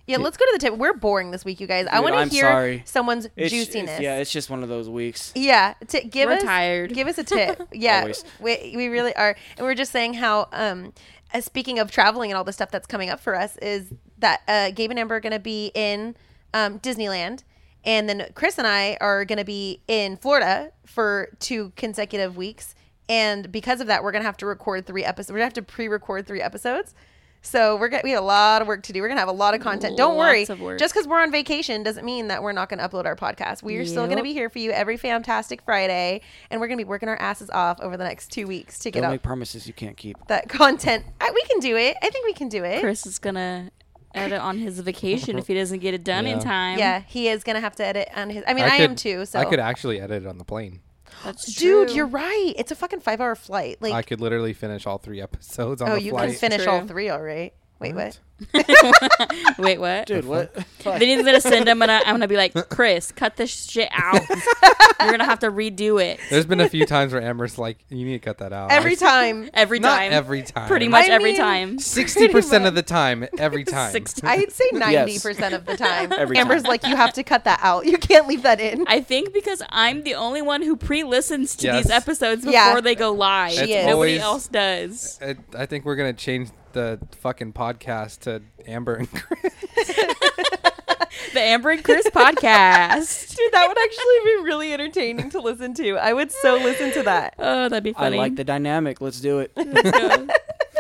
Yeah, 0.06 0.18
let's 0.18 0.36
go 0.36 0.44
to 0.44 0.50
the 0.52 0.58
tip. 0.58 0.76
We're 0.76 0.92
boring 0.92 1.30
this 1.30 1.46
week, 1.46 1.60
you 1.60 1.66
guys. 1.66 1.86
I 1.90 1.94
Dude, 1.96 2.02
want 2.04 2.14
I'm 2.16 2.28
to 2.28 2.34
hear 2.34 2.44
sorry. 2.44 2.82
someone's 2.84 3.26
It's, 3.36 3.50
juiciness. 3.50 3.84
it's- 3.84 4.00
yeah, 4.02 4.16
it's 4.18 4.30
just 4.30 4.50
one 4.50 4.62
of 4.62 4.68
those 4.68 4.86
weeks. 4.86 5.32
Yeah, 5.34 5.72
t- 5.88 6.02
give 6.04 6.28
We're 6.28 6.36
us 6.36 6.42
tired. 6.42 6.92
give 6.92 7.08
us 7.08 7.16
a 7.16 7.24
tip. 7.24 7.62
Yeah, 7.72 8.00
Always. 8.00 8.22
we 8.38 8.74
we 8.76 8.88
really 8.88 9.16
are, 9.16 9.34
and 9.56 9.66
we 9.66 9.72
are 9.72 9.74
just 9.74 9.92
saying 9.92 10.12
how 10.14 10.48
um, 10.52 10.92
uh, 11.32 11.40
speaking 11.40 11.78
of 11.78 11.90
traveling 11.90 12.30
and 12.30 12.36
all 12.36 12.44
the 12.44 12.52
stuff 12.52 12.70
that's 12.70 12.86
coming 12.86 13.08
up 13.08 13.18
for 13.18 13.34
us 13.34 13.56
is 13.62 13.94
that 14.18 14.42
uh, 14.46 14.72
Gabe 14.72 14.90
and 14.90 14.98
Amber 14.98 15.14
are 15.16 15.20
going 15.20 15.32
to 15.32 15.38
be 15.38 15.72
in 15.74 16.14
um, 16.52 16.78
Disneyland, 16.80 17.42
and 17.82 18.06
then 18.06 18.26
Chris 18.34 18.58
and 18.58 18.66
I 18.66 18.98
are 19.00 19.24
going 19.24 19.38
to 19.38 19.44
be 19.44 19.80
in 19.88 20.18
Florida 20.18 20.70
for 20.84 21.30
two 21.40 21.72
consecutive 21.76 22.36
weeks, 22.36 22.74
and 23.08 23.50
because 23.50 23.80
of 23.80 23.86
that, 23.88 24.02
we're 24.02 24.12
going 24.12 24.22
to 24.22 24.26
have 24.26 24.36
to 24.38 24.46
record 24.46 24.86
three 24.86 25.04
episodes. 25.04 25.32
We're 25.32 25.38
going 25.38 25.50
to 25.50 25.60
have 25.60 25.66
to 25.66 25.72
pre-record 25.72 26.26
three 26.26 26.40
episodes. 26.40 26.94
So 27.44 27.76
we're 27.76 27.88
gonna 27.88 28.00
we 28.02 28.12
have 28.12 28.22
a 28.22 28.26
lot 28.26 28.62
of 28.62 28.68
work 28.68 28.82
to 28.84 28.92
do. 28.94 29.02
We're 29.02 29.08
gonna 29.08 29.20
have 29.20 29.28
a 29.28 29.32
lot 29.32 29.52
of 29.52 29.60
content. 29.60 29.98
Don't 29.98 30.16
worry. 30.16 30.40
Lots 30.40 30.50
of 30.50 30.60
work. 30.60 30.78
Just 30.78 30.94
because 30.94 31.06
we're 31.06 31.20
on 31.20 31.30
vacation 31.30 31.82
doesn't 31.82 32.04
mean 32.04 32.28
that 32.28 32.42
we're 32.42 32.52
not 32.52 32.70
gonna 32.70 32.88
upload 32.88 33.04
our 33.04 33.14
podcast. 33.14 33.62
We 33.62 33.76
are 33.76 33.84
still 33.84 34.08
gonna 34.08 34.22
be 34.22 34.32
here 34.32 34.48
for 34.48 34.58
you 34.58 34.70
every 34.70 34.96
fantastic 34.96 35.60
Friday, 35.60 36.22
and 36.50 36.58
we're 36.58 36.68
gonna 36.68 36.78
be 36.78 36.84
working 36.84 37.10
our 37.10 37.20
asses 37.20 37.50
off 37.50 37.78
over 37.80 37.98
the 37.98 38.04
next 38.04 38.32
two 38.32 38.46
weeks 38.46 38.78
to 38.80 38.90
get 38.90 39.00
Don't 39.00 39.08
out 39.08 39.12
make 39.12 39.22
promises 39.22 39.66
you 39.66 39.74
can't 39.74 39.96
keep. 39.96 40.16
that 40.28 40.48
content. 40.48 41.04
I, 41.20 41.30
we 41.32 41.42
can 41.42 41.60
do 41.60 41.76
it. 41.76 41.98
I 42.02 42.08
think 42.08 42.24
we 42.24 42.32
can 42.32 42.48
do 42.48 42.64
it. 42.64 42.80
Chris 42.80 43.04
is 43.06 43.18
gonna 43.18 43.70
edit 44.14 44.40
on 44.40 44.56
his 44.56 44.80
vacation 44.80 45.38
if 45.38 45.46
he 45.46 45.52
doesn't 45.52 45.80
get 45.80 45.92
it 45.92 46.02
done 46.02 46.26
in 46.26 46.40
time. 46.40 46.78
Yeah, 46.78 47.02
he 47.06 47.28
is 47.28 47.44
gonna 47.44 47.60
have 47.60 47.76
to 47.76 47.84
edit 47.84 48.08
on 48.16 48.30
his. 48.30 48.42
I 48.46 48.54
mean, 48.54 48.64
I, 48.64 48.78
could, 48.78 48.90
am 48.90 48.96
too. 48.96 49.26
So, 49.26 49.38
I 49.38 49.44
could 49.44 49.60
actually 49.60 50.00
edit 50.00 50.22
it 50.22 50.26
on 50.26 50.38
the 50.38 50.44
plane. 50.44 50.80
That's 51.22 51.54
dude, 51.54 51.88
true. 51.88 51.96
you're 51.96 52.06
right. 52.06 52.54
It's 52.56 52.72
a 52.72 52.74
fucking 52.74 53.00
five 53.00 53.20
hour 53.20 53.34
flight. 53.34 53.80
Like, 53.80 53.92
I 53.92 54.02
could 54.02 54.20
literally 54.20 54.52
finish 54.52 54.86
all 54.86 54.98
three 54.98 55.20
episodes 55.20 55.80
on 55.82 55.90
oh, 55.90 55.94
the 55.94 56.02
you 56.02 56.10
flight. 56.10 56.30
can 56.30 56.38
finish 56.38 56.66
all 56.66 56.86
three, 56.86 57.08
all 57.08 57.22
right. 57.22 57.52
Wait, 57.78 57.94
what? 57.94 58.18
Wait, 59.58 59.78
what? 59.78 60.06
Dude, 60.06 60.24
what? 60.24 60.52
Then 60.82 61.00
he's 61.00 61.24
gonna 61.24 61.40
send 61.40 61.68
him, 61.68 61.80
and 61.82 61.90
I- 61.90 62.00
I'm 62.06 62.14
gonna 62.14 62.28
be 62.28 62.36
like, 62.36 62.52
Chris, 62.68 63.12
cut 63.12 63.36
this 63.36 63.50
shit 63.50 63.88
out. 63.92 64.20
You're 65.00 65.10
gonna 65.10 65.24
have 65.24 65.40
to 65.40 65.50
redo 65.50 66.02
it 66.02 66.18
There's 66.30 66.46
been 66.46 66.60
a 66.60 66.68
few 66.68 66.86
times 66.86 67.12
where 67.12 67.20
Amber's 67.22 67.58
like, 67.58 67.78
"You 67.90 68.04
need 68.04 68.12
to 68.14 68.18
cut 68.18 68.38
that 68.38 68.52
out." 68.52 68.70
Every 68.72 68.96
time. 68.96 69.50
every 69.54 69.78
Not 69.78 69.98
time. 69.98 70.12
every 70.12 70.42
time. 70.42 70.66
Pretty 70.68 70.88
much 70.88 71.08
I 71.08 71.12
every 71.12 71.32
mean- 71.32 71.40
time. 71.40 71.78
Sixty 71.78 72.28
percent 72.28 72.66
of 72.66 72.74
the 72.74 72.82
time, 72.82 73.26
every 73.38 73.64
time. 73.64 73.92
60. 73.92 74.26
I'd 74.26 74.50
say 74.52 74.64
ninety 74.72 75.18
percent 75.18 75.54
of 75.54 75.64
the 75.66 75.76
time. 75.76 76.12
Every 76.12 76.36
Amber's 76.38 76.62
time. 76.62 76.70
like, 76.70 76.86
you 76.86 76.96
have 76.96 77.12
to 77.14 77.22
cut 77.22 77.44
that 77.44 77.60
out. 77.62 77.86
You 77.86 77.98
can't 77.98 78.26
leave 78.26 78.42
that 78.42 78.60
in. 78.60 78.84
I 78.88 79.00
think 79.00 79.32
because 79.32 79.62
I'm 79.68 80.02
the 80.02 80.14
only 80.14 80.42
one 80.42 80.62
who 80.62 80.76
pre-listens 80.76 81.54
to 81.56 81.66
Yes. 81.66 81.84
these 81.84 81.90
episodes 81.92 82.40
before 82.42 82.52
Yeah. 82.52 82.80
they 82.80 82.94
go 82.94 83.12
live. 83.12 83.52
She. 83.52 83.74
Nobody 83.74 83.90
always- 83.92 84.20
else 84.20 84.48
does. 84.48 85.18
I, 85.22 85.36
I 85.56 85.66
think 85.66 85.84
we're 85.84 85.96
gonna 85.96 86.12
change 86.12 86.48
the 86.72 86.98
fucking 87.20 87.52
podcast 87.52 88.23
to 88.24 88.42
Amber 88.66 88.94
and 88.94 89.10
Chris. 89.10 89.54
The 91.32 91.40
Amber 91.40 91.70
and 91.70 91.82
Chris 91.82 92.06
podcast. 92.10 93.34
Dude, 93.36 93.52
that 93.52 93.66
would 93.66 93.78
actually 93.78 94.18
be 94.24 94.44
really 94.44 94.72
entertaining 94.72 95.30
to 95.30 95.40
listen 95.40 95.74
to. 95.74 95.96
I 95.96 96.12
would 96.12 96.30
so 96.30 96.54
listen 96.56 96.92
to 96.92 97.02
that. 97.04 97.34
Oh, 97.38 97.68
that'd 97.68 97.82
be 97.82 97.92
funny. 97.92 98.16
I 98.16 98.20
like 98.20 98.36
the 98.36 98.44
dynamic. 98.44 99.00
Let's 99.00 99.20
do 99.20 99.40
it. 99.40 99.50
Let's 99.56 99.90
go. 99.90 100.28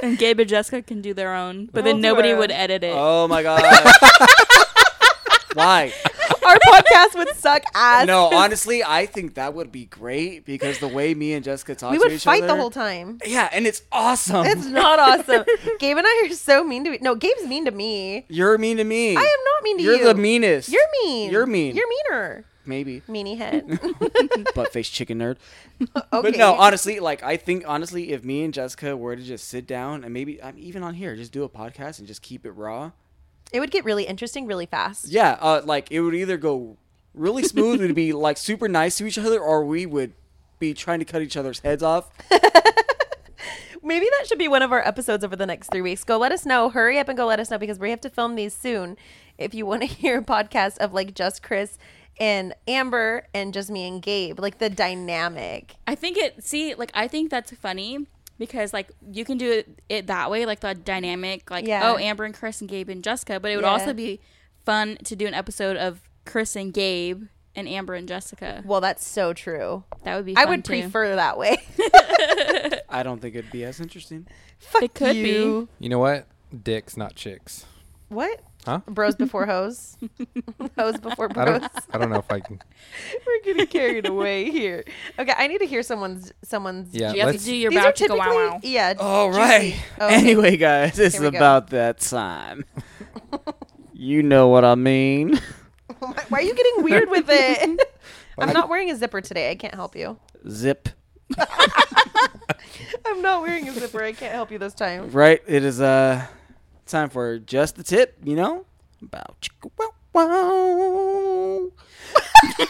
and 0.02 0.18
Gabe 0.18 0.40
and 0.40 0.48
Jessica 0.48 0.82
can 0.82 1.00
do 1.00 1.12
their 1.14 1.34
own, 1.34 1.68
but 1.72 1.84
then 1.84 2.00
nobody 2.00 2.32
our 2.32 2.38
would 2.38 2.50
edit 2.50 2.84
it. 2.84 2.94
Oh 2.94 3.26
my 3.26 3.42
god. 3.42 3.62
Why? 5.54 5.92
Our 6.46 6.56
podcast 6.58 7.16
would 7.16 7.34
suck 7.36 7.62
ass. 7.74 8.06
No, 8.06 8.30
honestly, 8.32 8.82
I 8.84 9.06
think 9.06 9.34
that 9.34 9.54
would 9.54 9.72
be 9.72 9.86
great 9.86 10.44
because 10.44 10.78
the 10.78 10.88
way 10.88 11.14
me 11.14 11.32
and 11.32 11.44
Jessica 11.44 11.74
talk 11.74 11.92
we 11.92 11.98
to 11.98 12.04
would 12.04 12.12
each 12.12 12.24
fight 12.24 12.42
other, 12.42 12.54
the 12.54 12.60
whole 12.60 12.70
time. 12.70 13.18
Yeah, 13.24 13.48
and 13.52 13.66
it's 13.66 13.82
awesome. 13.92 14.46
It's 14.46 14.66
not 14.66 14.98
awesome. 14.98 15.44
Gabe 15.78 15.96
and 15.96 16.06
I 16.06 16.26
are 16.26 16.34
so 16.34 16.64
mean 16.64 16.84
to 16.84 16.90
me. 16.90 16.98
No, 17.00 17.14
Gabe's 17.14 17.46
mean 17.46 17.64
to 17.64 17.70
me. 17.70 18.26
You're 18.28 18.58
mean 18.58 18.76
to 18.78 18.84
me. 18.84 19.16
I 19.16 19.20
am 19.20 19.44
not 19.44 19.62
mean 19.62 19.78
to 19.78 19.82
You're 19.82 19.96
you. 19.96 20.04
the 20.04 20.14
meanest. 20.14 20.68
You're 20.68 20.82
mean. 21.04 21.30
You're 21.30 21.46
mean. 21.46 21.76
You're 21.76 21.88
meaner. 21.88 22.44
Maybe. 22.66 23.02
Meanie 23.08 23.36
head. 23.38 23.78
Butt 24.54 24.72
face 24.72 24.88
chicken 24.88 25.18
nerd. 25.18 25.36
okay. 25.82 26.02
But 26.10 26.36
no, 26.36 26.54
honestly, 26.54 27.00
like 27.00 27.22
I 27.22 27.36
think 27.36 27.64
honestly, 27.66 28.12
if 28.12 28.24
me 28.24 28.42
and 28.42 28.54
Jessica 28.54 28.96
were 28.96 29.16
to 29.16 29.22
just 29.22 29.48
sit 29.48 29.66
down 29.66 30.04
and 30.04 30.12
maybe 30.14 30.42
I'm 30.42 30.58
even 30.58 30.82
on 30.82 30.94
here, 30.94 31.14
just 31.16 31.32
do 31.32 31.44
a 31.44 31.48
podcast 31.48 31.98
and 31.98 32.08
just 32.08 32.22
keep 32.22 32.46
it 32.46 32.52
raw. 32.52 32.92
It 33.52 33.60
would 33.60 33.70
get 33.70 33.84
really 33.84 34.04
interesting 34.04 34.46
really 34.46 34.66
fast. 34.66 35.08
Yeah, 35.08 35.36
uh, 35.40 35.62
like 35.64 35.90
it 35.90 36.00
would 36.00 36.14
either 36.14 36.36
go 36.36 36.76
really 37.14 37.44
smooth, 37.44 37.80
we'd 37.80 37.94
be 37.94 38.12
like 38.12 38.36
super 38.36 38.68
nice 38.68 38.98
to 38.98 39.06
each 39.06 39.18
other, 39.18 39.40
or 39.40 39.64
we 39.64 39.86
would 39.86 40.12
be 40.58 40.74
trying 40.74 40.98
to 40.98 41.04
cut 41.04 41.22
each 41.22 41.36
other's 41.36 41.60
heads 41.60 41.82
off. 41.82 42.10
Maybe 43.82 44.06
that 44.18 44.26
should 44.26 44.38
be 44.38 44.48
one 44.48 44.62
of 44.62 44.72
our 44.72 44.86
episodes 44.86 45.22
over 45.24 45.36
the 45.36 45.44
next 45.44 45.70
three 45.70 45.82
weeks. 45.82 46.04
Go 46.04 46.16
let 46.16 46.32
us 46.32 46.46
know. 46.46 46.70
Hurry 46.70 46.98
up 46.98 47.08
and 47.08 47.18
go 47.18 47.26
let 47.26 47.38
us 47.38 47.50
know 47.50 47.58
because 47.58 47.78
we 47.78 47.90
have 47.90 48.00
to 48.00 48.10
film 48.10 48.34
these 48.34 48.54
soon. 48.54 48.96
If 49.36 49.52
you 49.52 49.66
want 49.66 49.82
to 49.82 49.86
hear 49.88 50.18
a 50.18 50.22
podcast 50.22 50.78
of 50.78 50.94
like 50.94 51.14
just 51.14 51.42
Chris 51.42 51.78
and 52.18 52.54
Amber 52.66 53.26
and 53.34 53.52
just 53.52 53.70
me 53.70 53.86
and 53.86 54.00
Gabe, 54.00 54.40
like 54.40 54.58
the 54.58 54.70
dynamic. 54.70 55.74
I 55.86 55.94
think 55.94 56.16
it. 56.16 56.42
See, 56.42 56.74
like 56.74 56.90
I 56.94 57.08
think 57.08 57.30
that's 57.30 57.52
funny 57.52 58.06
because 58.38 58.72
like 58.72 58.90
you 59.12 59.24
can 59.24 59.38
do 59.38 59.50
it, 59.50 59.80
it 59.88 60.06
that 60.08 60.30
way, 60.30 60.46
like 60.46 60.60
the 60.60 60.74
dynamic, 60.74 61.50
like 61.50 61.66
Yeah. 61.66 61.90
oh 61.92 61.98
Amber 61.98 62.24
and 62.24 62.34
Chris 62.34 62.60
and 62.60 62.68
Gabe 62.70 62.88
and 62.88 63.02
Jessica. 63.04 63.38
But 63.40 63.50
it 63.52 63.56
would 63.56 63.64
Yeah. 63.64 63.70
also 63.70 63.92
be 63.92 64.20
fun 64.64 64.96
to 65.04 65.14
do 65.16 65.26
an 65.26 65.34
episode 65.34 65.76
of 65.76 66.00
Chris 66.24 66.56
and 66.56 66.72
Gabe 66.72 67.24
and 67.56 67.68
Amber 67.68 67.94
and 67.94 68.08
Jessica. 68.08 68.62
Well, 68.64 68.80
that's 68.80 69.06
so 69.06 69.32
true. 69.32 69.84
That 70.02 70.16
would 70.16 70.24
be. 70.24 70.36
I 70.36 70.44
would 70.44 70.64
too. 70.64 70.80
prefer 70.80 71.14
that 71.16 71.38
way. 71.38 71.56
I 72.88 73.02
don't 73.02 73.20
think 73.20 73.34
it'd 73.36 73.50
be 73.52 73.64
as 73.64 73.80
interesting. 73.80 74.26
Fuck 74.58 74.82
It 74.82 74.94
could 74.94 75.16
you. 75.16 75.68
You 75.78 75.88
know 75.88 75.98
what? 75.98 76.26
Dicks, 76.62 76.96
not 76.96 77.14
chicks. 77.14 77.66
What? 78.08 78.40
Huh? 78.64 78.80
Bros 78.88 79.14
before 79.14 79.44
hoes. 79.46 79.96
hoes 80.78 80.98
before 80.98 81.28
I 81.30 81.32
bros. 81.44 81.60
don't. 81.60 81.72
I 81.92 81.98
don't 81.98 82.10
know 82.10 82.18
if 82.18 82.30
I 82.30 82.40
can. 82.40 82.60
We're 83.26 83.40
getting 83.44 83.66
carried 83.66 84.06
away 84.06 84.50
here. 84.50 84.84
Okay, 85.18 85.34
I 85.36 85.46
need 85.48 85.58
to 85.58 85.66
hear 85.66 85.82
someone's 85.82 86.32
someone's. 86.42 86.94
Yeah, 86.94 87.12
You 87.12 87.20
have 87.20 87.30
let's. 87.32 87.44
to 87.44 87.50
do 87.50 87.56
your 87.56 87.70
These 87.70 87.80
bow 87.80 87.88
are 87.88 87.92
chicka 87.92 88.18
wow 88.18 88.34
wow. 88.52 88.60
yeah. 88.62 88.94
All 88.98 89.28
juicy. 89.28 89.40
right. 89.40 89.74
Okay. 90.00 90.14
Anyway, 90.24 90.56
guys, 90.56 90.98
it's 90.98 91.18
Here 91.18 91.30
go. 91.30 91.36
about 91.36 91.68
that 91.70 92.00
time. 92.00 92.64
you 93.92 94.22
know 94.22 94.48
what 94.48 94.64
I 94.64 94.74
mean. 94.74 95.38
Why 95.98 96.38
are 96.38 96.42
you 96.42 96.54
getting 96.54 96.82
weird 96.84 97.10
with 97.10 97.26
it? 97.28 97.80
I'm 98.38 98.52
not 98.52 98.68
wearing 98.68 98.90
a 98.90 98.96
zipper 98.96 99.20
today. 99.20 99.50
I 99.50 99.54
can't 99.54 99.74
help 99.74 99.94
you. 99.94 100.18
Zip 100.48 100.88
I'm 103.06 103.22
not 103.22 103.42
wearing 103.42 103.68
a 103.68 103.72
zipper. 103.72 104.02
I 104.02 104.12
can't 104.12 104.32
help 104.34 104.50
you 104.50 104.58
this 104.58 104.74
time. 104.74 105.10
Right. 105.10 105.40
It 105.46 105.64
is 105.64 105.80
uh 105.80 106.26
time 106.92 107.08
for 107.10 107.38
just 107.38 107.76
the 107.76 107.82
tip. 107.82 108.16
You 108.24 108.36
know 108.36 108.64
about 109.02 109.36
chicka 109.40 109.70
wow 109.78 109.90
wow. 110.12 111.70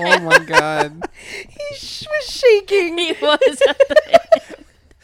Oh 0.00 0.20
my 0.20 0.38
god. 0.46 1.08
He 1.48 1.74
sh- 1.76 2.06
was 2.08 2.30
shaking. 2.30 2.96
He 2.98 3.12
was. 3.20 3.62
At 3.68 3.78
the 3.78 4.56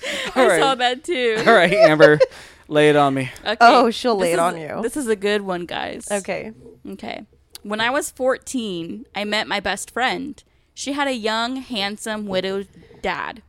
I 0.37 0.41
All 0.41 0.49
right. 0.49 0.61
saw 0.61 0.75
that 0.77 1.03
too. 1.05 1.37
All 1.47 1.53
right, 1.55 1.73
Amber, 1.73 2.19
lay 2.69 2.91
it 2.91 2.97
on 2.97 3.15
me. 3.15 3.31
Okay. 3.45 3.57
Oh, 3.61 3.91
she'll 3.91 4.17
lay 4.17 4.29
This 4.29 4.33
it 4.35 4.35
is- 4.35 4.39
on 4.41 4.59
you. 4.59 4.83
This 4.83 4.97
is 4.97 5.09
a 5.09 5.17
good 5.17 5.43
one, 5.43 5.67
guys. 5.67 6.07
Okay. 6.11 6.53
Okay. 6.89 7.27
When 7.63 7.81
I 7.81 7.91
was 7.91 8.11
14, 8.11 9.07
I 9.15 9.25
met 9.25 9.49
my 9.49 9.59
best 9.61 9.91
friend. 9.91 10.43
She 10.75 10.93
had 10.93 11.09
a 11.09 11.15
young, 11.15 11.57
handsome, 11.57 12.27
widowed 12.27 12.69
dad. 13.03 13.43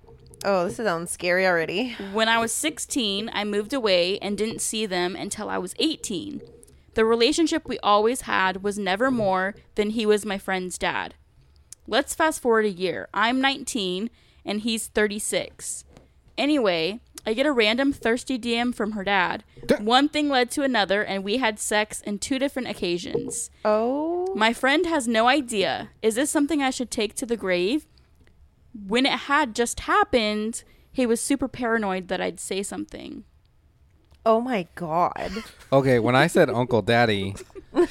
Oh, 0.48 0.66
this 0.66 0.76
sounds 0.76 1.10
scary 1.10 1.48
already. 1.48 1.94
When 2.14 2.30
I 2.30 2.38
was 2.38 2.52
16, 2.52 3.32
I 3.34 3.44
moved 3.44 3.74
away 3.74 4.20
and 4.20 4.38
didn't 4.38 4.62
see 4.62 4.86
them 4.86 5.16
until 5.16 5.50
I 5.50 5.58
was 5.58 5.74
18. 5.80 6.40
The 6.94 7.04
relationship 7.04 7.68
we 7.68 7.80
always 7.80 8.22
had 8.22 8.62
was 8.62 8.78
never 8.78 9.10
more 9.10 9.56
than 9.74 9.90
he 9.90 10.06
was 10.06 10.24
my 10.24 10.38
friend's 10.38 10.78
dad. 10.78 11.16
Let's 11.88 12.14
fast 12.14 12.44
forward 12.44 12.66
a 12.66 12.70
year. 12.70 13.10
I'm 13.12 13.42
19 13.42 14.12
and 14.46 14.62
he's 14.62 14.86
36. 14.86 15.84
Anyway, 16.38 17.00
I 17.26 17.34
get 17.34 17.48
a 17.48 17.52
random 17.52 17.92
thirsty 17.92 18.38
DM 18.38 18.74
from 18.74 18.92
her 18.92 19.04
dad. 19.04 19.44
One 19.80 20.10
thing 20.10 20.30
led 20.30 20.52
to 20.52 20.62
another, 20.62 21.04
and 21.04 21.24
we 21.24 21.38
had 21.38 21.60
sex 21.60 22.02
in 22.02 22.20
two 22.20 22.38
different 22.38 22.68
occasions. 22.68 23.50
Oh. 23.64 24.32
My 24.36 24.54
friend 24.54 24.86
has 24.86 25.08
no 25.08 25.28
idea. 25.28 25.90
Is 26.04 26.16
this 26.16 26.30
something 26.30 26.62
I 26.62 26.70
should 26.70 26.92
take 26.92 27.16
to 27.16 27.26
the 27.26 27.38
grave? 27.38 27.88
When 28.88 29.06
it 29.06 29.12
had 29.14 29.56
just 29.56 29.82
happened, 29.82 30.64
he 30.92 31.06
was 31.06 31.22
super 31.22 31.48
paranoid 31.48 32.08
that 32.10 32.20
I'd 32.22 32.40
say 32.40 32.62
something. 32.64 33.24
Oh 34.26 34.42
my 34.42 34.68
god. 34.76 35.32
Okay, 35.72 36.00
when 36.00 36.16
I 36.16 36.28
said 36.28 36.50
Uncle 36.50 36.82
Daddy, 36.82 37.36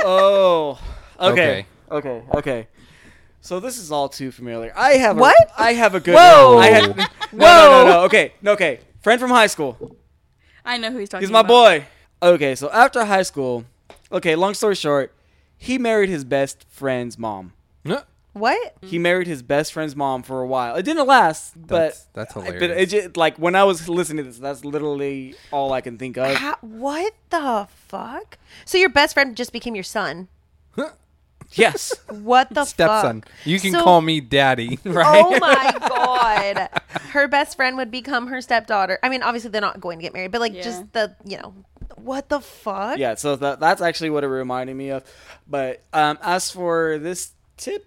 Oh. 0.00 0.78
Okay. 1.18 1.66
Okay. 1.90 2.20
Okay. 2.20 2.22
Okay. 2.36 2.68
So 3.40 3.60
this 3.60 3.78
is 3.78 3.90
all 3.92 4.08
too 4.08 4.30
familiar. 4.30 4.72
I 4.76 4.92
have 4.94 5.16
What? 5.18 5.36
A, 5.58 5.62
I 5.62 5.72
have 5.74 5.94
a 5.94 6.00
good. 6.00 6.14
Whoa. 6.14 6.58
I 6.58 6.66
had, 6.66 6.96
no, 6.96 7.04
no, 7.32 7.84
no, 7.84 7.84
no. 7.90 8.00
Okay. 8.04 8.32
No, 8.42 8.52
okay. 8.52 8.80
Friend 9.00 9.20
from 9.20 9.30
high 9.30 9.46
school. 9.46 9.96
I 10.64 10.78
know 10.78 10.90
who 10.90 10.98
he's 10.98 11.08
talking 11.08 11.22
He's 11.22 11.30
my 11.32 11.40
about. 11.40 11.48
boy. 11.48 11.84
Okay. 12.22 12.54
So 12.54 12.70
after 12.70 13.04
high 13.04 13.22
school, 13.22 13.64
okay. 14.10 14.34
Long 14.36 14.54
story 14.54 14.74
short, 14.74 15.14
he 15.56 15.78
married 15.78 16.08
his 16.08 16.24
best 16.24 16.64
friend's 16.68 17.18
mom. 17.18 17.52
No, 18.36 18.40
What? 18.42 18.74
He 18.82 18.98
married 18.98 19.26
his 19.26 19.42
best 19.42 19.72
friend's 19.72 19.96
mom 19.96 20.22
for 20.22 20.42
a 20.42 20.46
while. 20.46 20.76
It 20.76 20.82
didn't 20.84 21.06
last, 21.06 21.54
but 21.56 21.68
That's- 21.68 22.06
that's 22.12 22.36
I- 22.36 22.40
But 22.42 22.54
hilarious. 22.54 22.82
it 22.82 22.86
just, 23.02 23.16
like 23.16 23.36
when 23.38 23.54
I 23.56 23.64
was 23.64 23.88
listening 23.88 24.24
to 24.24 24.30
this, 24.30 24.38
that's 24.38 24.64
literally 24.64 25.34
all 25.50 25.72
I 25.72 25.80
can 25.80 25.96
think 25.98 26.16
of. 26.18 26.36
How, 26.36 26.56
what 26.60 27.14
the 27.30 27.66
fuck? 27.88 28.38
So 28.64 28.78
your 28.78 28.90
best 28.90 29.14
friend 29.14 29.36
just 29.36 29.52
became 29.52 29.74
your 29.74 29.84
son? 29.84 30.28
yes. 31.52 31.94
What 32.10 32.48
the 32.52 32.64
stepson. 32.64 33.22
fuck? 33.22 33.30
You 33.44 33.58
can 33.60 33.72
So- 33.72 33.82
call 33.82 34.00
me 34.00 34.20
Daddy. 34.20 34.78
Right. 34.84 35.24
Oh 35.24 35.38
my 35.38 35.74
god. 35.88 36.68
Her 37.10 37.28
best 37.28 37.56
friend 37.56 37.76
would 37.76 37.90
become 37.90 38.26
her 38.28 38.40
stepdaughter. 38.40 38.98
I 39.02 39.08
mean, 39.08 39.22
obviously 39.22 39.50
they're 39.50 39.60
not 39.60 39.80
going 39.80 39.98
to 39.98 40.02
get 40.02 40.12
married, 40.12 40.32
but 40.32 40.40
like 40.40 40.54
Yeah. 40.54 40.62
just 40.62 40.92
the, 40.92 41.14
you 41.24 41.38
know, 41.38 41.54
what 41.96 42.28
the 42.28 42.40
fuck? 42.40 42.98
yeah. 42.98 43.14
So 43.14 43.36
that 43.36 43.60
that's 43.60 43.80
actually 43.80 44.10
what 44.10 44.24
it 44.24 44.28
reminded 44.28 44.76
me 44.76 44.90
of. 44.90 45.04
But 45.48 45.82
um, 45.92 46.18
as 46.22 46.50
for 46.50 46.98
this 46.98 47.32
tip, 47.56 47.86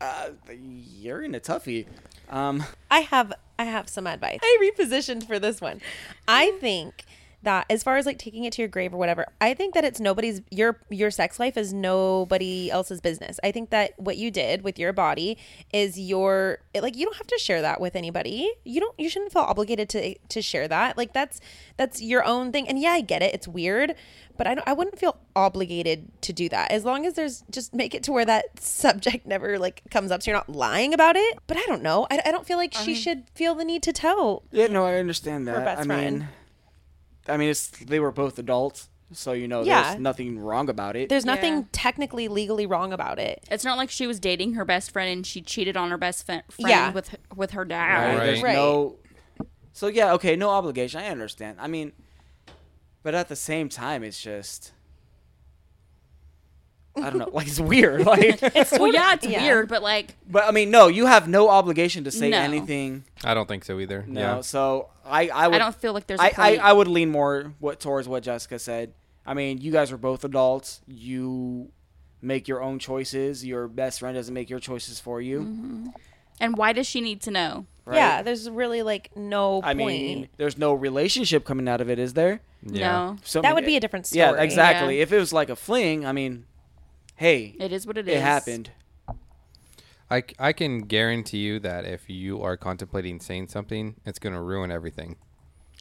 uh, 0.00 0.30
you're 0.50 1.22
in 1.22 1.34
a 1.34 1.40
toughie. 1.40 1.86
Um, 2.28 2.64
I 2.90 3.00
have 3.00 3.32
I 3.58 3.64
have 3.64 3.88
some 3.88 4.06
advice. 4.06 4.38
I 4.42 4.72
repositioned 4.78 5.26
for 5.26 5.38
this 5.38 5.60
one. 5.60 5.80
I 6.26 6.52
think 6.60 7.04
that 7.42 7.66
as 7.70 7.82
far 7.82 7.96
as 7.96 8.06
like 8.06 8.18
taking 8.18 8.44
it 8.44 8.52
to 8.54 8.62
your 8.62 8.68
grave 8.68 8.92
or 8.92 8.96
whatever, 8.96 9.26
I 9.40 9.54
think 9.54 9.74
that 9.74 9.84
it's 9.84 10.00
nobody's 10.00 10.40
your 10.50 10.80
your 10.90 11.10
sex 11.10 11.38
life 11.38 11.56
is 11.56 11.72
nobody 11.72 12.70
else's 12.70 13.00
business. 13.00 13.38
I 13.44 13.52
think 13.52 13.70
that 13.70 13.92
what 13.98 14.16
you 14.16 14.30
did 14.30 14.62
with 14.62 14.78
your 14.78 14.92
body 14.92 15.38
is 15.72 15.98
your 15.98 16.58
it, 16.74 16.82
like 16.82 16.96
you 16.96 17.04
don't 17.04 17.16
have 17.16 17.26
to 17.28 17.38
share 17.38 17.62
that 17.62 17.80
with 17.80 17.94
anybody. 17.94 18.50
You 18.64 18.80
don't 18.80 18.98
you 18.98 19.08
shouldn't 19.08 19.32
feel 19.32 19.42
obligated 19.42 19.88
to 19.90 20.14
to 20.16 20.42
share 20.42 20.66
that. 20.68 20.96
Like 20.98 21.12
that's 21.12 21.40
that's 21.76 22.02
your 22.02 22.24
own 22.24 22.50
thing. 22.50 22.68
And 22.68 22.78
yeah, 22.78 22.90
I 22.90 23.00
get 23.00 23.22
it. 23.22 23.32
It's 23.34 23.46
weird, 23.46 23.94
but 24.36 24.46
I 24.46 24.54
don't, 24.54 24.66
I 24.66 24.72
wouldn't 24.72 24.98
feel 24.98 25.16
obligated 25.36 26.10
to 26.22 26.32
do 26.32 26.48
that 26.48 26.70
as 26.70 26.84
long 26.84 27.06
as 27.06 27.14
there's 27.14 27.44
just 27.50 27.74
make 27.74 27.94
it 27.94 28.02
to 28.04 28.12
where 28.12 28.24
that 28.24 28.60
subject 28.60 29.26
never 29.26 29.58
like 29.58 29.82
comes 29.90 30.10
up 30.10 30.22
so 30.22 30.30
you're 30.30 30.38
not 30.38 30.48
lying 30.48 30.92
about 30.92 31.16
it. 31.16 31.38
But 31.46 31.56
I 31.56 31.64
don't 31.66 31.82
know. 31.82 32.06
I, 32.10 32.20
I 32.24 32.30
don't 32.32 32.46
feel 32.46 32.58
like 32.58 32.74
she 32.74 32.92
um, 32.92 32.96
should 32.96 33.24
feel 33.34 33.54
the 33.54 33.64
need 33.64 33.82
to 33.84 33.92
tell. 33.92 34.42
yeah, 34.50 34.66
no, 34.66 34.84
I 34.84 34.96
understand 34.96 35.46
that. 35.46 35.56
her 35.56 35.64
best 35.64 35.82
I 35.82 35.84
friend. 35.84 36.18
mean, 36.20 36.28
I 37.28 37.36
mean, 37.36 37.50
it's 37.50 37.68
they 37.68 38.00
were 38.00 38.10
both 38.12 38.38
adults, 38.38 38.88
so 39.12 39.32
you 39.32 39.48
know, 39.48 39.62
Yeah. 39.62 39.82
there's 39.90 40.00
nothing 40.00 40.38
wrong 40.38 40.68
about 40.68 40.96
it. 40.96 41.08
There's 41.08 41.24
nothing 41.24 41.54
Yeah. 41.56 41.62
technically 41.72 42.28
legally 42.28 42.66
wrong 42.66 42.92
about 42.92 43.18
it. 43.18 43.42
It's 43.50 43.64
not 43.64 43.76
like 43.76 43.90
she 43.90 44.06
was 44.06 44.18
dating 44.20 44.54
her 44.54 44.64
best 44.64 44.90
friend 44.90 45.10
and 45.10 45.26
she 45.26 45.40
cheated 45.42 45.76
on 45.76 45.90
her 45.90 45.98
best 45.98 46.26
fe- 46.26 46.42
friend 46.50 46.68
Yeah. 46.70 46.92
with 46.92 47.16
with 47.34 47.50
her 47.52 47.64
dad. 47.64 48.18
Right. 48.18 48.26
There's 48.26 48.42
Right. 48.42 48.54
no. 48.56 48.96
So 49.72 49.86
yeah, 49.86 50.12
okay, 50.14 50.34
no 50.36 50.50
obligation. 50.50 51.00
I 51.00 51.08
understand. 51.08 51.58
I 51.60 51.68
mean, 51.68 51.92
but 53.02 53.14
at 53.14 53.28
the 53.28 53.36
same 53.36 53.68
time, 53.68 54.02
it's 54.02 54.20
just. 54.20 54.72
I 56.96 57.10
don't 57.10 57.18
know. 57.18 57.30
Like 57.32 57.46
it's 57.46 57.60
weird. 57.60 58.04
Like, 58.06 58.40
Well, 58.72 58.92
yeah, 58.92 59.14
it's 59.14 59.24
Yeah. 59.26 59.42
weird, 59.42 59.68
but 59.68 59.82
like, 59.84 60.16
but 60.28 60.42
I 60.44 60.50
mean, 60.50 60.70
no, 60.72 60.88
you 60.88 61.06
have 61.06 61.28
no 61.28 61.48
obligation 61.48 62.02
to 62.04 62.10
say 62.10 62.30
No. 62.30 62.38
anything. 62.38 63.04
I 63.22 63.34
don't 63.34 63.46
think 63.46 63.64
so 63.64 63.78
either. 63.78 64.04
No. 64.08 64.20
Yeah. 64.20 64.40
So 64.40 64.88
I, 65.08 65.28
I 65.28 65.48
would. 65.48 65.54
I 65.54 65.58
don't 65.58 65.74
feel 65.74 65.92
like 65.92 66.06
there's 66.06 66.20
a 66.20 66.24
I, 66.24 66.26
I, 66.26 66.50
point. 66.50 66.60
I 66.64 66.72
would 66.72 66.88
lean 66.88 67.10
more 67.10 67.54
what 67.58 67.80
towards 67.80 68.06
what 68.08 68.22
Jessica 68.22 68.58
said. 68.58 68.92
I 69.26 69.34
mean, 69.34 69.58
you 69.58 69.72
guys 69.72 69.92
are 69.92 69.96
both 69.98 70.24
adults. 70.24 70.80
You 70.86 71.70
make 72.22 72.48
your 72.48 72.62
own 72.62 72.78
choices. 72.78 73.44
Your 73.44 73.68
best 73.68 74.00
friend 74.00 74.14
doesn't 74.16 74.32
make 74.34 74.48
your 74.50 74.60
choices 74.60 74.98
for 75.00 75.20
you. 75.20 75.40
Mm-hmm. 75.40 75.86
and 76.40 76.56
why 76.56 76.72
does 76.72 76.86
she 76.86 77.00
need 77.00 77.20
to 77.22 77.30
know? 77.30 77.66
Right? 77.84 77.96
Yeah, 77.96 78.22
there's 78.22 78.48
really 78.50 78.82
like 78.82 79.14
no 79.16 79.60
I 79.62 79.74
point. 79.74 79.76
mean, 79.78 80.28
there's 80.36 80.58
no 80.58 80.74
relationship 80.74 81.44
coming 81.44 81.68
out 81.68 81.80
of 81.80 81.88
it, 81.90 81.98
is 81.98 82.14
there? 82.14 82.40
Yeah. 82.62 82.90
No, 82.90 83.16
So, 83.24 83.40
I 83.40 83.42
that 83.42 83.48
mean, 83.48 83.54
would 83.56 83.64
be 83.66 83.76
a 83.76 83.80
different 83.80 84.06
story. 84.06 84.20
Yeah, 84.20 84.34
exactly. 84.42 84.96
Yeah. 84.96 85.02
If 85.04 85.12
it 85.12 85.18
was 85.18 85.32
like 85.32 85.48
a 85.48 85.56
fling, 85.56 86.04
I 86.04 86.12
mean, 86.12 86.44
hey, 87.16 87.54
it 87.58 87.72
is 87.72 87.86
what 87.86 87.96
it 87.96 88.06
is. 88.06 88.12
it 88.12 88.16
it 88.16 88.18
is. 88.18 88.22
happened. 88.22 88.70
I, 90.10 90.20
c- 90.20 90.26
I 90.38 90.52
can 90.52 90.80
guarantee 90.80 91.38
you 91.38 91.58
that 91.60 91.84
if 91.84 92.08
you 92.08 92.42
are 92.42 92.56
contemplating 92.56 93.20
saying 93.20 93.48
something, 93.48 93.96
it's 94.06 94.18
going 94.18 94.34
to 94.34 94.40
ruin 94.40 94.70
everything. 94.70 95.16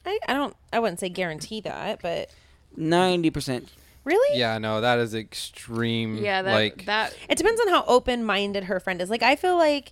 I, 0.05 0.19
I 0.27 0.33
don't. 0.33 0.55
I 0.73 0.79
wouldn't 0.79 0.99
say 0.99 1.09
guarantee 1.09 1.61
that, 1.61 2.01
but 2.01 2.29
Ninety 2.75 3.29
percent. 3.29 3.69
really, 4.03 4.37
Yeah, 4.39 4.57
no, 4.57 4.81
that 4.81 4.99
is 4.99 5.15
extreme. 5.15 6.17
Yeah, 6.17 6.41
that 6.41 6.53
like 6.53 6.85
that 6.85 7.15
it 7.29 7.37
depends 7.37 7.59
on 7.61 7.69
how 7.69 7.83
open-minded 7.87 8.65
her 8.65 8.79
friend 8.79 9.01
is. 9.01 9.09
Like, 9.09 9.23
I 9.23 9.35
feel 9.35 9.57
like 9.57 9.91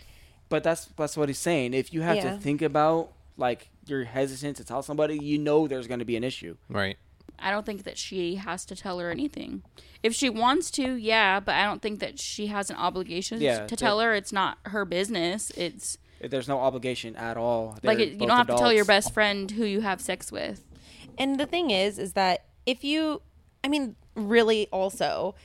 But 0.50 0.63
that's 0.63 0.86
that's 0.98 1.17
what 1.17 1.30
he's 1.30 1.39
saying. 1.39 1.74
If 1.74 1.93
you 1.93 2.02
have 2.02 2.17
Yeah. 2.17 2.32
to 2.36 2.38
think 2.38 2.62
about 2.62 3.12
like 3.38 3.69
you're 3.88 4.04
hesitant 4.06 4.58
to 4.58 4.63
tell 4.63 4.82
somebody, 4.84 5.17
you 5.21 5.38
know 5.38 5.67
there's 5.67 5.88
going 5.88 6.00
to 6.00 6.06
be 6.06 6.15
an 6.17 6.24
issue. 6.24 6.56
right. 6.69 6.98
I 7.39 7.52
don't 7.52 7.65
think 7.65 7.84
that 7.84 7.98
she 7.98 8.36
has 8.36 8.65
to 8.65 8.76
tell 8.76 9.00
her 9.00 9.12
anything. 9.12 9.63
If 10.04 10.13
she 10.13 10.30
wants 10.30 10.69
to, 10.71 10.93
yeah, 10.93 11.39
but 11.39 11.56
I 11.56 11.63
don't 11.65 11.82
think 11.82 12.00
that 12.00 12.19
she 12.19 12.48
has 12.48 12.69
an 12.69 12.76
obligation 12.76 13.41
Yeah, 13.41 13.65
to 13.67 13.76
tell 13.76 14.00
her 14.00 14.13
it's 14.13 14.32
not 14.32 14.58
her 14.65 14.86
business. 14.86 15.52
It's 15.52 15.98
There's 16.21 16.48
no 16.48 16.60
obligation 16.60 17.15
at 17.15 17.38
all. 17.38 17.78
like 17.84 17.98
They're 17.98 18.08
it, 18.08 18.13
you 18.13 18.28
don't 18.28 18.38
have 18.38 18.48
to 18.48 18.58
tell 18.58 18.74
your 18.74 18.86
best 18.86 19.13
friend 19.13 19.50
who 19.50 19.65
you 19.65 19.82
have 19.82 20.00
sex 20.02 20.32
with. 20.32 20.63
And 21.17 21.39
the 21.39 21.45
thing 21.45 21.71
is, 21.71 21.98
is 21.98 22.13
that 22.13 22.45
if 22.65 22.84
you, 22.84 23.21
I 23.63 23.67
mean, 23.67 23.95
really 24.15 24.67
also 24.71 25.36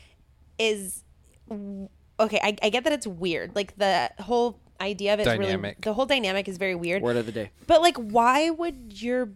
is, 0.58 1.04
okay, 1.50 2.40
I, 2.42 2.56
I 2.62 2.70
get 2.70 2.84
that 2.84 2.92
it's 2.92 3.06
weird. 3.06 3.54
Like 3.54 3.76
the 3.76 4.10
whole 4.20 4.58
idea 4.80 5.14
of 5.14 5.20
it 5.20 5.26
is 5.26 5.32
really, 5.34 5.44
Dynamic. 5.46 5.80
the 5.82 5.92
whole 5.94 6.06
dynamic 6.06 6.48
is 6.48 6.58
very 6.58 6.74
weird. 6.74 7.02
Word 7.02 7.16
of 7.16 7.26
the 7.26 7.32
day. 7.32 7.50
But 7.66 7.82
like, 7.82 7.96
why 7.96 8.50
would 8.50 9.00
your 9.02 9.30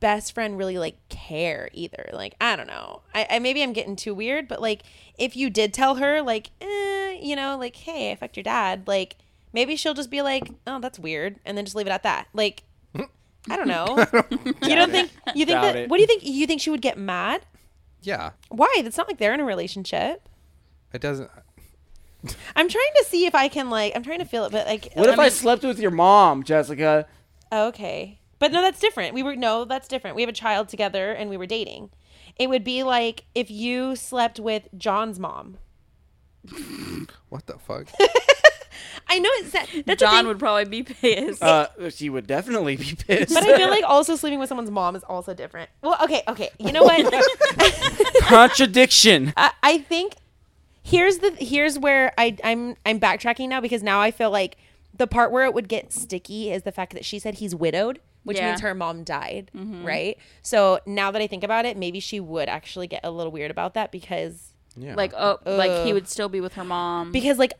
best 0.00 0.32
friend 0.34 0.56
really 0.58 0.78
like 0.78 0.96
care 1.08 1.70
either? 1.72 2.10
Like, 2.12 2.34
I 2.40 2.56
don't 2.56 2.66
know. 2.66 3.02
I, 3.14 3.26
I 3.30 3.38
maybe 3.38 3.62
I'm 3.62 3.72
getting 3.72 3.96
too 3.96 4.14
weird, 4.14 4.48
but 4.48 4.60
like, 4.60 4.82
if 5.18 5.36
you 5.36 5.50
did 5.50 5.72
tell 5.74 5.96
her, 5.96 6.22
like, 6.22 6.50
eh, 6.60 7.18
you 7.20 7.36
know, 7.36 7.56
like, 7.58 7.76
hey, 7.76 8.12
I 8.12 8.16
fucked 8.16 8.36
your 8.36 8.44
dad, 8.44 8.84
like, 8.86 9.16
maybe 9.52 9.76
she'll 9.76 9.94
just 9.94 10.10
be 10.10 10.22
like, 10.22 10.50
oh, 10.66 10.80
that's 10.80 10.98
weird, 10.98 11.40
and 11.44 11.56
then 11.56 11.64
just 11.64 11.76
leave 11.76 11.86
it 11.86 11.92
at 11.92 12.02
that. 12.04 12.28
Like, 12.32 12.62
I 13.50 13.56
don't 13.56 13.68
know. 13.68 13.86
you 14.62 14.74
don't 14.74 14.90
think 14.90 15.10
you 15.34 15.46
think 15.46 15.56
Doubt 15.56 15.62
that? 15.62 15.76
it. 15.76 15.88
What 15.88 15.96
do 15.96 16.00
you 16.02 16.06
think? 16.06 16.22
You 16.24 16.46
think 16.46 16.60
she 16.60 16.70
would 16.70 16.82
get 16.82 16.98
mad? 16.98 17.42
Yeah. 18.02 18.30
Why? 18.48 18.72
It's 18.76 18.96
not 18.96 19.08
like 19.08 19.18
they're 19.18 19.32
in 19.34 19.40
a 19.40 19.44
relationship. 19.44 20.28
It 20.92 21.00
doesn't. 21.00 21.30
I'm 22.56 22.68
trying 22.68 22.92
to 22.96 23.04
see 23.06 23.26
if 23.26 23.34
I 23.34 23.48
can 23.48 23.70
like. 23.70 23.94
I'm 23.94 24.02
trying 24.02 24.18
to 24.18 24.24
feel 24.24 24.44
it, 24.44 24.52
but 24.52 24.66
like. 24.66 24.92
What 24.94 25.08
if 25.08 25.18
I 25.18 25.24
mean- 25.24 25.30
slept 25.30 25.62
with 25.62 25.78
your 25.78 25.90
mom, 25.90 26.42
Jessica? 26.42 27.06
Okay. 27.52 28.18
But 28.38 28.52
no, 28.52 28.62
that's 28.62 28.80
different. 28.80 29.14
We 29.14 29.22
were 29.22 29.36
no, 29.36 29.64
that's 29.64 29.88
different. 29.88 30.16
We 30.16 30.22
have 30.22 30.28
a 30.28 30.34
child 30.34 30.68
together 30.68 31.12
and 31.12 31.28
we 31.28 31.36
were 31.36 31.46
dating. 31.46 31.90
It 32.36 32.48
would 32.48 32.64
be 32.64 32.82
like 32.82 33.24
if 33.34 33.50
you 33.50 33.96
slept 33.96 34.38
with 34.38 34.68
John's 34.76 35.18
mom. 35.18 35.58
What 37.28 37.46
the 37.46 37.58
fuck? 37.58 37.88
I 38.00 38.08
I 39.10 39.18
know 39.18 39.28
it's 39.34 39.84
that's 39.84 40.00
John 40.00 40.26
would 40.26 40.38
probably 40.38 40.64
be 40.64 40.82
pissed. 40.82 41.42
Uh, 41.42 41.68
she 41.90 42.08
would 42.08 42.26
definitely 42.26 42.76
be 42.76 42.94
pissed. 42.94 43.34
But 43.34 43.42
I 43.42 43.56
feel 43.56 43.68
like 43.68 43.84
also 43.86 44.16
sleeping 44.16 44.38
with 44.38 44.48
someone's 44.48 44.70
mom 44.70 44.96
is 44.96 45.02
also 45.04 45.34
different. 45.34 45.68
Well, 45.82 45.96
okay, 46.02 46.22
okay. 46.28 46.50
You 46.58 46.72
know 46.72 46.84
what? 46.84 47.12
Contradiction. 48.22 49.34
I, 49.36 49.50
I 49.62 49.78
think 49.78 50.14
here's 50.82 51.18
the 51.18 51.30
here's 51.38 51.78
where 51.78 52.12
I 52.16 52.36
I'm 52.42 52.76
I'm 52.86 52.98
backtracking 53.00 53.48
now 53.48 53.60
because 53.60 53.82
now 53.82 54.00
I 54.00 54.10
feel 54.10 54.30
like 54.30 54.56
the 54.96 55.06
part 55.06 55.30
where 55.30 55.44
it 55.44 55.54
would 55.54 55.68
get 55.68 55.92
sticky 55.92 56.50
is 56.50 56.62
the 56.62 56.72
fact 56.72 56.92
that 56.94 57.04
she 57.04 57.18
said 57.18 57.36
he's 57.36 57.54
widowed, 57.54 58.00
which 58.24 58.36
Yeah. 58.38 58.48
means 58.50 58.60
her 58.60 58.74
mom 58.74 59.04
died, 59.04 59.50
mm-hmm. 59.56 59.84
right? 59.84 60.18
So 60.42 60.80
now 60.86 61.10
that 61.10 61.22
I 61.22 61.26
think 61.26 61.44
about 61.44 61.64
it, 61.64 61.76
maybe 61.76 62.00
she 62.00 62.20
would 62.20 62.48
actually 62.48 62.86
get 62.86 63.00
a 63.04 63.10
little 63.10 63.32
weird 63.32 63.50
about 63.50 63.74
that 63.74 63.90
because 63.92 64.52
Yeah. 64.76 64.94
like 64.94 65.12
oh, 65.16 65.38
like 65.44 65.84
he 65.86 65.92
would 65.92 66.08
still 66.08 66.28
be 66.28 66.40
with 66.40 66.54
her 66.54 66.64
mom. 66.64 67.12
because 67.12 67.38
like 67.38 67.52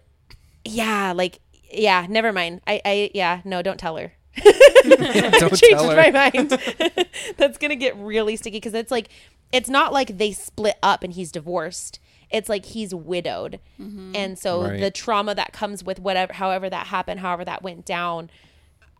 yeah, 0.65 1.13
like 1.15 1.41
yeah, 1.73 2.07
never 2.09 2.33
mind. 2.33 2.61
I 2.67 2.81
I 2.85 3.11
yeah, 3.15 3.41
no, 3.45 3.63
don't 3.63 3.79
tell 3.79 3.97
her. 3.97 4.13
Don't 4.85 5.57
changed 5.57 5.63
tell 5.71 5.91
her. 5.91 5.97
my 5.97 6.11
mind. 6.11 6.51
That's 7.37 7.59
gonna 7.59 7.77
get 7.77 7.97
really 7.97 8.37
sticky 8.37 8.57
because 8.59 8.75
it's 8.75 8.91
like 8.91 9.09
it's 9.53 9.69
not 9.69 9.93
like 9.93 10.19
they 10.19 10.33
split 10.33 10.77
up 10.83 11.03
and 11.03 11.13
he's 11.13 11.33
divorced. 11.33 11.99
It's 12.31 12.49
like 12.49 12.67
he's 12.67 12.95
widowed, 12.95 13.59
mm-hmm. 13.81 14.13
and 14.15 14.39
so 14.39 14.63
Right. 14.65 14.81
the 14.81 14.91
trauma 14.91 15.35
that 15.35 15.53
comes 15.53 15.83
with 15.83 15.99
whatever, 15.99 16.35
however 16.35 16.69
that 16.69 16.89
happened, 16.89 17.21
however 17.21 17.45
that 17.47 17.63
went 17.63 17.85
down. 17.87 18.31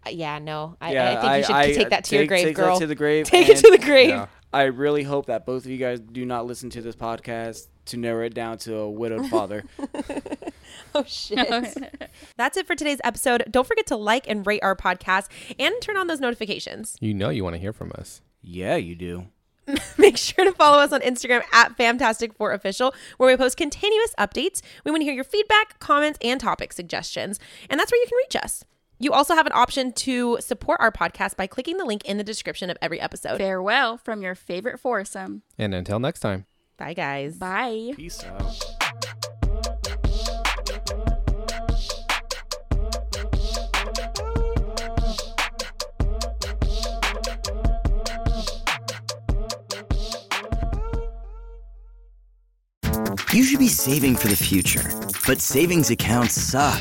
Uh, 0.09 0.17
Yeah, 0.17 0.39
no, 0.39 0.77
I, 0.81 0.97
I 0.97 1.21
think 1.21 1.37
you 1.39 1.43
should 1.45 1.55
I- 1.57 1.73
take 1.73 1.91
that 1.91 2.05
to 2.05 2.15
your 2.17 2.23
take- 2.23 2.29
grave, 2.29 2.45
take 2.45 2.57
girl. 2.57 2.75
That 2.75 2.81
to 2.81 2.87
the 2.87 2.95
grave. 2.95 3.27
take 3.27 3.49
it 3.49 3.59
to 3.59 3.71
the 3.71 3.79
grave. 3.79 4.09
Yeah. 4.11 4.27
I 4.53 4.63
really 4.65 5.03
hope 5.03 5.27
that 5.27 5.45
both 5.45 5.65
of 5.67 5.71
you 5.71 5.77
guys 5.77 6.01
do 6.01 6.25
not 6.25 6.47
listen 6.47 6.71
to 6.71 6.81
this 6.81 6.97
podcast 6.97 7.67
to 7.87 7.97
narrow 7.99 8.25
it 8.25 8.33
down 8.35 8.57
to 8.59 8.77
a 8.77 8.91
widowed 8.91 9.27
father. 9.31 9.65
Oh 10.95 11.05
shit. 11.07 11.49
That's 12.37 12.57
it 12.57 12.67
for 12.67 12.75
today's 12.75 13.01
episode. 13.05 13.45
Don't 13.51 13.67
forget 13.67 13.87
to 13.89 13.97
like 13.97 14.29
and 14.29 14.47
rate 14.47 14.63
our 14.63 14.75
podcast 14.77 15.29
and 15.59 15.75
turn 15.81 15.97
on 15.97 16.07
those 16.07 16.21
notifications. 16.21 16.97
You 17.01 17.15
know 17.15 17.29
you 17.31 17.45
want 17.45 17.55
to 17.55 17.61
hear 17.61 17.73
from 17.73 17.93
us. 17.97 18.23
yeah, 18.43 18.77
you 18.77 18.95
do. 18.95 19.27
Make 19.99 20.17
sure 20.17 20.45
to 20.47 20.53
follow 20.53 20.79
us 20.79 20.93
on 20.93 21.01
Instagram 21.03 21.43
at 21.53 21.77
Famtastic4Official, 21.77 22.95
where 23.19 23.31
we 23.31 23.37
post 23.37 23.59
continuous 23.59 24.15
updates. 24.19 24.63
We 24.85 24.91
want 24.91 25.03
to 25.03 25.05
hear 25.05 25.13
your 25.15 25.25
feedback, 25.25 25.79
comments, 25.79 26.19
and 26.23 26.41
topic 26.41 26.73
suggestions. 26.73 27.39
And 27.69 27.79
that's 27.79 27.93
where 27.93 28.01
you 28.01 28.07
can 28.07 28.17
reach 28.17 28.37
us. 28.43 28.65
You 29.01 29.13
also 29.13 29.35
have 29.35 29.47
an 29.47 29.53
option 29.55 29.93
to 29.93 30.39
support 30.41 30.81
our 30.81 30.91
podcast 30.91 31.37
by 31.37 31.47
clicking 31.47 31.77
the 31.77 31.85
link 31.85 32.05
in 32.05 32.19
the 32.19 32.25
description 32.25 32.69
of 32.69 32.77
every 32.83 33.01
episode. 33.01 33.39
Farewell 33.39 33.97
from 33.97 34.23
your 34.23 34.35
favorite 34.35 34.81
foursome. 34.81 35.43
And 35.57 35.73
until 35.73 36.01
next 36.01 36.21
time. 36.21 36.47
Bye, 36.77 36.95
guys. 36.95 37.37
Bye. 37.37 37.93
Peace 37.95 38.25
out. 38.25 38.79
You 53.33 53.45
should 53.45 53.59
be 53.59 53.69
saving 53.69 54.17
for 54.17 54.27
the 54.29 54.37
future, 54.37 54.91
but 55.27 55.41
savings 55.41 55.91
accounts 55.91 56.35
suck, 56.35 56.81